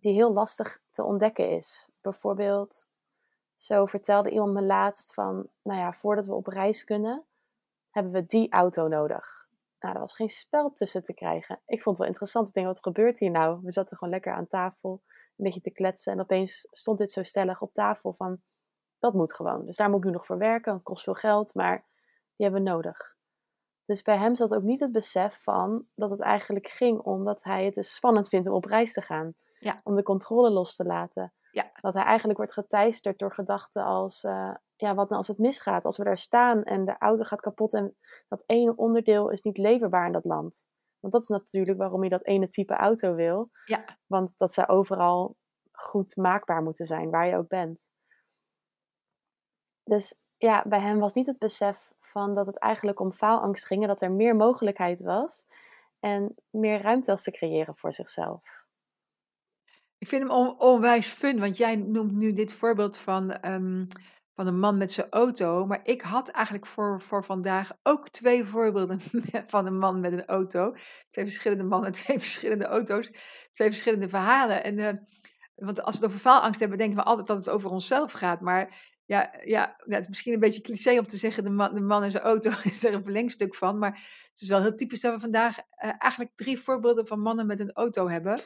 die 0.00 0.12
heel 0.12 0.32
lastig 0.32 0.82
te 0.90 1.04
ontdekken 1.04 1.50
is. 1.50 1.88
Bijvoorbeeld, 2.00 2.88
zo 3.56 3.86
vertelde 3.86 4.30
iemand 4.30 4.52
me 4.52 4.62
laatst 4.62 5.14
van, 5.14 5.48
nou 5.62 5.80
ja, 5.80 5.92
voordat 5.92 6.26
we 6.26 6.34
op 6.34 6.46
reis 6.46 6.84
kunnen, 6.84 7.24
hebben 7.90 8.12
we 8.12 8.26
die 8.26 8.52
auto 8.52 8.88
nodig. 8.88 9.48
Nou, 9.80 9.94
er 9.94 10.00
was 10.00 10.14
geen 10.14 10.28
spel 10.28 10.72
tussen 10.72 11.02
te 11.02 11.12
krijgen. 11.12 11.60
Ik 11.66 11.82
vond 11.82 11.96
het 11.96 11.98
wel 11.98 12.06
interessant. 12.06 12.48
Ik 12.48 12.54
denk, 12.54 12.66
wat 12.66 12.82
gebeurt 12.82 13.18
hier 13.18 13.30
nou? 13.30 13.60
We 13.62 13.72
zaten 13.72 13.96
gewoon 13.96 14.12
lekker 14.12 14.32
aan 14.32 14.46
tafel 14.46 15.02
een 15.40 15.46
beetje 15.52 15.70
te 15.70 15.70
kletsen. 15.70 16.12
En 16.12 16.20
opeens 16.20 16.68
stond 16.70 16.98
dit 16.98 17.10
zo 17.10 17.22
stellig 17.22 17.62
op 17.62 17.72
tafel 17.72 18.12
van, 18.12 18.40
dat 18.98 19.14
moet 19.14 19.34
gewoon. 19.34 19.66
Dus 19.66 19.76
daar 19.76 19.90
moet 19.90 19.98
ik 19.98 20.04
nu 20.04 20.10
nog 20.10 20.26
voor 20.26 20.38
werken, 20.38 20.72
het 20.72 20.82
kost 20.82 21.04
veel 21.04 21.14
geld, 21.14 21.54
maar 21.54 21.84
die 22.36 22.46
hebben 22.46 22.62
we 22.62 22.70
nodig. 22.70 23.16
Dus 23.84 24.02
bij 24.02 24.16
hem 24.16 24.36
zat 24.36 24.54
ook 24.54 24.62
niet 24.62 24.80
het 24.80 24.92
besef 24.92 25.42
van 25.42 25.86
dat 25.94 26.10
het 26.10 26.20
eigenlijk 26.20 26.66
ging 26.68 26.98
om 27.00 27.24
dat 27.24 27.42
hij 27.42 27.64
het 27.64 27.74
dus 27.74 27.94
spannend 27.94 28.28
vindt 28.28 28.46
om 28.46 28.54
op 28.54 28.64
reis 28.64 28.92
te 28.92 29.02
gaan. 29.02 29.34
Ja. 29.58 29.80
Om 29.84 29.94
de 29.94 30.02
controle 30.02 30.50
los 30.50 30.76
te 30.76 30.84
laten. 30.84 31.32
Ja. 31.50 31.70
Dat 31.80 31.94
hij 31.94 32.02
eigenlijk 32.02 32.38
wordt 32.38 32.52
geteisterd 32.52 33.18
door 33.18 33.32
gedachten 33.32 33.84
als, 33.84 34.24
uh, 34.24 34.54
ja, 34.76 34.94
wat 34.94 35.08
nou 35.08 35.16
als 35.16 35.28
het 35.28 35.38
misgaat? 35.38 35.84
Als 35.84 35.96
we 35.96 36.04
daar 36.04 36.18
staan 36.18 36.62
en 36.62 36.84
de 36.84 36.96
auto 36.98 37.24
gaat 37.24 37.40
kapot 37.40 37.74
en 37.74 37.96
dat 38.28 38.44
ene 38.46 38.76
onderdeel 38.76 39.30
is 39.30 39.42
niet 39.42 39.58
leverbaar 39.58 40.06
in 40.06 40.12
dat 40.12 40.24
land. 40.24 40.68
Want 41.00 41.12
dat 41.12 41.22
is 41.22 41.28
natuurlijk 41.28 41.78
waarom 41.78 42.04
je 42.04 42.10
dat 42.10 42.26
ene 42.26 42.48
type 42.48 42.74
auto 42.74 43.14
wil. 43.14 43.50
Ja. 43.64 43.84
Want 44.06 44.38
dat 44.38 44.52
zou 44.52 44.68
overal 44.68 45.36
goed 45.72 46.16
maakbaar 46.16 46.62
moeten 46.62 46.86
zijn, 46.86 47.10
waar 47.10 47.26
je 47.26 47.36
ook 47.36 47.48
bent. 47.48 47.90
Dus 49.82 50.20
ja, 50.36 50.64
bij 50.68 50.80
hem 50.80 50.98
was 50.98 51.12
niet 51.12 51.26
het 51.26 51.38
besef 51.38 51.92
van 51.98 52.34
dat 52.34 52.46
het 52.46 52.58
eigenlijk 52.58 53.00
om 53.00 53.12
faalangst 53.12 53.66
ging 53.66 53.82
en 53.82 53.88
dat 53.88 54.02
er 54.02 54.12
meer 54.12 54.36
mogelijkheid 54.36 55.00
was 55.00 55.46
en 56.00 56.34
meer 56.50 56.80
ruimte 56.80 57.10
was 57.10 57.22
te 57.22 57.30
creëren 57.30 57.76
voor 57.76 57.92
zichzelf. 57.92 58.58
Ik 59.98 60.08
vind 60.08 60.22
hem 60.22 60.30
on 60.30 60.60
onwijs 60.60 61.08
fun, 61.08 61.40
want 61.40 61.56
jij 61.56 61.76
noemt 61.76 62.12
nu 62.12 62.32
dit 62.32 62.52
voorbeeld 62.52 62.96
van 62.96 63.46
um, 63.52 63.86
van 64.40 64.48
een 64.48 64.58
man 64.58 64.76
met 64.76 64.92
zijn 64.92 65.06
auto. 65.10 65.66
Maar 65.66 65.80
ik 65.82 66.02
had 66.02 66.28
eigenlijk 66.28 66.66
voor, 66.66 67.00
voor 67.00 67.24
vandaag 67.24 67.70
ook 67.82 68.08
twee 68.08 68.44
voorbeelden 68.44 69.00
van 69.46 69.66
een 69.66 69.78
man 69.78 70.00
met 70.00 70.12
een 70.12 70.26
auto. 70.26 70.74
Twee 71.08 71.24
verschillende 71.24 71.64
mannen, 71.64 71.92
twee 72.02 72.18
verschillende 72.18 72.64
auto's, 72.64 73.10
twee 73.50 73.68
verschillende 73.68 74.08
verhalen. 74.08 74.64
En, 74.64 74.78
uh, 74.78 74.88
want 75.54 75.82
als 75.82 75.94
we 75.94 76.00
het 76.00 76.10
over 76.10 76.20
faalangst 76.20 76.60
hebben, 76.60 76.78
denken 76.78 76.96
we 76.96 77.02
altijd 77.02 77.26
dat 77.26 77.38
het 77.38 77.48
over 77.48 77.70
onszelf 77.70 78.12
gaat. 78.12 78.40
Maar 78.40 78.74
ja, 79.04 79.34
ja, 79.44 79.76
het 79.78 80.00
is 80.00 80.08
misschien 80.08 80.32
een 80.32 80.40
beetje 80.40 80.60
cliché 80.60 80.98
om 80.98 81.06
te 81.06 81.16
zeggen, 81.16 81.44
de 81.44 81.50
man, 81.50 81.74
de 81.74 81.80
man 81.80 82.02
en 82.02 82.10
zijn 82.10 82.22
auto 82.22 82.50
is 82.64 82.84
er 82.84 82.94
een 82.94 83.02
verlengstuk 83.02 83.54
van. 83.54 83.78
Maar 83.78 83.90
het 83.90 84.40
is 84.40 84.48
wel 84.48 84.60
heel 84.60 84.74
typisch 84.74 85.00
dat 85.00 85.14
we 85.14 85.20
vandaag 85.20 85.58
uh, 85.58 85.62
eigenlijk 85.98 86.30
drie 86.34 86.60
voorbeelden 86.60 87.06
van 87.06 87.20
mannen 87.20 87.46
met 87.46 87.60
een 87.60 87.72
auto 87.72 88.08
hebben. 88.08 88.40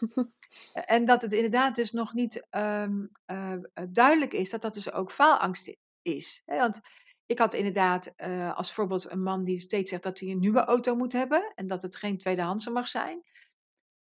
en 0.72 1.04
dat 1.04 1.22
het 1.22 1.32
inderdaad 1.32 1.74
dus 1.74 1.90
nog 1.90 2.14
niet 2.14 2.46
um, 2.50 3.10
uh, 3.26 3.52
duidelijk 3.88 4.32
is 4.32 4.50
dat 4.50 4.62
dat 4.62 4.74
dus 4.74 4.92
ook 4.92 5.12
faalangst 5.12 5.76
is. 6.04 6.42
Want 6.44 6.80
ik 7.26 7.38
had 7.38 7.54
inderdaad 7.54 8.12
uh, 8.16 8.56
als 8.56 8.72
voorbeeld 8.72 9.10
een 9.10 9.22
man 9.22 9.42
die 9.42 9.58
steeds 9.58 9.90
zegt 9.90 10.02
dat 10.02 10.20
hij 10.20 10.30
een 10.30 10.38
nieuwe 10.38 10.64
auto 10.64 10.94
moet 10.94 11.12
hebben 11.12 11.52
en 11.54 11.66
dat 11.66 11.82
het 11.82 11.96
geen 11.96 12.18
tweedehandse 12.18 12.70
mag 12.70 12.88
zijn. 12.88 13.22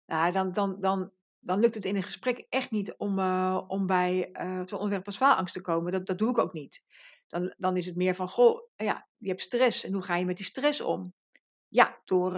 Nou, 0.06 0.32
dan, 0.32 0.52
dan, 0.52 0.80
dan, 0.80 1.12
dan 1.40 1.60
lukt 1.60 1.76
het 1.76 1.86
in 1.86 1.96
een 1.96 2.04
gesprek 2.04 2.46
echt 2.50 2.72
niet 2.72 2.96
om, 2.98 3.20
uh, 3.20 3.62
om 3.68 3.86
bij 3.86 4.30
uh, 4.34 4.62
zo'n 4.66 4.80
onderwerp 4.80 5.06
als 5.06 5.18
faalangst 5.18 5.54
te 5.54 5.62
komen. 5.62 5.92
Dat, 5.92 6.06
dat 6.06 6.18
doe 6.18 6.30
ik 6.30 6.38
ook 6.38 6.54
niet. 6.54 6.84
Dan, 7.28 7.54
dan 7.58 7.78
is 7.78 7.86
het 7.86 7.96
meer 7.96 8.16
van, 8.16 8.28
goh, 8.28 8.62
ja, 8.76 9.08
je 9.18 9.30
hebt 9.30 9.42
stress 9.42 9.84
en 9.84 9.94
hoe 9.94 10.02
ga 10.02 10.16
je 10.16 10.26
met 10.26 10.38
die 10.38 10.46
stress 10.46 10.82
om? 10.82 11.14
Ja, 11.68 12.02
door, 12.06 12.32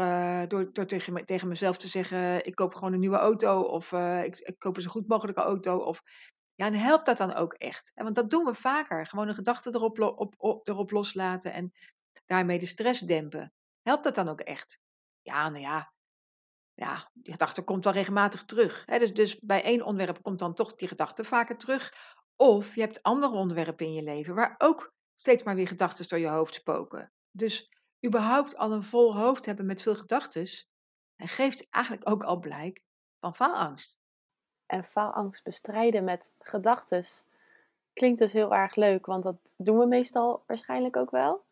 door, 0.48 0.74
door 0.74 0.86
tegen, 0.86 1.26
tegen 1.26 1.48
mezelf 1.48 1.78
te 1.78 1.88
zeggen, 1.88 2.46
ik 2.46 2.56
koop 2.56 2.74
gewoon 2.74 2.94
een 2.94 3.00
nieuwe 3.00 3.18
auto 3.18 3.62
of 3.62 3.92
ik, 4.24 4.38
ik 4.38 4.60
koop 4.60 4.76
een 4.76 4.82
zo 4.82 4.90
goed 4.90 5.08
mogelijke 5.08 5.42
auto. 5.42 5.78
Of 5.78 6.04
ja, 6.62 6.68
en 6.68 6.74
helpt 6.74 7.06
dat 7.06 7.18
dan 7.18 7.34
ook 7.34 7.54
echt? 7.54 7.92
Want 7.96 8.16
dat 8.16 8.30
doen 8.30 8.46
we 8.46 8.54
vaker. 8.54 9.06
Gewoon 9.06 9.28
een 9.28 9.34
gedachte 9.34 9.70
erop, 9.74 10.00
op, 10.00 10.36
op, 10.38 10.68
erop 10.68 10.92
loslaten 10.92 11.54
en 11.54 11.72
daarmee 12.26 12.60
de 12.60 12.66
stress 12.66 13.00
dempen. 13.00 13.54
Helpt 13.82 14.04
dat 14.04 14.16
dan 14.16 14.28
ook 14.28 14.40
echt? 14.42 14.80
Ja, 15.22 15.50
nou 15.50 15.62
ja. 15.62 15.94
Ja, 16.74 17.10
die 17.14 17.32
gedachte 17.32 17.62
komt 17.62 17.84
wel 17.84 17.94
regelmatig 17.94 18.44
terug. 18.44 18.86
Dus, 18.86 19.14
dus 19.14 19.40
bij 19.40 19.64
één 19.64 19.86
onderwerp 19.86 20.24
komt 20.24 20.40
dan 20.40 20.54
toch 20.54 20.76
die 20.76 20.88
gedachte 20.88 21.24
vaker 21.24 21.58
terug. 21.58 21.94
Of 22.36 22.76
je 22.76 22.82
hebt 22.82 23.04
andere 23.04 23.36
onderwerpen 23.36 23.86
in 23.86 23.94
je 23.94 24.04
leven 24.04 24.36
waar 24.36 24.56
ook 24.58 24.94
steeds 25.14 25.44
maar 25.44 25.56
weer 25.56 25.68
gedachten 25.68 26.08
door 26.08 26.20
je 26.20 26.28
hoofd 26.28 26.54
spoken. 26.54 27.12
Dus 27.32 27.70
überhaupt 28.06 28.58
al 28.58 28.72
een 28.72 28.84
vol 28.84 29.18
hoofd 29.18 29.46
hebben 29.46 29.66
met 29.66 29.82
veel 29.82 29.96
gedachten 29.96 30.48
geeft 31.18 31.70
eigenlijk 31.70 32.10
ook 32.10 32.24
al 32.24 32.40
blijk 32.40 32.82
van 33.20 33.36
faalangst 33.36 34.01
en 34.72 34.84
faalangst 34.84 35.44
bestrijden 35.44 36.04
met 36.04 36.32
gedachten 36.40 37.04
klinkt 37.94 38.20
dus 38.20 38.34
heel 38.34 38.54
erg 38.54 38.76
leuk, 38.76 39.06
want 39.06 39.24
dat 39.24 39.56
doen 39.58 39.78
we 39.78 39.86
meestal 39.86 40.44
waarschijnlijk 40.48 40.98
ook 40.98 41.12
wel, 41.12 41.44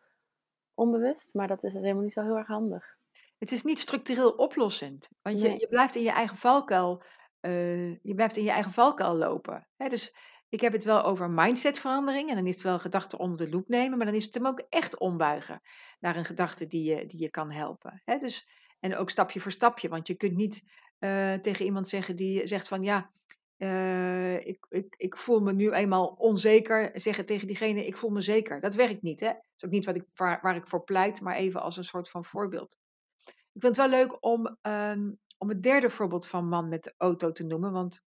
onbewust, 0.73 1.33
maar 1.33 1.47
dat 1.47 1.63
is 1.63 1.73
dus 1.73 1.81
helemaal 1.81 2.03
niet 2.03 2.13
zo 2.13 2.23
heel 2.23 2.37
erg 2.37 2.47
handig. 2.47 2.97
Het 3.37 3.51
is 3.51 3.63
niet 3.63 3.79
structureel 3.79 4.31
oplossend, 4.31 5.09
want 5.21 5.41
je, 5.41 5.59
je 5.59 5.67
blijft 5.69 5.95
in 5.95 6.03
je 6.03 6.11
eigen 6.11 6.37
valkuil, 6.37 7.03
uh, 7.41 7.89
je 7.91 8.13
blijft 8.15 8.37
in 8.37 8.43
je 8.43 8.51
eigen 8.51 8.71
valkuil 8.71 9.15
lopen. 9.15 9.67
Hè? 9.77 9.87
Dus 9.87 10.15
ik 10.49 10.61
heb 10.61 10.73
het 10.73 10.83
wel 10.83 11.03
over 11.03 11.29
mindsetverandering 11.29 12.29
en 12.29 12.35
dan 12.35 12.47
is 12.47 12.53
het 12.53 12.63
wel 12.63 12.79
gedachten 12.79 13.19
onder 13.19 13.37
de 13.37 13.49
loep 13.49 13.67
nemen, 13.67 13.97
maar 13.97 14.07
dan 14.07 14.15
is 14.15 14.25
het 14.25 14.33
hem 14.33 14.47
ook 14.47 14.63
echt 14.69 14.97
ombuigen 14.97 15.61
naar 15.99 16.15
een 16.15 16.25
gedachte 16.25 16.67
die 16.67 16.95
je, 16.95 17.05
die 17.05 17.21
je 17.21 17.29
kan 17.29 17.51
helpen. 17.51 18.01
Hè? 18.05 18.17
Dus, 18.17 18.47
en 18.79 18.95
ook 18.95 19.09
stapje 19.09 19.39
voor 19.39 19.51
stapje, 19.51 19.89
want 19.89 20.07
je 20.07 20.15
kunt 20.15 20.35
niet 20.35 20.63
uh, 20.99 21.33
tegen 21.33 21.65
iemand 21.65 21.87
zeggen 21.87 22.15
die 22.15 22.47
zegt 22.47 22.67
van 22.67 22.83
ja, 22.83 23.11
uh, 23.57 24.45
ik, 24.45 24.65
ik, 24.69 24.95
ik 24.97 25.17
voel 25.17 25.39
me 25.39 25.53
nu 25.53 25.71
eenmaal 25.71 26.07
onzeker. 26.07 26.91
Zeggen 26.93 27.25
tegen 27.25 27.47
diegene, 27.47 27.85
ik 27.85 27.97
voel 27.97 28.09
me 28.09 28.21
zeker. 28.21 28.61
Dat 28.61 28.75
werkt 28.75 29.01
niet, 29.01 29.19
hè? 29.19 29.27
Dat 29.27 29.43
is 29.55 29.65
ook 29.65 29.71
niet 29.71 29.85
wat 29.85 29.95
ik, 29.95 30.05
waar, 30.13 30.55
ik 30.55 30.67
voor 30.67 30.83
pleit, 30.83 31.21
maar 31.21 31.35
even 31.35 31.61
als 31.61 31.77
een 31.77 31.83
soort 31.83 32.09
van 32.09 32.25
voorbeeld. 32.25 32.77
Ik 33.25 33.61
vind 33.61 33.75
het 33.75 33.89
wel 33.89 33.99
leuk 33.99 34.25
om, 34.25 34.57
um, 34.61 35.19
om 35.37 35.49
het 35.49 35.63
derde 35.63 35.89
voorbeeld 35.89 36.27
van 36.27 36.47
man 36.47 36.69
met 36.69 36.83
de 36.83 36.93
auto 36.97 37.31
te 37.31 37.43
noemen, 37.43 37.71
want 37.71 38.03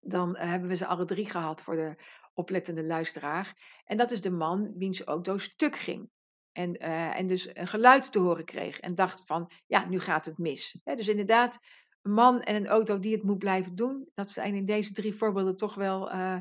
dan 0.00 0.30
uh, 0.30 0.40
hebben 0.42 0.68
we 0.68 0.76
ze 0.76 0.86
alle 0.86 1.04
drie 1.04 1.30
gehad 1.30 1.62
voor 1.62 1.74
de 1.76 1.94
oplettende 2.34 2.84
luisteraar. 2.84 3.80
En 3.84 3.96
dat 3.96 4.10
is 4.10 4.20
de 4.20 4.30
man 4.30 4.72
wiens 4.76 5.02
auto 5.02 5.38
stuk 5.38 5.76
ging. 5.76 6.10
En, 6.52 6.84
uh, 6.84 7.18
en 7.18 7.26
dus 7.26 7.56
een 7.56 7.66
geluid 7.66 8.12
te 8.12 8.18
horen 8.18 8.44
kreeg. 8.44 8.80
En 8.80 8.94
dacht 8.94 9.22
van, 9.26 9.50
ja, 9.66 9.88
nu 9.88 10.00
gaat 10.00 10.24
het 10.24 10.38
mis. 10.38 10.80
dus 10.84 11.08
inderdaad, 11.08 11.58
een 12.02 12.12
man 12.12 12.42
en 12.42 12.54
een 12.54 12.66
auto 12.66 12.98
die 12.98 13.14
het 13.14 13.22
moet 13.22 13.38
blijven 13.38 13.74
doen. 13.74 14.10
Dat 14.14 14.30
zijn 14.30 14.54
in 14.54 14.64
deze 14.64 14.92
drie 14.92 15.14
voorbeelden 15.14 15.56
toch 15.56 15.74
wel 15.74 16.12
uh, 16.12 16.40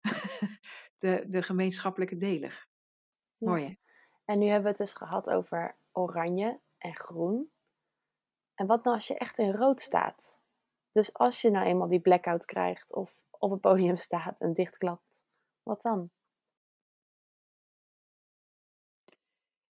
de, 0.96 1.24
de 1.28 1.42
gemeenschappelijke 1.42 2.16
deler. 2.16 2.66
Mooi 3.38 3.64
hè? 3.64 3.74
En 4.24 4.38
nu 4.38 4.44
hebben 4.44 4.62
we 4.62 4.68
het 4.68 4.78
dus 4.78 4.94
gehad 4.94 5.30
over 5.30 5.78
oranje 5.92 6.60
en 6.78 6.96
groen. 6.96 7.50
En 8.54 8.66
wat 8.66 8.84
nou 8.84 8.96
als 8.96 9.06
je 9.06 9.18
echt 9.18 9.38
in 9.38 9.52
rood 9.52 9.80
staat? 9.80 10.38
Dus 10.90 11.14
als 11.14 11.40
je 11.40 11.50
nou 11.50 11.66
eenmaal 11.66 11.88
die 11.88 12.00
blackout 12.00 12.44
krijgt 12.44 12.94
of 12.94 13.22
op 13.30 13.50
het 13.50 13.60
podium 13.60 13.96
staat 13.96 14.40
en 14.40 14.52
dichtklapt, 14.52 15.24
wat 15.62 15.82
dan? 15.82 16.10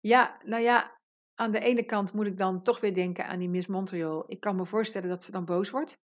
Ja, 0.02 0.40
nou 0.44 0.62
ja, 0.62 1.00
aan 1.36 1.52
de 1.52 1.60
ene 1.60 1.84
kant 1.84 2.14
moet 2.14 2.26
ik 2.26 2.38
dan 2.38 2.62
toch 2.62 2.80
weer 2.80 2.94
denken 2.94 3.26
aan 3.28 3.40
die 3.40 3.50
Miss 3.50 3.68
Montreal. 3.68 4.24
Ik 4.28 4.40
kan 4.40 4.56
me 4.56 4.66
voorstellen 4.66 5.10
dat 5.10 5.24
ze 5.24 5.32
dan 5.32 5.46
boos 5.46 5.70
wordt. 5.70 5.98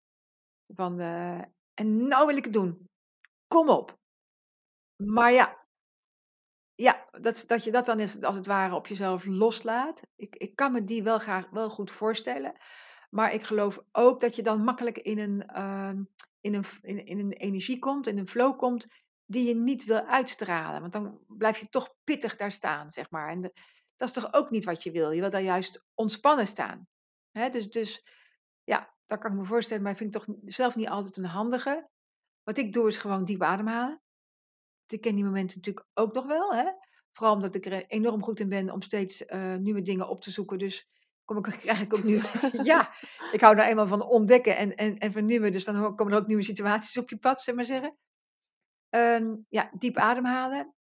Van, 0.68 1.00
eh, 1.00 1.42
en 1.74 2.08
nou 2.08 2.28
wil 2.28 2.38
ik 2.38 2.44
het 2.44 2.54
doen. 2.54 2.86
Kom 3.48 3.70
op. 3.70 3.98
Maar 4.96 5.32
ja, 5.32 5.66
ja 6.76 7.08
dat, 7.12 7.44
dat 7.48 7.64
je 7.64 7.72
dat 7.72 7.86
dan 7.86 8.00
is, 8.00 8.24
als 8.24 8.36
het 8.36 8.46
ware 8.46 8.76
op 8.76 8.88
jezelf 8.88 9.26
loslaat. 9.26 10.02
Ik, 10.16 10.36
ik 10.36 10.56
kan 10.56 10.72
me 10.72 10.84
die 10.84 11.04
wel 11.04 11.20
graag 11.20 11.50
wel 11.50 11.70
goed 11.70 11.92
voorstellen. 11.92 12.56
Maar 13.10 13.34
ik 13.34 13.44
geloof 13.44 13.80
ook 13.92 14.20
dat 14.20 14.36
je 14.36 14.44
dan 14.44 14.64
makkelijk 14.64 14.98
in 14.98 15.20
een, 15.20 15.48
ehm, 15.48 16.04
in 16.42 16.54
een, 16.54 16.64
in, 16.82 17.06
in 17.06 17.20
een 17.20 17.32
energie 17.32 17.80
komt, 17.80 18.08
in 18.08 18.18
een 18.18 18.28
flow 18.28 18.58
komt, 18.58 18.88
die 19.26 19.48
je 19.48 19.56
niet 19.56 19.84
wil 19.84 20.06
uitstralen. 20.06 20.82
Want 20.82 20.94
dan 20.94 21.20
blijf 21.28 21.58
je 21.58 21.70
toch 21.70 21.96
pittig 22.04 22.36
daar 22.36 22.52
staan, 22.52 22.92
zeg 22.92 23.10
maar. 23.10 23.30
En 23.30 23.42
de- 23.42 23.54
dat 23.98 24.08
is 24.08 24.14
toch 24.14 24.34
ook 24.34 24.50
niet 24.50 24.64
wat 24.64 24.84
je 24.84 24.92
wil. 24.92 25.12
Je 25.12 25.22
wil 25.22 25.30
daar 25.30 25.42
juist 25.42 25.86
ontspannen 25.94 26.48
staan. 26.48 26.88
Dus, 27.32 27.70
dus 27.70 28.06
ja, 28.64 28.96
dat 29.06 29.20
kan 29.20 29.32
ik 29.32 29.38
me 29.38 29.44
voorstellen, 29.44 29.84
maar 29.84 29.92
ik 29.92 29.98
vind 29.98 30.14
het 30.14 30.24
toch 30.24 30.36
zelf 30.44 30.76
niet 30.76 30.90
altijd 30.90 31.18
een 31.18 31.26
handige. 31.26 31.90
Wat 32.44 32.58
ik 32.58 32.74
doe 32.74 32.88
is 32.88 32.98
gewoon 32.98 33.26
diep 33.26 33.42
ademhalen. 33.42 34.02
Ik 34.88 35.02
ken 35.02 35.16
die 35.16 35.24
momenten 35.24 35.58
natuurlijk 35.58 35.88
ook 35.94 36.14
nog 36.14 36.26
wel. 36.26 36.54
Hè? 36.54 36.72
Vooral 37.12 37.34
omdat 37.34 37.56
ik 37.56 37.66
er 37.66 37.86
enorm 37.86 38.24
goed 38.24 38.40
in 38.40 38.50
ben 38.50 38.72
om 38.72 38.82
steeds 38.82 39.26
eh, 39.26 39.56
nieuwe 39.56 39.82
dingen 39.82 40.10
op 40.10 40.22
te 40.22 40.32
zoeken. 40.32 40.58
Dus 40.58 40.88
kom 41.26 41.38
ik, 41.38 41.44
krijg 41.60 41.82
ik 41.82 41.94
ook 41.94 42.04
nu. 42.04 42.22
ja, 42.62 42.94
ik 43.32 43.42
hou 43.42 43.56
nou 43.56 43.68
eenmaal 43.68 43.88
van 43.88 44.06
ontdekken 44.06 44.58
en, 44.58 44.76
en, 44.76 44.98
en 44.98 45.12
vernieuwen. 45.12 45.52
Dus 45.52 45.64
dan 45.64 45.96
komen 45.96 46.14
er 46.14 46.20
ook 46.20 46.28
nieuwe 46.28 46.44
situaties 46.44 46.98
op 46.98 47.10
je 47.10 47.18
pad, 47.18 47.42
zeg 47.42 47.56
maar 47.56 47.66
zeggen. 47.66 47.98
Ehm, 48.90 49.36
ja, 49.50 49.72
diep 49.78 49.98
ademhalen. 49.98 50.74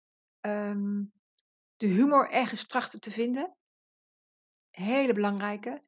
Ehm, 0.41 1.03
de 1.77 1.87
humor 1.87 2.31
ergens 2.31 2.67
trachten 2.67 3.01
te 3.01 3.11
vinden. 3.11 3.57
Hele 4.71 5.13
belangrijke. 5.13 5.83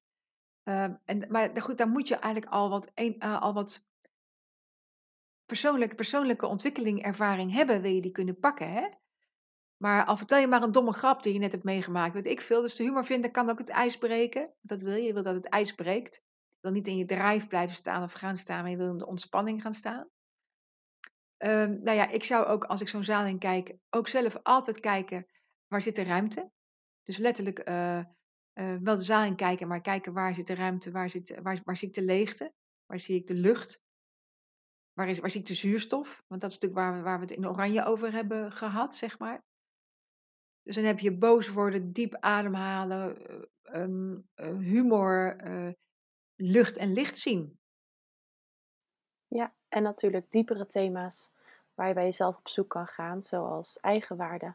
Ehm, 0.62 0.94
en, 1.04 1.26
maar 1.28 1.60
goed, 1.60 1.78
daar 1.78 1.88
moet 1.88 2.08
je 2.08 2.16
eigenlijk 2.16 2.52
al 2.52 2.70
wat, 2.70 2.90
een, 2.94 3.18
eh, 3.18 3.42
al 3.42 3.52
wat 3.52 3.86
persoonlijke, 5.46 5.94
persoonlijke 5.94 6.46
ontwikkeling, 6.46 7.02
ervaring 7.02 7.52
hebben, 7.52 7.82
wil 7.82 7.92
je 7.92 8.00
die 8.00 8.12
kunnen 8.12 8.38
pakken. 8.38 8.72
Hè? 8.72 8.88
Maar 9.76 10.04
al 10.04 10.16
vertel 10.16 10.38
je 10.38 10.46
maar 10.46 10.62
een 10.62 10.72
domme 10.72 10.92
grap 10.92 11.22
die 11.22 11.32
je 11.32 11.38
net 11.38 11.52
hebt 11.52 11.64
meegemaakt, 11.64 12.14
weet 12.14 12.26
ik 12.26 12.40
veel. 12.40 12.62
Dus 12.62 12.74
de 12.74 12.82
humor 12.82 13.04
vinden 13.04 13.30
kan 13.30 13.50
ook 13.50 13.58
het 13.58 13.68
ijs 13.68 13.98
breken. 13.98 14.54
Dat 14.60 14.80
wil 14.80 14.94
je, 14.94 15.02
je 15.02 15.12
wil 15.12 15.22
dat 15.22 15.34
het 15.34 15.48
ijs 15.48 15.72
breekt. 15.72 16.24
Je 16.48 16.58
wil 16.60 16.70
niet 16.70 16.88
in 16.88 16.96
je 16.96 17.04
drijf 17.04 17.46
blijven 17.46 17.76
staan 17.76 18.02
of 18.02 18.12
gaan 18.12 18.36
staan, 18.36 18.62
maar 18.62 18.70
je 18.70 18.76
wil 18.76 18.90
in 18.90 18.98
de 18.98 19.06
ontspanning 19.06 19.62
gaan 19.62 19.74
staan. 19.74 20.10
Ehm, 21.36 21.78
nou 21.80 21.96
ja, 21.96 22.08
ik 22.08 22.24
zou 22.24 22.46
ook 22.46 22.64
als 22.64 22.80
ik 22.80 22.88
zo'n 22.88 23.04
zaal 23.04 23.26
in 23.26 23.38
kijk, 23.38 23.76
ook 23.90 24.08
zelf 24.08 24.38
altijd 24.42 24.80
kijken 24.80 25.26
waar 25.68 25.82
zit 25.82 25.96
de 25.96 26.04
ruimte. 26.04 26.50
Dus 27.02 27.16
letterlijk 27.16 27.58
eh, 27.58 27.98
eh, 27.98 28.06
wel 28.82 28.96
de 28.96 29.02
zaal 29.02 29.24
in 29.24 29.36
kijken, 29.36 29.68
maar 29.68 29.80
kijken 29.80 30.12
waar 30.12 30.34
zit 30.34 30.46
de 30.46 30.54
ruimte, 30.54 30.90
waar, 30.90 31.10
zit, 31.10 31.40
waar, 31.42 31.60
waar 31.64 31.76
zie 31.76 31.88
ik 31.88 31.94
de 31.94 32.02
leegte, 32.02 32.52
waar 32.86 33.00
zie 33.00 33.16
ik 33.16 33.26
de 33.26 33.34
lucht, 33.34 33.82
waar, 34.92 35.08
is, 35.08 35.18
waar 35.18 35.30
zie 35.30 35.40
ik 35.40 35.46
de 35.46 35.54
zuurstof. 35.54 36.24
Want 36.26 36.40
dat 36.40 36.50
is 36.50 36.58
natuurlijk 36.58 36.92
waar 36.92 37.02
waar 37.02 37.18
we 37.18 37.24
het 37.24 37.36
in 37.36 37.48
oranje 37.48 37.84
over 37.84 38.12
hebben 38.12 38.52
gehad, 38.52 38.94
zeg 38.94 39.18
maar. 39.18 39.44
Dus 40.66 40.74
dan 40.74 40.84
heb 40.84 40.98
je 40.98 41.18
boos 41.18 41.48
worden, 41.48 41.92
diep 41.92 42.14
ademhalen, 42.14 43.26
eh, 43.26 43.82
ehm, 43.82 44.16
eh, 44.34 44.56
humor, 44.58 45.36
eh, 45.36 45.72
lucht 46.34 46.76
en 46.76 46.92
licht 46.92 47.18
zien. 47.18 47.58
Ja, 49.26 49.54
en 49.68 49.82
natuurlijk 49.82 50.30
diepere 50.30 50.66
thema's 50.66 51.32
waar 51.74 51.88
je 51.88 51.94
bij 51.94 52.04
jezelf 52.04 52.36
op 52.36 52.48
zoek 52.48 52.70
kan 52.70 52.86
gaan, 52.86 53.22
zoals 53.22 53.80
eigenwaarde. 53.80 54.54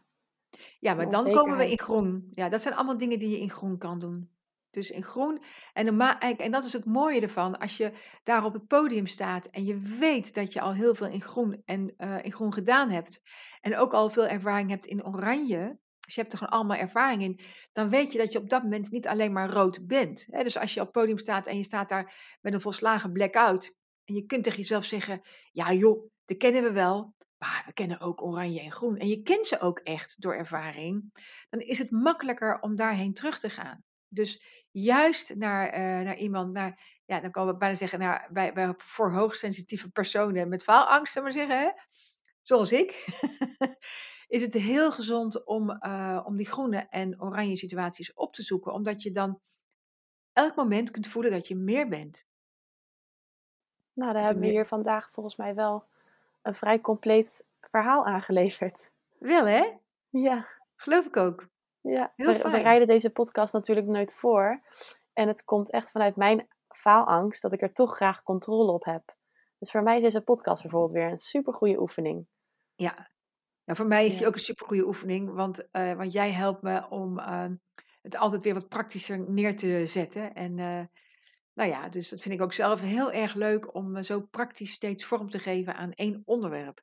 Ja, 0.80 0.94
maar 0.94 1.10
dan 1.10 1.32
komen 1.32 1.58
we 1.58 1.72
in 1.72 1.80
groen. 1.80 2.28
Ja, 2.32 2.50
dat 2.50 2.62
zijn 2.62 2.74
allemaal 2.74 2.98
dingen 2.98 3.20
die 3.20 3.30
je 3.30 3.40
in 3.40 3.50
groen 3.50 3.78
kan 3.78 4.00
doen. 4.00 4.30
Dus 4.72 4.92
in 4.92 5.04
groen. 5.04 5.42
En, 5.74 6.00
en 6.38 6.52
dat 6.52 6.66
is 6.66 6.74
het 6.74 6.86
mooie 6.86 7.22
ervan. 7.22 7.60
Als 7.60 7.78
je 7.78 7.92
daar 8.24 8.46
op 8.46 8.54
het 8.54 8.68
podium 8.68 9.08
staat 9.08 9.46
en 9.46 9.66
je 9.66 9.78
weet 10.00 10.34
dat 10.34 10.54
je 10.54 10.62
al 10.62 10.74
heel 10.74 10.96
veel 10.96 11.08
in 11.08 11.22
groen, 11.22 11.62
en, 11.66 11.94
eh, 11.98 12.24
in 12.24 12.32
groen 12.32 12.54
gedaan 12.54 12.90
hebt. 12.90 13.22
En 13.62 13.78
ook 13.78 13.94
al 13.94 14.10
veel 14.10 14.28
ervaring 14.28 14.70
hebt 14.70 14.86
in 14.86 15.06
oranje. 15.06 15.80
Dus 16.00 16.16
je 16.16 16.22
hebt 16.22 16.32
er 16.32 16.38
gewoon 16.38 16.54
allemaal 16.54 16.78
ervaring 16.78 17.22
in. 17.22 17.40
Dan 17.72 17.90
weet 17.90 18.12
je 18.12 18.18
dat 18.18 18.32
je 18.32 18.40
op 18.40 18.50
dat 18.50 18.64
moment 18.64 18.92
niet 18.92 19.08
alleen 19.08 19.32
maar 19.32 19.50
rood 19.50 19.88
bent. 19.88 20.28
Hè? 20.30 20.44
Dus 20.44 20.58
als 20.58 20.74
je 20.74 20.80
op 20.80 20.86
het 20.86 20.96
podium 20.96 21.18
staat 21.18 21.48
en 21.48 21.58
je 21.58 21.64
staat 21.64 21.90
daar 21.90 22.38
met 22.42 22.54
een 22.54 22.62
volslagen 22.62 23.12
blackout. 23.12 23.76
En 24.06 24.14
je 24.14 24.26
kunt 24.26 24.44
tegen 24.44 24.60
jezelf 24.60 24.86
zeggen: 24.86 25.22
Ja, 25.52 25.74
joh, 25.74 26.10
dat 26.26 26.38
kennen 26.38 26.64
we 26.64 26.72
wel. 26.72 27.14
Maar 27.42 27.64
we 27.66 27.74
kennen 27.74 28.00
ook 28.00 28.22
oranje 28.22 28.62
en 28.62 28.72
groen. 28.72 28.98
En 28.98 29.08
je 29.08 29.22
kent 29.22 29.48
ze 29.48 29.60
ook 29.60 29.80
echt 29.80 30.22
door 30.22 30.36
ervaring. 30.36 31.12
Dan 31.50 31.60
is 31.60 31.78
het 31.78 31.92
makkelijker 31.92 32.60
om 32.60 32.76
daarheen 32.76 33.14
terug 33.14 33.40
te 33.40 33.50
gaan. 33.50 33.84
Dus 34.08 34.44
juist 34.72 35.36
naar, 35.36 35.68
eh, 35.68 35.82
naar 35.82 36.18
iemand, 36.18 36.54
naar, 36.54 37.02
ja, 37.06 37.20
dan 37.20 37.32
kan 37.32 37.48
we 37.48 37.58
bijna 37.58 37.76
zeggen, 37.76 38.00
naar, 38.00 38.30
bij, 38.32 38.54
bij 38.54 38.74
voor 38.78 39.12
hoogsensitieve 39.12 39.90
personen 39.90 40.50
met 40.50 40.64
faalangst, 40.64 41.14
zullen 41.14 41.28
we 41.28 41.34
zeggen, 41.34 41.60
hè? 41.60 41.72
zoals 42.42 42.72
ik, 42.72 43.06
is 44.28 44.42
het 44.42 44.54
heel 44.54 44.92
gezond 44.92 45.46
om, 45.46 45.70
eh, 45.70 46.22
om 46.26 46.36
die 46.36 46.48
groene 46.48 46.88
en 46.90 47.22
oranje 47.22 47.58
situaties 47.58 48.14
op 48.14 48.34
te 48.34 48.44
zoeken. 48.44 48.74
Omdat 48.74 49.02
je 49.02 49.12
dan 49.12 49.40
elk 50.34 50.56
moment 50.56 50.92
kunt 50.92 51.08
voelen 51.08 51.32
dat 51.32 51.48
je 51.48 51.56
meer 51.56 51.88
bent. 51.88 52.28
Nou, 53.94 54.14
daar 54.14 54.22
Dat 54.22 54.32
hebben 54.32 54.50
we 54.50 54.54
hier 54.54 54.66
vandaag 54.66 55.12
volgens 55.12 55.36
mij 55.36 55.56
wel 55.56 55.90
een 56.42 56.56
vrij 56.56 56.82
compleet 56.82 57.46
verhaal 57.60 58.06
aangeleverd. 58.06 58.92
Wel 59.18 59.46
hè? 59.46 59.70
Ja, 60.10 60.48
Geloof 60.76 61.06
ik 61.06 61.18
ook. 61.18 61.48
ja. 61.82 62.14
Heel 62.16 62.28
We, 62.28 62.34
we 62.34 62.50
fijn. 62.50 62.64
rijden 62.64 62.88
deze 62.88 63.10
podcast 63.10 63.54
natuurlijk 63.54 63.88
nooit 63.88 64.14
voor. 64.14 64.62
En 65.14 65.28
het 65.28 65.44
komt 65.44 65.72
echt 65.72 65.92
vanuit 65.92 66.16
mijn 66.16 66.48
faalangst 66.76 67.42
dat 67.42 67.54
ik 67.54 67.62
er 67.62 67.74
toch 67.74 67.96
graag 67.96 68.24
controle 68.24 68.72
op 68.72 68.84
heb. 68.86 69.16
Dus 69.60 69.72
voor 69.72 69.84
mij 69.84 69.96
is 69.96 70.02
deze 70.02 70.22
podcast 70.22 70.62
bijvoorbeeld 70.62 70.92
weer 70.92 71.10
een 71.10 71.18
super 71.18 71.54
goede 71.54 71.80
oefening. 71.80 72.28
Ja. 72.76 73.10
Nou, 73.66 73.78
voor 73.80 73.88
mij 73.88 74.06
is 74.06 74.18
die 74.18 74.28
ook 74.28 74.34
een 74.34 74.40
supergoeie 74.40 74.86
oefening, 74.86 75.34
want, 75.34 75.72
eh, 75.72 75.94
want 75.94 76.14
jij 76.14 76.32
helpt 76.32 76.62
me 76.62 76.90
om 76.90 77.20
eh, 77.20 77.46
het 78.02 78.18
altijd 78.18 78.44
weer 78.44 78.54
wat 78.54 78.68
praktischer 78.68 79.20
neer 79.30 79.58
te 79.58 79.86
zetten. 79.86 80.34
En 80.34 80.60
eh, 80.60 80.82
nou 81.54 81.70
ja, 81.70 81.90
dus 81.90 82.10
dat 82.10 82.22
vind 82.22 82.36
ik 82.36 82.42
ook 82.42 82.54
zelf 82.54 82.82
heel 82.82 83.12
erg 83.12 83.34
leuk 83.34 83.76
om 83.76 83.96
eh, 83.96 84.04
zo 84.04 84.22
praktisch 84.22 84.72
steeds 84.72 85.06
vorm 85.06 85.30
te 85.30 85.40
geven 85.40 85.76
aan 85.76 85.92
één 85.92 86.22
onderwerp. 86.26 86.82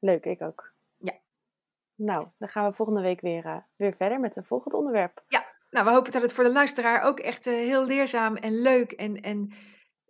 Leuk, 0.00 0.24
ik 0.24 0.42
ook. 0.42 0.72
Ja. 0.98 1.20
Nou, 1.94 2.28
dan 2.38 2.48
gaan 2.48 2.68
we 2.68 2.76
volgende 2.76 3.02
week 3.02 3.20
weer, 3.20 3.44
eh, 3.44 3.56
weer 3.76 3.94
verder 3.94 4.20
met 4.20 4.36
een 4.36 4.44
volgend 4.44 4.74
onderwerp. 4.74 5.24
Nou, 5.70 5.84
we 5.84 5.90
hopen 5.92 6.12
dat 6.12 6.22
het 6.22 6.32
voor 6.32 6.44
de 6.44 6.52
luisteraar 6.52 7.02
ook 7.02 7.20
echt 7.20 7.46
eh, 7.46 7.52
heel 7.52 7.86
leerzaam 7.86 8.36
en 8.36 8.60
leuk 8.60 8.92
en, 8.92 9.20
en 9.20 9.52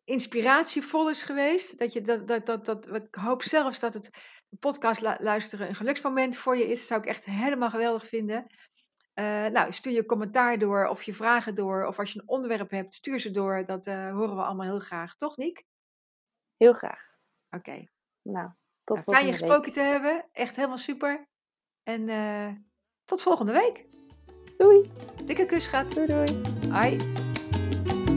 inspiratievol 0.04 1.10
is 1.10 1.22
geweest. 1.22 1.78
Dat 1.78 1.92
je 1.92 2.00
dat, 2.00 2.28
dat, 2.28 2.46
dat, 2.46 2.64
dat, 2.64 2.86
ik 2.86 3.14
hoop 3.14 3.42
zelfs 3.42 3.80
dat 3.80 3.94
het 3.94 4.10
podcast 4.60 5.00
lu- 5.00 5.16
luisteren 5.18 5.68
een 5.68 5.74
geluksmoment 5.74 6.36
voor 6.36 6.56
je 6.56 6.64
is. 6.64 6.78
Dat 6.78 6.88
zou 6.88 7.00
ik 7.00 7.06
echt 7.06 7.24
helemaal 7.24 7.70
geweldig 7.70 8.06
vinden. 8.06 8.46
Eh, 9.14 9.46
nou, 9.46 9.72
stuur 9.72 9.92
je 9.92 10.06
commentaar 10.06 10.58
door 10.58 10.86
of 10.86 11.02
je 11.02 11.14
vragen 11.14 11.54
door. 11.54 11.86
Of 11.86 11.98
als 11.98 12.12
je 12.12 12.18
een 12.20 12.28
onderwerp 12.28 12.70
hebt, 12.70 12.94
stuur 12.94 13.18
ze 13.20 13.30
door. 13.30 13.66
Dat 13.66 13.86
eh, 13.86 14.10
horen 14.10 14.36
we 14.36 14.42
allemaal 14.42 14.66
heel 14.66 14.78
graag. 14.80 15.16
Toch, 15.16 15.36
Niek? 15.36 15.64
Heel 16.56 16.72
graag. 16.72 17.10
Oké. 17.50 17.86
Nou, 18.22 18.50
tot 18.84 18.96
Nou, 19.06 19.12
fijn 19.18 19.26
je 19.26 19.32
gesproken 19.32 19.64
week. 19.64 19.74
te 19.74 19.80
hebben. 19.80 20.24
Echt 20.32 20.56
helemaal 20.56 20.78
super. 20.78 21.28
En 21.82 22.08
eh, 22.08 22.48
tot 23.04 23.22
volgende 23.22 23.52
week. 23.52 23.86
Doei, 24.56 24.90
Dikke 25.24 25.46
kus, 25.46 25.64
schat. 25.64 25.94
doei, 25.94 26.06
doei. 26.06 26.40
Hoi. 26.70 26.96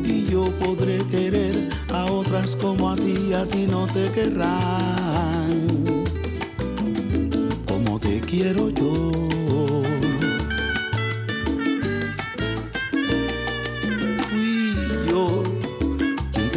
Y 0.03 0.25
yo 0.29 0.43
podré 0.59 0.97
querer 1.09 1.87
a 1.91 2.05
otras 2.11 2.55
como 2.57 2.89
a 2.89 2.95
ti, 2.95 3.33
a 3.33 3.45
ti 3.45 3.65
no 3.65 3.85
te 3.85 4.09
querrán. 4.13 5.67
Como 7.65 7.99
te 7.99 8.19
quiero 8.19 8.69
yo. 8.69 9.24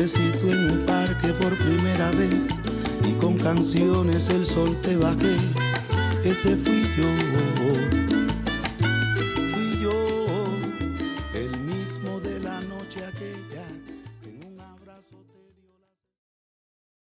Citó 0.06 0.52
en 0.52 0.70
un 0.70 0.86
parque 0.86 1.28
por 1.28 1.56
primera 1.56 2.10
vez 2.12 2.48
y 3.08 3.12
con 3.14 3.36
canciones 3.36 4.28
el 4.28 4.46
sol 4.46 4.76
te 4.82 4.96
bajé. 4.96 5.36
Ese 6.22 6.56
fui 6.56 6.82
yo. 6.96 8.17